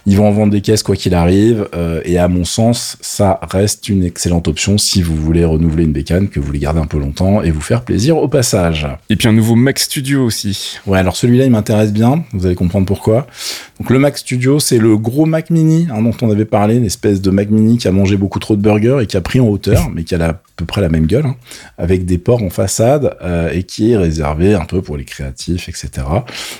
Ils 0.05 0.17
vont 0.17 0.27
en 0.27 0.31
vendre 0.31 0.51
des 0.51 0.61
caisses 0.61 0.83
quoi 0.83 0.95
qu'il 1.01 1.15
arrive. 1.15 1.67
Euh, 1.73 2.01
et 2.05 2.17
à 2.17 2.27
mon 2.27 2.45
sens, 2.45 2.97
ça 3.01 3.39
reste 3.49 3.89
une 3.89 4.03
excellente 4.03 4.47
option 4.47 4.77
si 4.77 5.01
vous 5.01 5.15
voulez 5.15 5.43
renouveler 5.43 5.83
une 5.83 5.91
bécane, 5.91 6.29
que 6.29 6.39
vous 6.39 6.45
voulez 6.45 6.59
garder 6.59 6.79
un 6.79 6.85
peu 6.85 6.99
longtemps 6.99 7.41
et 7.41 7.51
vous 7.51 7.61
faire 7.61 7.81
plaisir 7.81 8.17
au 8.17 8.27
passage. 8.27 8.87
Et 9.09 9.15
puis 9.15 9.27
un 9.27 9.33
nouveau 9.33 9.55
Mac 9.55 9.79
Studio 9.79 10.23
aussi. 10.23 10.77
Ouais, 10.85 10.99
alors 10.99 11.15
celui-là, 11.15 11.45
il 11.45 11.51
m'intéresse 11.51 11.91
bien. 11.91 12.23
Vous 12.33 12.45
allez 12.45 12.55
comprendre 12.55 12.85
pourquoi. 12.85 13.27
Donc 13.79 13.89
le 13.89 13.99
Mac 13.99 14.17
Studio, 14.17 14.59
c'est 14.59 14.77
le 14.77 14.97
gros 14.97 15.25
Mac 15.25 15.49
Mini 15.49 15.87
hein, 15.91 16.01
dont 16.01 16.15
on 16.21 16.29
avait 16.29 16.45
parlé, 16.45 16.75
une 16.75 16.85
espèce 16.85 17.19
de 17.19 17.31
Mac 17.31 17.49
Mini 17.49 17.77
qui 17.77 17.87
a 17.87 17.91
mangé 17.91 18.15
beaucoup 18.15 18.39
trop 18.39 18.55
de 18.55 18.61
burgers 18.61 18.99
et 19.01 19.07
qui 19.07 19.17
a 19.17 19.21
pris 19.21 19.39
en 19.39 19.47
hauteur, 19.47 19.89
mais 19.93 20.03
qui 20.03 20.15
a 20.15 20.21
à 20.21 20.33
peu 20.61 20.65
près 20.65 20.81
la 20.81 20.89
même 20.89 21.05
gueule, 21.05 21.25
hein, 21.25 21.35
avec 21.77 22.05
des 22.05 22.17
ports 22.17 22.43
en 22.43 22.49
façade 22.49 23.17
euh, 23.21 23.51
et 23.51 23.63
qui 23.63 23.91
est 23.91 23.97
réservé 23.97 24.53
un 24.53 24.65
peu 24.65 24.81
pour 24.81 24.97
les 24.97 25.03
créatifs, 25.03 25.67
etc. 25.67 26.07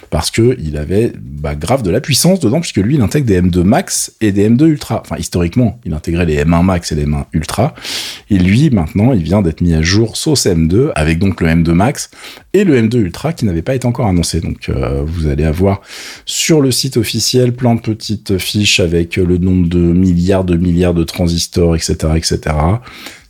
Parce 0.10 0.32
que 0.32 0.58
il 0.60 0.78
avait 0.78 1.14
bah, 1.16 1.56
grave 1.56 1.84
de 1.84 1.90
la 1.90 2.02
puissance 2.02 2.40
dedans, 2.40 2.60
puisque 2.60 2.78
lui, 2.78 2.96
il 2.96 3.02
intègre 3.02 3.28
des 3.28 3.42
M2 3.42 3.64
Max 3.64 4.14
et 4.22 4.32
des 4.32 4.50
M2 4.50 4.66
Ultra. 4.66 5.02
Enfin, 5.02 5.18
historiquement, 5.18 5.80
il 5.86 5.94
intégrait 5.94 6.26
les 6.26 6.44
M1 6.44 6.64
Max 6.64 6.92
et 6.92 6.96
les 6.96 7.06
M1 7.06 7.26
Ultra. 7.34 7.74
Et 8.30 8.38
lui, 8.38 8.70
maintenant, 8.70 9.14
il 9.14 9.24
vient 9.24 9.42
d'être 9.42 9.62
mis 9.62 9.74
à 9.74 9.82
jour 9.82 10.18
sauce 10.18 10.46
M2, 10.46 10.92
avec 10.96 11.20
donc 11.20 11.42
le 11.42 11.48
M2 11.48 11.72
Max 11.72 12.10
et 12.54 12.64
le 12.64 12.82
M2 12.82 12.98
Ultra 12.98 13.34
qui 13.34 13.46
n'avait 13.46 13.62
pas 13.62 13.76
été 13.76 13.86
encore 13.86 14.08
annoncé. 14.08 14.42
Donc, 14.42 14.70
euh, 14.70 15.04
vous 15.06 15.28
allez 15.28 15.46
avoir 15.46 15.82
sur 16.26 16.62
le 16.62 16.72
site 16.72 16.98
officiel 16.98 17.54
plein 17.54 17.76
de 17.76 17.82
petites 17.82 18.38
fiches 18.38 18.80
avec 18.80 19.16
le 19.18 19.38
nombre 19.38 19.68
de 19.68 19.80
milliards 19.80 20.44
de 20.44 20.56
milliards 20.56 20.94
de 20.94 21.04
transistors, 21.04 21.76
etc., 21.76 21.96
etc. 22.16 22.56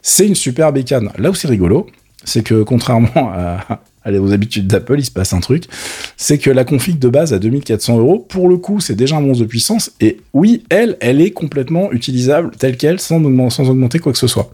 C'est 0.02 0.28
une 0.28 0.36
super 0.36 0.74
bécane. 0.74 1.12
Là 1.18 1.30
où 1.30 1.36
c'est 1.36 1.48
rigolo, 1.48 1.88
c'est 2.24 2.44
que 2.44 2.64
contrairement 2.64 3.32
à, 3.34 3.82
aux 4.10 4.34
habitudes 4.34 4.68
d'Apple, 4.68 5.00
il 5.00 5.06
se 5.06 5.12
passe 5.12 5.34
un 5.34 5.40
truc, 5.40 5.66
c'est 6.18 6.38
que 6.38 6.50
la 6.50 6.64
config 6.64 7.00
de 7.00 7.10
base 7.10 7.34
à 7.34 7.40
2400 7.40 7.98
euros, 7.98 8.20
pour 8.20 8.50
le 8.50 8.58
coup, 8.58 8.80
c'est 8.80 8.96
déjà 8.96 9.18
un 9.18 9.22
monstre 9.22 9.44
de 9.44 9.48
puissance, 9.48 9.92
et 10.00 10.18
oui, 10.34 10.64
elle, 10.70 10.98
elle 11.02 11.22
est 11.22 11.32
complètement 11.32 11.92
utilisable 11.92 12.52
telle 12.58 12.78
qu'elle, 12.78 13.00
sans, 13.00 13.24
augmenter 13.24 14.00
quoi 14.00 14.12
que 14.12 14.18
ce 14.18 14.28
soit. 14.28 14.50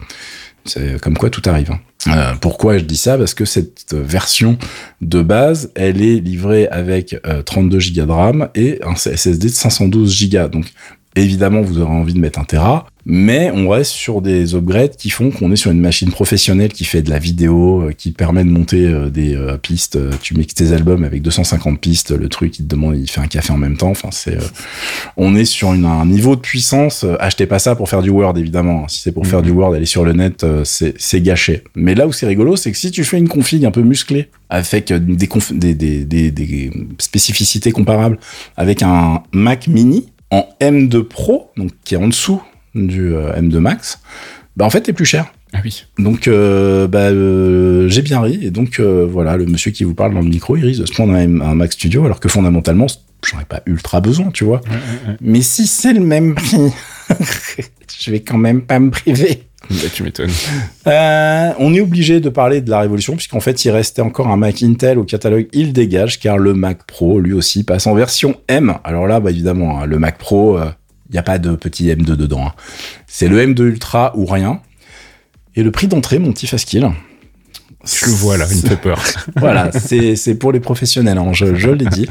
C'est 0.64 1.00
comme 1.00 1.16
quoi 1.16 1.30
tout 1.30 1.42
arrive. 1.46 1.70
Hein. 1.70 1.80
Euh, 2.08 2.34
pourquoi 2.40 2.76
je 2.76 2.84
dis 2.84 2.96
ça? 2.96 3.16
Parce 3.16 3.32
que 3.32 3.46
cette 3.46 3.94
version 3.94 4.58
de 5.00 5.22
base, 5.22 5.70
elle 5.74 6.02
est 6.02 6.20
livrée 6.20 6.66
avec 6.68 7.16
32 7.46 7.78
Go 7.78 8.04
de 8.04 8.10
RAM 8.10 8.48
et 8.54 8.78
un 8.84 8.94
SSD 8.94 9.48
de 9.48 9.52
512 9.52 10.30
Go. 10.30 10.48
Donc 10.48 10.66
évidemment, 11.16 11.62
vous 11.62 11.78
aurez 11.78 11.90
envie 11.90 12.12
de 12.12 12.18
mettre 12.18 12.38
un 12.38 12.44
Tera, 12.44 12.86
mais 13.10 13.50
on 13.54 13.70
reste 13.70 13.92
sur 13.92 14.20
des 14.20 14.54
upgrades 14.54 14.94
qui 14.94 15.08
font 15.08 15.30
qu'on 15.30 15.50
est 15.50 15.56
sur 15.56 15.70
une 15.70 15.80
machine 15.80 16.10
professionnelle 16.10 16.70
qui 16.70 16.84
fait 16.84 17.00
de 17.00 17.08
la 17.08 17.18
vidéo, 17.18 17.84
euh, 17.84 17.92
qui 17.92 18.12
permet 18.12 18.44
de 18.44 18.50
monter 18.50 18.84
euh, 18.84 19.08
des 19.08 19.34
euh, 19.34 19.56
pistes. 19.56 19.98
Tu 20.20 20.36
mixes 20.36 20.52
tes 20.52 20.74
albums 20.74 21.04
avec 21.04 21.22
250 21.22 21.80
pistes, 21.80 22.10
le 22.10 22.28
truc, 22.28 22.58
il 22.58 22.66
te 22.66 22.68
demande, 22.68 22.98
il 22.98 23.08
fait 23.10 23.22
un 23.22 23.26
café 23.26 23.50
en 23.50 23.56
même 23.56 23.78
temps. 23.78 23.88
Enfin, 23.88 24.10
c'est, 24.12 24.36
on 25.16 25.34
est 25.34 25.46
sur 25.46 25.70
un 25.70 26.04
niveau 26.04 26.36
de 26.36 26.42
puissance. 26.42 27.06
achetez 27.18 27.46
pas 27.46 27.58
ça 27.58 27.74
pour 27.74 27.88
faire 27.88 28.02
du 28.02 28.10
Word, 28.10 28.36
évidemment. 28.36 28.86
Si 28.88 29.00
c'est 29.00 29.12
pour 29.12 29.26
faire 29.26 29.40
du 29.40 29.52
mhm. 29.52 29.56
Word, 29.56 29.74
aller 29.74 29.86
sur 29.86 30.04
le 30.04 30.12
net, 30.12 30.44
c'est, 30.64 31.22
gâché. 31.22 31.64
Mais 31.74 31.94
là 31.94 32.06
où 32.06 32.12
c'est 32.12 32.26
rigolo, 32.26 32.56
c'est 32.56 32.70
que 32.70 32.78
si 32.78 32.90
tu 32.90 33.04
fais 33.04 33.16
une 33.16 33.28
config 33.28 33.64
un 33.64 33.70
peu 33.70 33.80
musclée, 33.80 34.28
avec 34.50 34.92
des, 34.92 35.74
des, 35.74 36.04
des, 36.04 36.30
des 36.30 36.70
spécificités 36.98 37.72
comparables 37.72 38.18
avec 38.58 38.82
un 38.82 39.22
Mac 39.32 39.66
mini, 39.66 40.12
en 40.30 40.46
M2 40.60 41.02
Pro, 41.04 41.50
donc 41.56 41.70
qui 41.84 41.94
est 41.94 41.98
en 41.98 42.08
dessous 42.08 42.42
du 42.86 43.14
euh, 43.14 43.32
M2 43.32 43.58
Max, 43.58 44.00
bah 44.56 44.64
en 44.64 44.70
fait, 44.70 44.82
t'es 44.82 44.92
plus 44.92 45.04
cher. 45.04 45.32
Ah 45.52 45.60
oui. 45.64 45.86
Donc, 45.98 46.28
euh, 46.28 46.88
bah, 46.88 47.08
euh, 47.10 47.88
j'ai 47.88 48.02
bien 48.02 48.20
ri. 48.20 48.38
Et 48.42 48.50
donc, 48.50 48.80
voilà, 48.80 49.36
le 49.36 49.46
monsieur 49.46 49.70
qui 49.70 49.84
vous 49.84 49.94
parle 49.94 50.14
dans 50.14 50.20
le 50.20 50.28
micro, 50.28 50.56
il 50.56 50.64
risque 50.64 50.80
de 50.80 50.86
se 50.86 50.92
prendre 50.92 51.14
un, 51.14 51.54
Mac 51.54 51.72
Studio, 51.72 52.04
alors 52.04 52.20
que 52.20 52.28
fondamentalement, 52.28 52.86
j'en 53.24 53.40
ai 53.40 53.44
pas 53.44 53.62
ultra 53.66 54.00
besoin, 54.00 54.30
tu 54.30 54.44
vois. 54.44 54.60
Mais 55.20 55.40
si 55.40 55.66
c'est 55.66 55.92
le 55.92 56.00
même 56.00 56.34
prix, 56.34 56.72
je 58.00 58.10
vais 58.10 58.20
quand 58.20 58.36
même 58.36 58.62
pas 58.62 58.78
me 58.78 58.90
priver. 58.90 59.44
Bah, 59.70 59.76
tu 59.92 60.02
m'étonnes. 60.02 60.30
on 60.86 61.74
est 61.74 61.80
obligé 61.80 62.20
de 62.20 62.28
parler 62.28 62.60
de 62.60 62.70
la 62.70 62.80
révolution, 62.80 63.16
puisqu'en 63.16 63.40
fait, 63.40 63.64
il 63.64 63.70
restait 63.70 64.02
encore 64.02 64.28
un 64.28 64.36
Mac 64.36 64.62
Intel 64.62 64.98
au 64.98 65.04
catalogue, 65.04 65.46
il 65.52 65.72
dégage, 65.72 66.18
car 66.18 66.36
le 66.36 66.52
Mac 66.52 66.84
Pro, 66.84 67.20
lui 67.20 67.32
aussi, 67.32 67.64
passe 67.64 67.86
en 67.86 67.94
version 67.94 68.36
M. 68.48 68.74
Alors 68.84 69.06
là, 69.06 69.20
bah, 69.20 69.30
évidemment, 69.30 69.80
hein, 69.80 69.86
le 69.86 69.98
Mac 69.98 70.18
Pro, 70.18 70.58
il 71.08 71.12
n'y 71.12 71.18
a 71.18 71.22
pas 71.22 71.38
de 71.38 71.54
petit 71.56 71.86
M2 71.88 72.04
dedans. 72.04 72.48
Hein. 72.48 72.52
C'est 73.06 73.28
le 73.28 73.38
M2 73.38 73.62
Ultra 73.62 74.12
ou 74.16 74.26
rien. 74.26 74.60
Et 75.54 75.62
le 75.62 75.70
prix 75.70 75.88
d'entrée, 75.88 76.18
mon 76.18 76.32
petit 76.32 76.46
Faskill. 76.46 76.88
Je 77.84 78.06
le 78.06 78.12
vois 78.12 78.36
là, 78.36 78.46
il 78.50 78.56
me 78.56 78.68
fait 78.68 78.76
peur. 78.76 79.02
voilà, 79.36 79.70
c'est 79.72 80.34
pour 80.34 80.52
les 80.52 80.60
professionnels, 80.60 81.16
hein, 81.16 81.32
je, 81.32 81.54
je 81.54 81.70
l'ai 81.70 81.86
dit. 81.86 82.08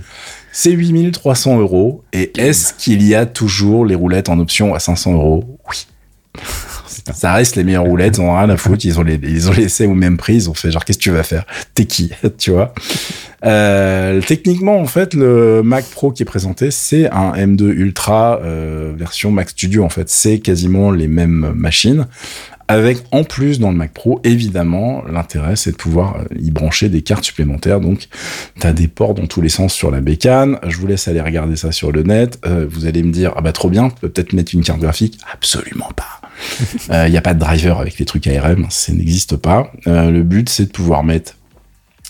C'est 0.51 0.71
8300 0.71 1.60
euros. 1.60 2.03
Et 2.13 2.31
est-ce 2.39 2.73
qu'il 2.73 3.03
y 3.03 3.13
a 3.13 3.25
toujours 3.25 3.86
les 3.86 3.95
roulettes 3.95 4.29
en 4.29 4.39
option 4.39 4.73
à 4.73 4.79
500 4.79 5.13
euros? 5.13 5.60
Oui. 5.69 5.86
Ça 7.13 7.34
reste 7.34 7.56
les 7.56 7.63
meilleures 7.63 7.84
roulettes, 7.84 8.17
ils 8.17 8.22
ont 8.22 8.36
rien 8.36 8.50
à 8.50 8.58
foutre, 8.58 8.86
ils 8.86 9.00
ont, 9.00 9.04
les, 9.04 9.20
ils 9.24 9.50
ont 9.50 9.54
laissé 9.54 9.86
au 9.86 9.93
même 9.93 10.17
prix, 10.17 10.36
ils 10.36 10.50
ont 10.50 10.54
fait 10.54 10.72
genre 10.72 10.86
qu'est-ce 10.86 10.98
que 10.98 11.04
tu 11.04 11.12
vas 11.12 11.24
faire? 11.24 11.46
T'es 11.74 11.86
qui? 11.86 12.12
Tu 12.38 12.52
vois? 12.52 12.74
Euh, 13.46 14.22
Techniquement, 14.22 14.80
en 14.80 14.86
fait, 14.86 15.13
le 15.13 15.62
Mac 15.63 15.86
Pro 15.86 16.12
qui 16.12 16.24
est 16.24 16.26
présenté, 16.26 16.72
c'est 16.72 17.10
un 17.10 17.34
M2 17.34 17.63
Ultra 17.63 18.39
euh, 18.43 18.93
version 18.96 19.32
Mac 19.32 19.50
Studio. 19.50 19.84
En 19.84 19.89
fait, 19.89 20.10
c'est 20.10 20.39
quasiment 20.39 20.91
les 20.91 21.08
mêmes 21.08 21.54
machines. 21.56 22.08
Avec 22.67 22.97
en 23.12 23.23
plus 23.23 23.60
dans 23.60 23.71
le 23.71 23.77
Mac 23.77 23.93
Pro, 23.93 24.19
évidemment, 24.23 25.03
l'intérêt 25.10 25.56
c'est 25.56 25.71
de 25.71 25.77
pouvoir 25.77 26.17
euh, 26.17 26.36
y 26.39 26.51
brancher 26.51 26.89
des 26.89 27.01
cartes 27.01 27.23
supplémentaires. 27.23 27.80
Donc, 27.80 28.08
tu 28.60 28.67
as 28.67 28.73
des 28.73 28.88
ports 28.88 29.13
dans 29.13 29.27
tous 29.27 29.41
les 29.41 29.49
sens 29.49 29.73
sur 29.73 29.91
la 29.91 30.01
bécane. 30.01 30.60
Je 30.67 30.77
vous 30.77 30.88
laisse 30.88 31.08
aller 31.08 31.21
regarder 31.21 31.56
ça 31.56 31.71
sur 31.71 31.91
le 31.91 32.03
net. 32.03 32.39
Euh, 32.45 32.67
vous 32.69 32.86
allez 32.86 33.03
me 33.03 33.12
dire, 33.12 33.34
ah 33.36 33.41
bah 33.41 33.51
trop 33.51 33.69
bien, 33.69 33.89
peut 33.89 34.10
peut-être 34.10 34.34
mettre 34.34 34.53
une 34.53 34.63
carte 34.63 34.80
graphique. 34.80 35.17
Absolument 35.34 35.91
pas. 35.95 36.21
Il 36.88 36.91
euh, 36.93 37.10
n'y 37.10 37.17
a 37.17 37.21
pas 37.21 37.34
de 37.34 37.39
driver 37.39 37.80
avec 37.80 37.97
les 37.97 38.06
trucs 38.06 38.27
ARM, 38.27 38.67
ça 38.69 38.93
n'existe 38.93 39.38
pas. 39.38 39.71
Euh, 39.88 40.12
le 40.12 40.23
but, 40.23 40.49
c'est 40.49 40.65
de 40.65 40.71
pouvoir 40.71 41.03
mettre 41.03 41.34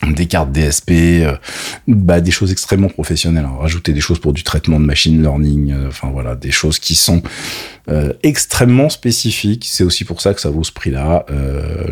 des 0.04 0.28
cartes 0.28 0.52
DSP, 0.52 0.92
euh, 0.92 1.36
bah, 1.88 2.22
des 2.22 2.32
choses 2.32 2.52
extrêmement 2.52 2.90
professionnelles. 2.90 3.46
Hein. 3.46 3.58
Rajouter 3.60 3.94
des 3.94 4.00
choses 4.00 4.20
pour 4.20 4.34
du 4.34 4.44
traitement 4.44 4.80
de 4.80 4.86
machine 4.86 5.22
learning, 5.22 5.74
enfin 5.88 6.10
voilà, 6.12 6.36
des 6.36 6.52
choses 6.52 6.80
qui 6.80 6.96
sont 6.96 7.22
extrêmement 8.22 8.90
spécifiques. 8.90 9.66
C'est 9.70 9.86
aussi 9.86 10.04
pour 10.04 10.20
ça 10.20 10.34
que 10.34 10.42
ça 10.42 10.50
vaut 10.50 10.64
ce 10.66 10.74
prix-là. 10.74 11.26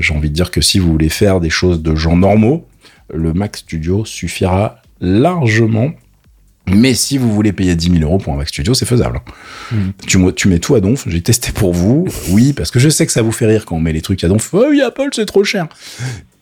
J'ai 0.01 0.13
envie 0.13 0.29
de 0.29 0.35
dire 0.35 0.51
que 0.51 0.59
si 0.59 0.77
vous 0.77 0.91
voulez 0.91 1.07
faire 1.07 1.39
des 1.39 1.49
choses 1.49 1.81
de 1.81 1.95
gens 1.95 2.17
normaux, 2.17 2.67
le 3.13 3.33
Mac 3.33 3.55
Studio 3.55 4.03
suffira 4.03 4.81
largement 4.99 5.93
mais 6.67 6.93
si 6.95 7.17
vous 7.17 7.31
voulez 7.31 7.53
payer 7.53 7.75
10 7.75 7.91
000 7.99 8.03
euros 8.03 8.17
pour 8.17 8.33
un 8.33 8.37
Mac 8.37 8.49
Studio, 8.49 8.73
c'est 8.73 8.85
faisable. 8.85 9.21
Mm. 9.71 9.77
Tu, 10.07 10.33
tu 10.33 10.47
mets 10.47 10.59
tout 10.59 10.75
à 10.75 10.79
donf. 10.79 11.07
J'ai 11.07 11.21
testé 11.21 11.51
pour 11.51 11.73
vous. 11.73 12.07
Oui, 12.29 12.53
parce 12.53 12.71
que 12.71 12.79
je 12.79 12.89
sais 12.89 13.05
que 13.05 13.11
ça 13.11 13.21
vous 13.21 13.31
fait 13.31 13.45
rire 13.45 13.65
quand 13.65 13.75
on 13.75 13.79
met 13.79 13.93
les 13.93 14.01
trucs 14.01 14.23
à 14.23 14.27
donf. 14.27 14.49
Oh 14.53 14.65
oui, 14.69 14.81
Apple, 14.81 15.09
c'est 15.13 15.25
trop 15.25 15.43
cher. 15.43 15.67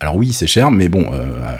Alors 0.04 0.16
oui, 0.16 0.34
c'est 0.34 0.46
cher, 0.46 0.70
mais 0.70 0.90
bon, 0.90 1.06
euh, 1.14 1.56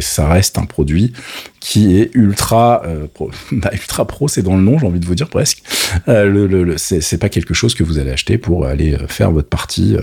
ça 0.00 0.28
reste 0.28 0.56
un 0.56 0.64
produit 0.64 1.12
qui 1.60 1.98
est 1.98 2.10
ultra, 2.14 2.80
euh, 2.86 3.06
pro. 3.12 3.30
Bah, 3.52 3.68
ultra 3.74 4.06
pro, 4.06 4.28
c'est 4.28 4.40
dans 4.40 4.56
le 4.56 4.62
nom, 4.62 4.78
j'ai 4.78 4.86
envie 4.86 4.98
de 4.98 5.04
vous 5.04 5.14
dire 5.14 5.28
presque. 5.28 5.62
Euh, 6.08 6.24
le, 6.24 6.46
le, 6.46 6.78
c'est, 6.78 7.18
pas 7.18 7.28
quelque 7.28 7.52
chose 7.52 7.74
que 7.74 7.84
vous 7.84 7.98
allez 7.98 8.10
acheter 8.10 8.38
pour 8.38 8.64
aller 8.64 8.96
faire 9.08 9.30
votre 9.30 9.50
partie 9.50 9.94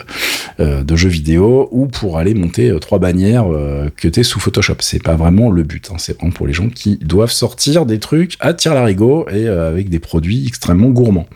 de 0.59 0.95
jeux 0.95 1.09
vidéo 1.09 1.67
ou 1.71 1.87
pour 1.87 2.19
aller 2.19 2.35
monter 2.35 2.71
trois 2.79 2.99
bannières 2.99 3.45
que 3.97 4.07
t'es 4.07 4.21
sous 4.21 4.39
Photoshop. 4.39 4.75
C'est 4.81 5.01
pas 5.01 5.15
vraiment 5.15 5.49
le 5.49 5.63
but. 5.63 5.89
Hein. 5.91 5.95
C'est 5.97 6.15
vraiment 6.15 6.31
pour 6.31 6.45
les 6.45 6.53
gens 6.53 6.69
qui 6.69 6.97
doivent 6.97 7.31
sortir 7.31 7.87
des 7.87 7.97
trucs 7.97 8.35
à 8.39 8.53
tir 8.53 8.75
larigot 8.75 9.27
et 9.29 9.47
avec 9.47 9.89
des 9.89 9.99
produits 9.99 10.45
extrêmement 10.45 10.89
gourmands. 10.89 11.27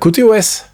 côté 0.00 0.22
OS. 0.22 0.66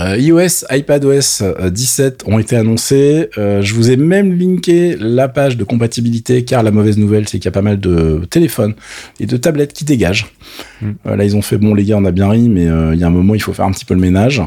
Euh, 0.00 0.16
iOS, 0.16 0.64
iPadOS 0.70 1.42
17 1.70 2.24
euh, 2.26 2.32
ont 2.32 2.38
été 2.38 2.56
annoncés. 2.56 3.28
Euh, 3.36 3.60
je 3.60 3.74
vous 3.74 3.90
ai 3.90 3.96
même 3.96 4.38
linké 4.38 4.96
la 4.98 5.28
page 5.28 5.56
de 5.56 5.64
compatibilité 5.64 6.44
car 6.44 6.62
la 6.62 6.70
mauvaise 6.70 6.96
nouvelle 6.96 7.28
c'est 7.28 7.38
qu'il 7.38 7.44
y 7.44 7.48
a 7.48 7.52
pas 7.52 7.62
mal 7.62 7.78
de 7.78 8.22
téléphones 8.30 8.74
et 9.20 9.26
de 9.26 9.36
tablettes 9.36 9.72
qui 9.72 9.84
dégagent. 9.84 10.32
Mm. 10.80 10.92
là 11.04 11.24
ils 11.24 11.36
ont 11.36 11.42
fait 11.42 11.58
bon 11.58 11.74
les 11.74 11.84
gars 11.84 11.96
on 11.98 12.04
a 12.04 12.10
bien 12.10 12.28
ri 12.28 12.48
mais 12.48 12.64
il 12.64 12.98
y 12.98 13.04
a 13.04 13.06
un 13.06 13.10
moment 13.10 13.34
il 13.34 13.42
faut 13.42 13.52
faire 13.52 13.66
un 13.66 13.72
petit 13.72 13.84
peu 13.84 13.94
le 13.94 14.00
ménage. 14.00 14.42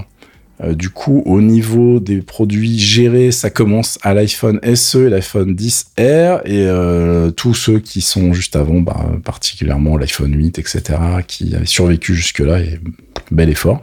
Du 0.72 0.89
coup, 0.89 1.22
au 1.26 1.41
niveau 1.41 2.00
des 2.00 2.22
produits 2.22 2.80
gérés, 2.80 3.32
ça 3.32 3.50
commence 3.50 4.00
à 4.04 4.13
l'iPhone 4.13 4.60
SE 4.76 4.98
et 4.98 5.10
l'iPhone 5.10 5.54
10R 5.54 6.41
et 6.46 7.32
tous 7.36 7.54
ceux 7.54 7.80
qui 7.80 8.02
sont 8.02 8.34
juste 8.34 8.56
avant, 8.56 8.80
bah, 8.80 9.06
particulièrement 9.24 9.98
l'iPhone 9.98 10.34
8, 10.34 10.60
etc., 10.60 10.82
qui 11.28 11.56
avaient 11.56 11.65
survécu 11.65 12.15
jusque-là 12.15 12.60
et 12.60 12.80
bel 13.32 13.50
effort. 13.50 13.82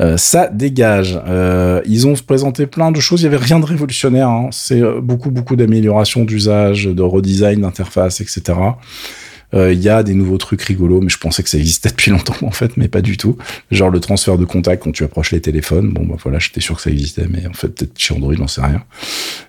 Euh, 0.00 0.16
ça 0.16 0.48
dégage. 0.48 1.18
Euh, 1.26 1.80
ils 1.86 2.06
ont 2.06 2.14
présenté 2.14 2.66
plein 2.66 2.90
de 2.90 3.00
choses. 3.00 3.20
Il 3.20 3.24
y 3.24 3.26
avait 3.26 3.36
rien 3.36 3.60
de 3.60 3.64
révolutionnaire. 3.64 4.28
Hein. 4.28 4.48
C'est 4.50 4.82
euh, 4.82 5.00
beaucoup 5.00 5.30
beaucoup 5.30 5.56
d'améliorations 5.56 6.24
d'usage, 6.24 6.84
de 6.84 7.02
redesign 7.02 7.60
d'interface, 7.60 8.20
etc. 8.20 8.58
Euh, 9.54 9.72
il 9.72 9.80
y 9.80 9.88
a 9.88 10.02
des 10.02 10.14
nouveaux 10.14 10.38
trucs 10.38 10.62
rigolos, 10.62 11.00
mais 11.00 11.08
je 11.08 11.18
pensais 11.18 11.42
que 11.42 11.48
ça 11.48 11.58
existait 11.58 11.90
depuis 11.90 12.10
longtemps 12.10 12.36
en 12.42 12.50
fait, 12.50 12.76
mais 12.76 12.88
pas 12.88 13.02
du 13.02 13.16
tout. 13.16 13.36
Genre 13.70 13.90
le 13.90 14.00
transfert 14.00 14.38
de 14.38 14.44
contact 14.44 14.82
quand 14.84 14.92
tu 14.92 15.04
approches 15.04 15.32
les 15.32 15.40
téléphones. 15.40 15.90
Bon, 15.90 16.04
bah 16.04 16.16
voilà, 16.22 16.38
j'étais 16.38 16.60
sûr 16.60 16.76
que 16.76 16.82
ça 16.82 16.90
existait, 16.90 17.26
mais 17.28 17.46
en 17.46 17.52
fait 17.52 17.68
peut-être 17.68 17.98
chez 17.98 18.14
Android, 18.14 18.34
j'en 18.34 18.48
sais 18.48 18.62
rien. 18.62 18.82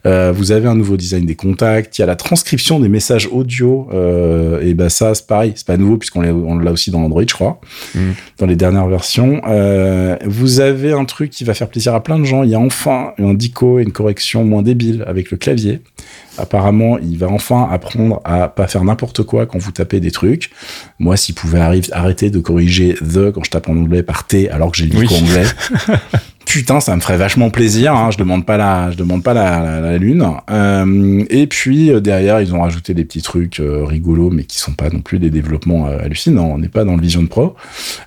Euh, 0.06 0.32
vous 0.36 0.52
avez 0.52 0.68
un 0.68 0.76
nouveau 0.76 0.98
design 0.98 1.26
des 1.26 1.36
contacts. 1.36 1.98
Il 1.98 2.02
y 2.02 2.04
a 2.04 2.08
la 2.08 2.16
transcription 2.16 2.80
des 2.80 2.90
messages 2.90 3.28
audio. 3.32 3.88
Euh, 3.94 4.62
et 4.62 4.74
bah 4.74 4.90
ça, 4.90 5.16
c'est 5.16 5.28
pareil, 5.28 5.54
c'est 5.56 5.68
pas 5.68 5.78
nouveau 5.78 5.98
puisqu'on 5.98 6.22
l'a 6.22 6.72
aussi 6.72 6.92
dans 6.92 7.04
Android, 7.04 7.24
je 7.28 7.34
crois, 7.34 7.60
mm. 7.96 8.00
dans 8.40 8.46
les 8.46 8.56
dernières 8.56 8.88
versions. 8.88 9.42
Euh, 9.48 10.18
vous 10.26 10.60
avez 10.60 10.92
un 10.92 11.06
truc 11.06 11.30
qui 11.30 11.44
va 11.44 11.54
faire 11.54 11.70
plaisir 11.70 11.94
à 11.94 12.04
plein 12.04 12.20
de 12.20 12.26
gens. 12.26 12.44
Il 12.44 12.50
y 12.50 12.56
a 12.56 12.60
enfin 12.60 13.14
un 13.18 13.34
dico 13.34 13.80
et 13.80 13.84
une 13.84 13.92
correction 13.92 14.44
moins 14.44 14.62
débile 14.62 15.04
avec 15.08 15.32
le 15.32 15.38
clavier. 15.38 15.82
Apparemment, 16.38 16.98
il 16.98 17.18
va 17.18 17.28
enfin 17.28 17.68
apprendre 17.72 18.22
à 18.24 18.48
pas 18.48 18.68
faire 18.68 18.84
n'importe 18.84 19.24
quoi 19.24 19.46
quand 19.46 19.60
vous 19.60 19.72
tapez 19.72 20.00
des 20.00 20.12
trucs. 20.12 20.52
Moi, 21.00 21.16
s'il 21.18 21.36
pouvait 21.36 21.60
arrêter 21.92 22.30
de 22.30 22.40
corriger 22.40 22.96
the 22.96 23.32
quand 23.32 23.44
je 23.44 23.52
tape 23.52 23.70
en 23.70 23.74
anglais 23.74 24.04
par 24.04 24.26
T 24.26 24.50
alors 24.50 24.72
que 24.72 24.78
j'ai 24.78 24.88
le 24.88 24.98
oui. 24.98 25.08
anglais, 25.12 25.46
putain, 26.46 26.80
ça 26.80 26.96
me 26.96 27.02
ferait 27.02 27.18
vachement 27.18 27.50
plaisir. 27.50 27.94
Hein. 27.96 28.12
Je 28.12 28.18
demande 28.18 28.46
pas 28.46 28.58
la, 28.58 28.92
je 28.92 28.98
demande 28.98 29.24
pas 29.24 29.34
la, 29.34 29.82
la, 29.82 29.98
lune. 29.98 30.26
Euh, 30.50 31.24
et 31.30 31.48
puis 31.48 31.92
euh, 31.92 32.00
derrière, 32.00 32.42
ils 32.42 32.54
ont 32.54 32.62
rajouté 32.62 32.94
des 32.94 33.06
petits 33.06 33.22
trucs 33.22 33.60
euh, 33.60 33.84
rigolos, 33.84 34.30
mais 34.30 34.44
qui 34.44 34.58
sont 34.58 34.74
pas 34.74 34.90
non 34.90 35.02
plus 35.02 35.20
des 35.20 35.30
développements 35.30 35.88
euh, 35.88 36.00
hallucinants. 36.00 36.52
On 36.54 36.58
n'est 36.58 36.70
pas 36.70 36.86
dans 36.86 36.96
le 36.96 37.02
Vision 37.02 37.26
Pro. 37.26 37.56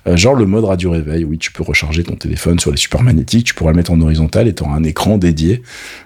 genre 0.05 0.35
le 0.35 0.45
mode 0.45 0.65
radio 0.65 0.91
réveil. 0.91 1.23
Oui, 1.25 1.37
tu 1.37 1.51
peux 1.51 1.63
recharger 1.63 2.03
ton 2.03 2.15
téléphone 2.15 2.59
sur 2.59 2.71
les 2.71 2.77
supports 2.77 3.03
magnétiques. 3.03 3.47
Tu 3.47 3.53
pourras 3.53 3.71
le 3.71 3.77
mettre 3.77 3.91
en 3.91 4.01
horizontal 4.01 4.47
et 4.47 4.53
tu 4.53 4.63
un 4.63 4.83
écran 4.83 5.17
dédié, 5.17 5.61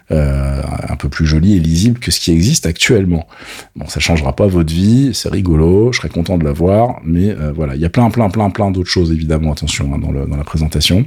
un 0.10 0.96
peu 1.00 1.10
plus 1.10 1.26
joli 1.26 1.56
et 1.56 1.60
lisible 1.60 2.00
que 2.00 2.12
ce 2.12 2.20
qui 2.20 2.32
existe 2.32 2.66
actuellement. 2.66 3.28
Bon, 3.76 3.88
ça 3.88 4.00
changera 4.00 4.36
pas 4.36 4.46
votre 4.46 4.72
vie. 4.72 5.12
C'est 5.14 5.30
rigolo. 5.30 5.92
Je 5.92 5.98
serais 5.98 6.10
content 6.10 6.38
de 6.38 6.44
l'avoir, 6.44 7.00
mais 7.04 7.34
voilà, 7.56 7.76
il 7.76 7.82
y 7.82 7.86
a 7.86 7.90
plein, 7.90 8.10
plein, 8.10 8.30
plein, 8.30 8.50
plein 8.50 8.72
d'autres 8.72 8.90
choses 8.90 9.12
évidemment. 9.12 9.52
Attention 9.52 9.92
hein, 9.94 10.00
dans, 10.00 10.12
le, 10.12 10.26
dans 10.26 10.38
la 10.38 10.44
présentation 10.44 11.06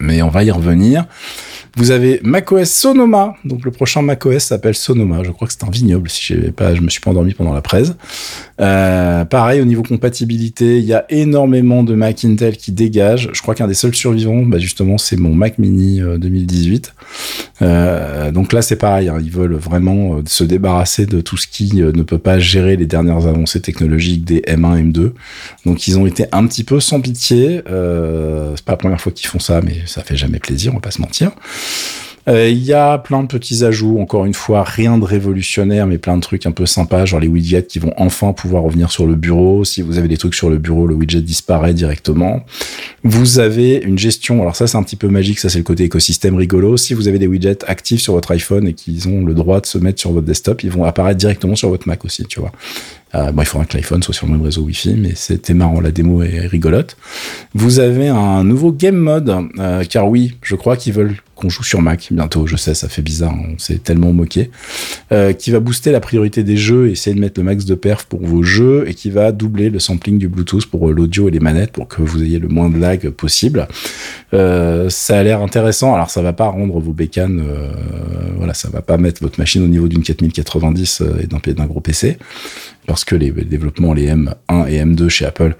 mais 0.00 0.22
on 0.22 0.28
va 0.28 0.44
y 0.44 0.50
revenir. 0.50 1.06
Vous 1.76 1.90
avez 1.90 2.20
macOS 2.22 2.70
Sonoma. 2.70 3.34
Donc 3.44 3.64
le 3.64 3.72
prochain 3.72 4.00
macOS 4.00 4.44
s'appelle 4.44 4.76
Sonoma. 4.76 5.24
Je 5.24 5.32
crois 5.32 5.48
que 5.48 5.52
c'est 5.52 5.64
un 5.64 5.70
vignoble 5.70 6.08
si 6.08 6.34
pas, 6.56 6.72
je 6.74 6.80
me 6.80 6.88
suis 6.88 7.00
pas 7.00 7.10
endormi 7.10 7.34
pendant 7.34 7.52
la 7.52 7.62
presse. 7.62 7.94
Euh, 8.60 9.24
pareil 9.24 9.60
au 9.60 9.64
niveau 9.64 9.82
compatibilité, 9.82 10.78
il 10.78 10.84
y 10.84 10.94
a 10.94 11.04
énormément 11.08 11.82
de 11.82 11.94
Mac 11.94 12.24
Intel 12.24 12.56
qui 12.56 12.70
dégagent. 12.70 13.30
Je 13.32 13.42
crois 13.42 13.56
qu'un 13.56 13.66
des 13.66 13.74
seuls 13.74 13.94
survivants, 13.94 14.42
bah 14.42 14.58
justement, 14.58 14.98
c'est 14.98 15.16
mon 15.16 15.34
Mac 15.34 15.58
Mini 15.58 16.00
2018. 16.00 16.94
Euh, 17.62 18.30
donc 18.32 18.52
là, 18.52 18.62
c'est 18.62 18.76
pareil. 18.76 19.08
Hein. 19.08 19.18
ils 19.20 19.30
veulent 19.30 19.54
vraiment 19.54 20.16
euh, 20.16 20.22
se 20.26 20.44
débarrasser 20.44 21.06
de 21.06 21.20
tout 21.20 21.36
ce 21.36 21.46
qui 21.46 21.82
euh, 21.82 21.92
ne 21.92 22.02
peut 22.02 22.18
pas 22.18 22.38
gérer 22.38 22.76
les 22.76 22.86
dernières 22.86 23.26
avancées 23.26 23.60
technologiques 23.60 24.24
des 24.24 24.40
M1, 24.40 24.92
M2. 24.92 25.12
Donc 25.66 25.86
ils 25.86 25.98
ont 25.98 26.06
été 26.06 26.26
un 26.32 26.46
petit 26.46 26.64
peu 26.64 26.80
sans 26.80 27.00
pitié. 27.00 27.62
Euh, 27.68 28.52
c'est 28.56 28.64
pas 28.64 28.72
la 28.72 28.78
première 28.78 29.00
fois 29.00 29.12
qu'ils 29.12 29.28
font 29.28 29.38
ça, 29.38 29.60
mais 29.62 29.82
ça 29.86 30.02
fait 30.02 30.16
jamais 30.16 30.38
plaisir, 30.38 30.72
on 30.72 30.76
va 30.76 30.80
pas 30.80 30.90
se 30.90 31.00
mentir. 31.00 31.32
Euh, 32.26 32.48
il 32.48 32.62
y 32.64 32.72
a 32.72 32.96
plein 32.98 33.22
de 33.22 33.28
petits 33.28 33.64
ajouts, 33.64 33.98
encore 34.00 34.24
une 34.24 34.34
fois, 34.34 34.64
rien 34.64 34.96
de 34.96 35.04
révolutionnaire, 35.04 35.86
mais 35.86 35.98
plein 35.98 36.16
de 36.16 36.22
trucs 36.22 36.46
un 36.46 36.52
peu 36.52 36.64
sympas, 36.64 37.04
genre 37.04 37.20
les 37.20 37.28
widgets 37.28 37.66
qui 37.66 37.78
vont 37.78 37.92
enfin 37.98 38.32
pouvoir 38.32 38.62
revenir 38.62 38.90
sur 38.90 39.06
le 39.06 39.14
bureau. 39.14 39.64
Si 39.64 39.82
vous 39.82 39.98
avez 39.98 40.08
des 40.08 40.16
trucs 40.16 40.34
sur 40.34 40.48
le 40.48 40.56
bureau, 40.56 40.86
le 40.86 40.94
widget 40.94 41.20
disparaît 41.20 41.74
directement. 41.74 42.44
Vous 43.02 43.38
avez 43.38 43.76
une 43.76 43.98
gestion, 43.98 44.40
alors 44.40 44.56
ça 44.56 44.66
c'est 44.66 44.78
un 44.78 44.82
petit 44.82 44.96
peu 44.96 45.08
magique, 45.08 45.38
ça 45.38 45.50
c'est 45.50 45.58
le 45.58 45.64
côté 45.64 45.84
écosystème 45.84 46.36
rigolo. 46.36 46.78
Si 46.78 46.94
vous 46.94 47.08
avez 47.08 47.18
des 47.18 47.26
widgets 47.26 47.64
actifs 47.66 48.00
sur 48.00 48.14
votre 48.14 48.30
iPhone 48.32 48.68
et 48.68 48.72
qu'ils 48.72 49.06
ont 49.08 49.24
le 49.24 49.34
droit 49.34 49.60
de 49.60 49.66
se 49.66 49.76
mettre 49.76 50.00
sur 50.00 50.12
votre 50.12 50.26
desktop, 50.26 50.64
ils 50.64 50.70
vont 50.70 50.84
apparaître 50.84 51.18
directement 51.18 51.56
sur 51.56 51.68
votre 51.68 51.86
Mac 51.86 52.04
aussi, 52.06 52.24
tu 52.24 52.40
vois. 52.40 52.52
Euh, 53.14 53.30
bon, 53.32 53.42
il 53.42 53.46
faudra 53.46 53.66
que 53.66 53.76
l'iPhone 53.76 54.02
soit 54.02 54.14
sur 54.14 54.26
le 54.26 54.32
même 54.32 54.42
réseau 54.42 54.62
Wi-Fi, 54.62 54.94
mais 54.94 55.12
c'était 55.14 55.54
marrant, 55.54 55.80
la 55.80 55.92
démo 55.92 56.22
est 56.22 56.46
rigolote. 56.46 56.96
Vous 57.54 57.78
avez 57.78 58.08
un 58.08 58.42
nouveau 58.44 58.72
game 58.72 58.96
mode, 58.96 59.32
euh, 59.58 59.84
car 59.84 60.08
oui, 60.08 60.36
je 60.42 60.56
crois 60.56 60.76
qu'ils 60.76 60.92
veulent 60.92 61.16
qu'on 61.36 61.48
joue 61.48 61.64
sur 61.64 61.82
Mac 61.82 62.08
bientôt. 62.12 62.46
Je 62.46 62.56
sais, 62.56 62.74
ça 62.74 62.88
fait 62.88 63.02
bizarre, 63.02 63.34
on 63.34 63.58
s'est 63.58 63.78
tellement 63.78 64.12
moqué. 64.12 64.50
Euh, 65.12 65.32
qui 65.32 65.50
va 65.50 65.60
booster 65.60 65.92
la 65.92 66.00
priorité 66.00 66.42
des 66.42 66.56
jeux, 66.56 66.90
essayer 66.90 67.14
de 67.14 67.20
mettre 67.20 67.40
le 67.40 67.44
max 67.44 67.64
de 67.64 67.74
perf 67.74 68.04
pour 68.04 68.24
vos 68.24 68.42
jeux, 68.42 68.84
et 68.88 68.94
qui 68.94 69.10
va 69.10 69.32
doubler 69.32 69.70
le 69.70 69.78
sampling 69.78 70.18
du 70.18 70.28
Bluetooth 70.28 70.66
pour 70.66 70.88
l'audio 70.88 71.28
et 71.28 71.30
les 71.30 71.40
manettes 71.40 71.72
pour 71.72 71.88
que 71.88 72.02
vous 72.02 72.22
ayez 72.22 72.38
le 72.38 72.48
moins 72.48 72.68
de 72.68 72.78
lag 72.78 73.10
possible. 73.10 73.68
ça 74.32 75.18
a 75.18 75.22
l'air 75.22 75.40
intéressant. 75.40 75.94
Alors, 75.94 76.10
ça 76.10 76.22
va 76.22 76.32
pas 76.32 76.48
rendre 76.48 76.78
vos 76.80 76.92
bécanes, 76.92 77.42
voilà, 78.36 78.54
ça 78.54 78.68
va 78.70 78.82
pas 78.82 78.96
mettre 78.96 79.22
votre 79.22 79.38
machine 79.38 79.62
au 79.62 79.68
niveau 79.68 79.88
d'une 79.88 80.02
4090 80.02 81.02
et 81.20 81.52
d'un 81.52 81.66
gros 81.66 81.80
PC 81.80 82.18
parce 82.86 83.04
que 83.04 83.14
les, 83.14 83.30
développements, 83.30 83.94
les 83.94 84.08
M1 84.08 84.68
et 84.68 84.84
M2 84.84 85.08
chez 85.08 85.24
Apple 85.24 85.56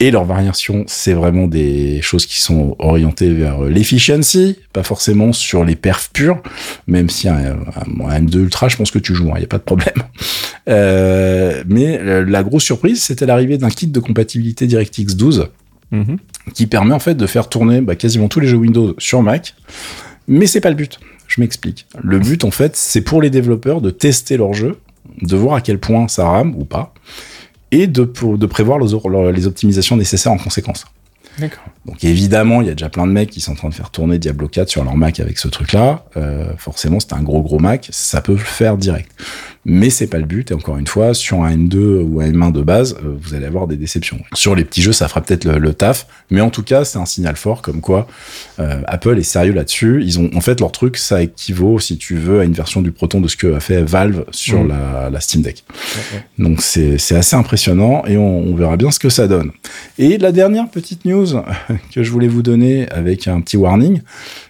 et 0.00 0.10
leurs 0.10 0.24
variations, 0.24 0.84
c'est 0.86 1.12
vraiment 1.12 1.46
des 1.46 2.00
choses 2.02 2.26
qui 2.26 2.40
sont 2.40 2.76
orientées 2.78 3.32
vers 3.32 3.62
l'efficiency, 3.62 4.58
pas 4.72 4.82
forcément 4.82 5.32
sur 5.32 5.64
les 5.64 5.76
perfs 5.76 6.10
purs, 6.12 6.42
même 6.86 7.08
si 7.08 7.28
un, 7.28 7.56
M2 7.86 8.38
Ultra, 8.38 8.68
je 8.68 8.76
pense 8.76 8.90
que 8.90 8.98
tu 8.98 9.14
joues, 9.14 9.26
il 9.26 9.32
hein, 9.32 9.38
n'y 9.38 9.44
a 9.44 9.48
pas 9.48 9.58
de 9.58 9.62
problème. 9.62 9.94
Euh, 10.68 11.64
mais 11.66 12.00
la 12.24 12.44
grosse 12.44 12.62
surprise, 12.62 13.02
c'était 13.02 13.26
l'arrivée 13.26 13.58
d'un 13.58 13.68
kit 13.68 13.88
de 13.88 13.98
compatibilité 13.98 14.68
DirectX 14.68 15.16
12 15.16 15.48
mm-hmm. 15.92 16.16
qui 16.54 16.68
permet 16.68 16.94
en 16.94 17.00
fait 17.00 17.16
de 17.16 17.26
faire 17.26 17.48
tourner 17.48 17.80
bah, 17.80 17.96
quasiment 17.96 18.28
tous 18.28 18.38
les 18.38 18.46
jeux 18.46 18.58
Windows 18.58 18.94
sur 18.98 19.22
Mac, 19.22 19.56
mais 20.28 20.46
c'est 20.46 20.60
pas 20.60 20.70
le 20.70 20.76
but. 20.76 21.00
Je 21.26 21.40
m'explique. 21.40 21.86
Le 22.02 22.18
but, 22.18 22.44
en 22.44 22.50
fait, 22.50 22.76
c'est 22.76 23.00
pour 23.00 23.22
les 23.22 23.30
développeurs 23.30 23.80
de 23.80 23.90
tester 23.90 24.36
leur 24.36 24.52
jeu 24.52 24.76
de 25.20 25.36
voir 25.36 25.56
à 25.56 25.60
quel 25.60 25.78
point 25.78 26.08
ça 26.08 26.28
rame 26.28 26.54
ou 26.56 26.64
pas, 26.64 26.92
et 27.70 27.86
de, 27.86 28.04
de 28.04 28.46
prévoir 28.46 28.78
les, 28.78 29.46
optimisations 29.46 29.96
nécessaires 29.96 30.32
en 30.32 30.38
conséquence. 30.38 30.84
D'accord. 31.38 31.64
Donc 31.86 32.04
évidemment, 32.04 32.60
il 32.60 32.66
y 32.66 32.70
a 32.70 32.74
déjà 32.74 32.90
plein 32.90 33.06
de 33.06 33.12
mecs 33.12 33.30
qui 33.30 33.40
sont 33.40 33.52
en 33.52 33.54
train 33.54 33.68
de 33.70 33.74
faire 33.74 33.90
tourner 33.90 34.18
Diablo 34.18 34.48
4 34.48 34.68
sur 34.68 34.84
leur 34.84 34.96
Mac 34.96 35.18
avec 35.18 35.38
ce 35.38 35.48
truc-là. 35.48 36.04
Euh, 36.18 36.52
forcément, 36.58 37.00
c'est 37.00 37.14
un 37.14 37.22
gros 37.22 37.40
gros 37.40 37.58
Mac, 37.58 37.88
ça 37.90 38.20
peut 38.20 38.32
le 38.32 38.38
faire 38.38 38.76
direct 38.76 39.10
mais 39.64 39.90
c'est 39.90 40.06
pas 40.06 40.18
le 40.18 40.24
but. 40.24 40.50
Et 40.50 40.54
encore 40.54 40.76
une 40.76 40.86
fois, 40.86 41.14
sur 41.14 41.42
un 41.42 41.56
M2 41.56 42.02
ou 42.02 42.20
un 42.20 42.30
M1 42.30 42.52
de 42.52 42.62
base, 42.62 42.96
euh, 43.04 43.16
vous 43.20 43.34
allez 43.34 43.46
avoir 43.46 43.66
des 43.66 43.76
déceptions. 43.76 44.20
Sur 44.34 44.54
les 44.54 44.64
petits 44.64 44.82
jeux, 44.82 44.92
ça 44.92 45.08
fera 45.08 45.20
peut-être 45.20 45.44
le, 45.44 45.74
taf, 45.74 46.06
mais 46.30 46.40
en 46.40 46.50
tout 46.50 46.62
cas, 46.62 46.84
c'est 46.84 46.98
un 46.98 47.06
signal 47.06 47.36
fort 47.36 47.62
comme 47.62 47.80
quoi 47.80 48.06
euh, 48.58 48.80
Apple 48.86 49.18
est 49.18 49.22
sérieux 49.22 49.52
là-dessus. 49.52 50.02
Ils 50.04 50.18
ont 50.18 50.30
en 50.34 50.40
fait 50.40 50.60
leur 50.60 50.72
truc, 50.72 50.96
ça 50.96 51.22
équivaut, 51.22 51.78
si 51.78 51.96
tu 51.96 52.16
veux, 52.16 52.40
à 52.40 52.44
une 52.44 52.52
version 52.52 52.82
du 52.82 52.92
Proton 52.92 53.20
de 53.20 53.28
ce 53.28 53.36
que 53.36 53.54
a 53.54 53.60
fait 53.60 53.82
Valve 53.82 54.24
sur 54.30 54.64
mmh. 54.64 54.68
la, 55.12 55.20
Steam 55.20 55.42
Deck. 55.42 55.64
Donc 56.38 56.60
c'est 56.60 56.96
assez 57.14 57.36
impressionnant 57.36 58.04
et 58.06 58.16
on, 58.16 58.38
on, 58.40 58.54
verra 58.54 58.76
bien 58.76 58.90
ce 58.90 58.98
que 58.98 59.08
ça 59.08 59.28
donne. 59.28 59.52
Et 59.98 60.18
la 60.18 60.32
dernière 60.32 60.68
petite 60.68 61.04
news 61.04 61.26
que 61.94 62.02
je 62.02 62.10
voulais 62.10 62.28
vous 62.28 62.42
donner 62.42 62.88
avec 62.90 63.28
un 63.28 63.40
petit 63.40 63.56
warning, 63.56 64.00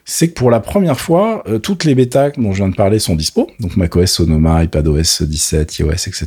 c'est 0.05 0.29
que 0.29 0.35
pour 0.35 0.51
la 0.51 0.61
première 0.61 0.99
fois, 0.99 1.43
euh, 1.49 1.59
toutes 1.59 1.85
les 1.85 1.95
bêtas 1.95 2.31
dont 2.31 2.53
je 2.53 2.59
viens 2.59 2.69
de 2.69 2.75
parler 2.75 2.99
sont 2.99 3.15
dispo, 3.15 3.49
donc 3.61 3.77
macOS, 3.77 4.11
Sonoma, 4.11 4.65
iPadOS 4.65 5.23
17, 5.23 5.79
iOS, 5.79 5.91
etc. 5.93 6.27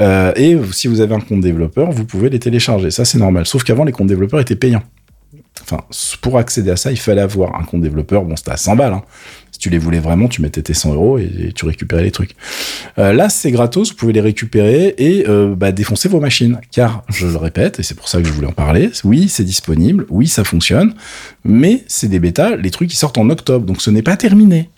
Euh, 0.00 0.32
et 0.36 0.58
si 0.72 0.88
vous 0.88 1.00
avez 1.00 1.14
un 1.14 1.20
compte 1.20 1.40
développeur, 1.40 1.90
vous 1.90 2.04
pouvez 2.04 2.28
les 2.28 2.38
télécharger. 2.38 2.90
Ça, 2.90 3.04
c'est 3.04 3.18
normal. 3.18 3.46
Sauf 3.46 3.64
qu'avant, 3.64 3.84
les 3.84 3.92
comptes 3.92 4.08
développeurs 4.08 4.40
étaient 4.40 4.56
payants. 4.56 4.82
Enfin, 5.62 5.82
pour 6.20 6.36
accéder 6.36 6.70
à 6.70 6.76
ça, 6.76 6.90
il 6.90 6.98
fallait 6.98 7.22
avoir 7.22 7.58
un 7.58 7.64
compte 7.64 7.80
développeur. 7.80 8.24
Bon, 8.24 8.36
c'était 8.36 8.50
à 8.50 8.56
100 8.56 8.76
balles. 8.76 8.92
Hein. 8.92 9.02
Tu 9.64 9.70
les 9.70 9.78
voulais 9.78 9.98
vraiment, 9.98 10.28
tu 10.28 10.42
mettais 10.42 10.60
tes 10.60 10.74
100 10.74 10.92
euros 10.92 11.16
et, 11.16 11.54
tu 11.54 11.64
récupérais 11.64 12.02
les 12.02 12.10
trucs. 12.10 12.32
Euh, 12.98 13.14
là, 13.14 13.30
c'est 13.30 13.50
gratos, 13.50 13.92
vous 13.92 13.96
pouvez 13.96 14.12
les 14.12 14.20
récupérer 14.20 14.94
et 14.98 15.24
euh, 15.26 15.54
bah, 15.56 15.72
défoncer 15.72 16.06
vos 16.06 16.20
machines. 16.20 16.60
Car, 16.70 17.02
je 17.08 17.26
le 17.26 17.38
répète, 17.38 17.80
et 17.80 17.82
c'est 17.82 17.94
pour 17.94 18.06
ça 18.06 18.20
que 18.20 18.28
je 18.28 18.32
voulais 18.34 18.46
en 18.46 18.52
parler, 18.52 18.90
oui, 19.04 19.26
c'est 19.30 19.42
disponible, 19.42 20.04
oui, 20.10 20.26
ça 20.26 20.44
fonctionne, 20.44 20.92
mais 21.44 21.82
c'est 21.86 22.08
des 22.08 22.18
bêtas, 22.18 22.56
les 22.56 22.70
trucs 22.70 22.90
qui 22.90 22.96
sortent 22.96 23.16
en 23.16 23.30
octobre, 23.30 23.64
donc 23.64 23.80
ce 23.80 23.88
n'est 23.88 24.02
pas 24.02 24.18
terminé. 24.18 24.68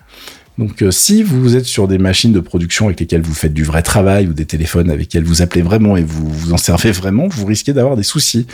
Donc 0.59 0.83
euh, 0.83 0.91
si 0.91 1.23
vous 1.23 1.55
êtes 1.55 1.67
sur 1.67 1.87
des 1.87 1.99
machines 1.99 2.33
de 2.33 2.41
production 2.41 2.87
avec 2.87 3.01
lesquelles 3.01 3.23
vous 3.23 3.35
faites 3.35 3.53
du 3.53 3.63
vrai 3.63 3.83
travail 3.83 4.27
ou 4.27 4.33
des 4.33 4.47
téléphones 4.47 4.89
avec 4.89 5.07
lesquels 5.07 5.25
vous 5.25 5.43
appelez 5.43 5.63
vraiment 5.63 5.97
et 5.97 6.03
vous 6.03 6.29
vous 6.29 6.53
en 6.53 6.57
servez 6.57 6.93
vraiment, 6.93 7.29
vous 7.29 7.45
risquez 7.45 7.73
d'avoir 7.73 7.97
des 7.97 8.03
soucis. 8.03 8.47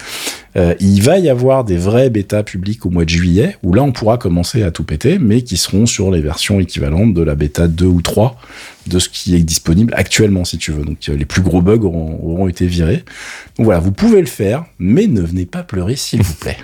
Euh, 0.57 0.75
il 0.81 1.01
va 1.03 1.19
y 1.19 1.29
avoir 1.29 1.65
des 1.65 1.77
vrais 1.77 2.11
bêtas 2.11 2.43
publics 2.43 2.85
au 2.85 2.91
mois 2.91 3.05
de 3.05 3.11
juillet 3.11 3.57
où 3.63 3.73
là 3.73 3.83
on 3.83 3.93
pourra 3.93 4.19
commencer 4.19 4.63
à 4.63 4.71
tout 4.71 4.85
péter, 4.85 5.19
mais 5.19 5.43
qui 5.43 5.57
seront 5.57 5.87
sur 5.87 6.11
les 6.11 6.21
versions 6.21 6.59
équivalentes 6.59 7.15
de 7.15 7.23
la 7.23 7.35
bêta 7.35 7.69
2 7.69 7.87
ou 7.87 8.03
3 8.03 8.37
de 8.89 8.99
ce 8.99 9.09
qui 9.09 9.37
est 9.37 9.41
disponible 9.41 9.95
actuellement 9.97 10.45
si 10.45 10.59
tu 10.59 10.73
veux. 10.73 10.85
Donc 10.85 10.99
euh, 11.09 11.17
les 11.17 11.25
plus 11.25 11.43
gros 11.43 11.63
bugs 11.63 11.85
auront 11.85 12.49
été 12.49 12.67
virés. 12.67 13.05
Donc 13.57 13.67
voilà, 13.67 13.81
vous 13.81 13.93
pouvez 13.93 14.21
le 14.21 14.27
faire, 14.27 14.65
mais 14.79 15.07
ne 15.07 15.23
venez 15.23 15.47
pas 15.47 15.63
pleurer 15.63 15.97
s'il 15.97 16.23
vous 16.23 16.35
plaît. 16.35 16.59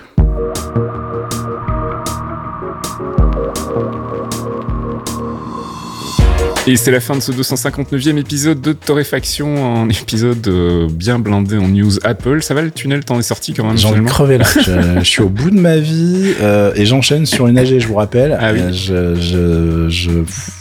Et 6.67 6.75
c'est 6.75 6.91
la 6.91 6.99
fin 6.99 7.15
de 7.15 7.21
ce 7.21 7.31
259e 7.31 8.17
épisode 8.17 8.61
de 8.61 8.73
Torréfaction, 8.73 9.81
un 9.81 9.89
épisode 9.89 10.45
euh, 10.47 10.87
bien 10.91 11.17
blindé 11.17 11.57
en 11.57 11.67
news 11.67 11.91
Apple. 12.03 12.43
Ça 12.43 12.53
va 12.53 12.61
le 12.61 12.69
tunnel, 12.69 13.03
t'en 13.05 13.17
es 13.17 13.23
sorti 13.23 13.53
quand 13.53 13.65
même 13.65 13.77
J'en 13.77 13.95
ai 13.95 14.05
crevé 14.05 14.37
là. 14.37 14.45
je, 14.99 15.03
suis 15.03 15.21
au 15.21 15.29
bout 15.29 15.51
de 15.51 15.59
ma 15.59 15.77
vie 15.77 16.33
euh, 16.41 16.71
et 16.75 16.85
j'enchaîne 16.85 17.25
sur 17.25 17.47
une 17.47 17.57
AG, 17.57 17.79
je 17.79 17.87
vous 17.87 17.95
rappelle. 17.95 18.37
Ah 18.39 18.51
oui. 18.51 18.59
Euh, 18.89 19.15
je, 19.15 19.89
je, 19.89 20.11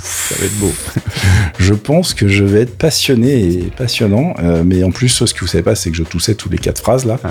Ça 0.02 0.34
va 0.38 0.46
être 0.46 0.58
beau. 0.58 0.72
je 1.58 1.74
pense 1.74 2.14
que 2.14 2.28
je 2.28 2.44
vais 2.44 2.62
être 2.62 2.78
passionné 2.78 3.42
et 3.42 3.72
passionnant. 3.76 4.34
mais 4.64 4.84
en 4.84 4.92
plus, 4.92 5.08
ce 5.08 5.34
que 5.34 5.40
vous 5.40 5.46
savez 5.46 5.64
pas, 5.64 5.74
c'est 5.74 5.90
que 5.90 5.96
je 5.96 6.04
toussais 6.04 6.34
tous 6.34 6.48
les 6.48 6.58
quatre 6.58 6.80
phrases 6.80 7.04
là. 7.04 7.18
Ah. 7.24 7.28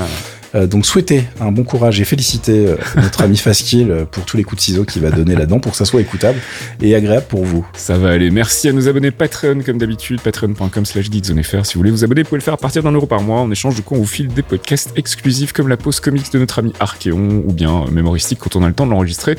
Euh, 0.55 0.67
donc 0.67 0.85
souhaitez 0.85 1.23
un 1.39 1.51
bon 1.51 1.63
courage 1.63 1.99
et 1.99 2.05
félicitez 2.05 2.67
euh, 2.67 2.77
notre 2.95 3.21
ami 3.21 3.37
Faskill 3.37 3.91
euh, 3.91 4.05
pour 4.05 4.25
tous 4.25 4.37
les 4.37 4.43
coups 4.43 4.61
de 4.61 4.65
ciseaux 4.65 4.85
qu'il 4.85 5.01
va 5.01 5.11
donner 5.11 5.35
là-dedans 5.35 5.59
pour 5.59 5.71
que 5.73 5.77
ça 5.77 5.85
soit 5.85 6.01
écoutable 6.01 6.39
et 6.81 6.95
agréable 6.95 7.25
pour 7.27 7.43
vous. 7.43 7.65
Ça 7.73 7.97
va 7.97 8.09
aller. 8.09 8.29
Merci 8.29 8.69
à 8.69 8.73
nos 8.73 8.87
abonnés 8.87 9.11
Patreon 9.11 9.59
comme 9.65 9.77
d'habitude, 9.77 10.21
patreon.com 10.21 10.85
slash 10.85 11.11
geekzonefr. 11.11 11.65
Si 11.65 11.73
vous 11.73 11.79
voulez 11.79 11.91
vous 11.91 12.03
abonner, 12.03 12.23
vous 12.23 12.29
pouvez 12.29 12.39
le 12.39 12.43
faire 12.43 12.53
à 12.53 12.57
partir 12.57 12.83
d'un 12.83 12.91
euro 12.91 13.05
par 13.05 13.21
mois. 13.21 13.41
En 13.41 13.51
échange 13.51 13.75
de 13.75 13.81
quoi 13.81 13.97
on 13.97 14.01
vous 14.01 14.07
file 14.07 14.27
des 14.27 14.41
podcasts 14.41 14.93
exclusifs 14.95 15.53
comme 15.53 15.67
la 15.67 15.77
pause 15.77 15.99
comics 15.99 16.31
de 16.31 16.39
notre 16.39 16.59
ami 16.59 16.73
Archeon 16.79 17.43
ou 17.45 17.51
bien 17.51 17.85
mémoristique 17.91 18.39
quand 18.39 18.55
on 18.55 18.63
a 18.63 18.67
le 18.67 18.73
temps 18.73 18.85
de 18.85 18.91
l'enregistrer, 18.91 19.35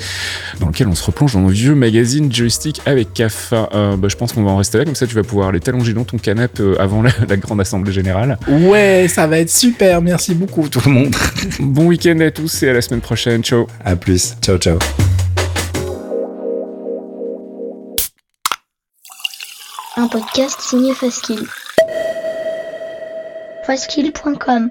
dans 0.61 0.69
lequel 0.69 0.89
on 0.89 0.95
se 0.95 1.05
replonge 1.05 1.33
dans 1.35 1.41
nos 1.41 1.49
vieux 1.49 1.75
magazines 1.75 2.33
joystick 2.33 2.81
avec 2.87 3.13
CAF. 3.15 3.51
bah, 3.51 4.09
je 4.09 4.17
pense 4.17 4.33
qu'on 4.33 4.43
va 4.43 4.51
en 4.51 4.57
rester 4.57 4.79
là, 4.79 4.85
comme 4.85 4.95
ça 4.95 5.07
tu 5.07 5.15
vas 5.15 5.23
pouvoir 5.23 5.49
aller 5.49 5.61
t'allonger 5.61 5.93
dans 5.93 6.05
ton 6.05 6.19
canapé 6.19 6.63
avant 6.79 7.03
la, 7.03 7.11
la 7.29 7.37
grande 7.37 7.61
assemblée 7.61 7.93
générale. 7.93 8.39
Ouais, 8.49 9.07
ça 9.09 9.27
va 9.27 9.39
être 9.39 9.51
super. 9.51 10.03
Merci 10.03 10.35
beaucoup 10.35 10.69
tout 10.69 10.81
le 10.85 10.93
monde. 10.93 10.98
Bon 11.61 11.87
week-end 11.87 12.21
à 12.21 12.31
tous 12.31 12.63
et 12.63 12.69
à 12.69 12.73
la 12.73 12.81
semaine 12.81 13.01
prochaine. 13.01 13.43
Ciao. 13.43 13.67
À 13.85 13.97
plus. 13.97 14.35
Ciao, 14.43 14.59
ciao. 14.59 14.79
Un 19.97 20.09
podcast 20.09 20.61
signé 20.61 20.95
Faskill. 20.95 21.47
Faskill.com 23.67 24.71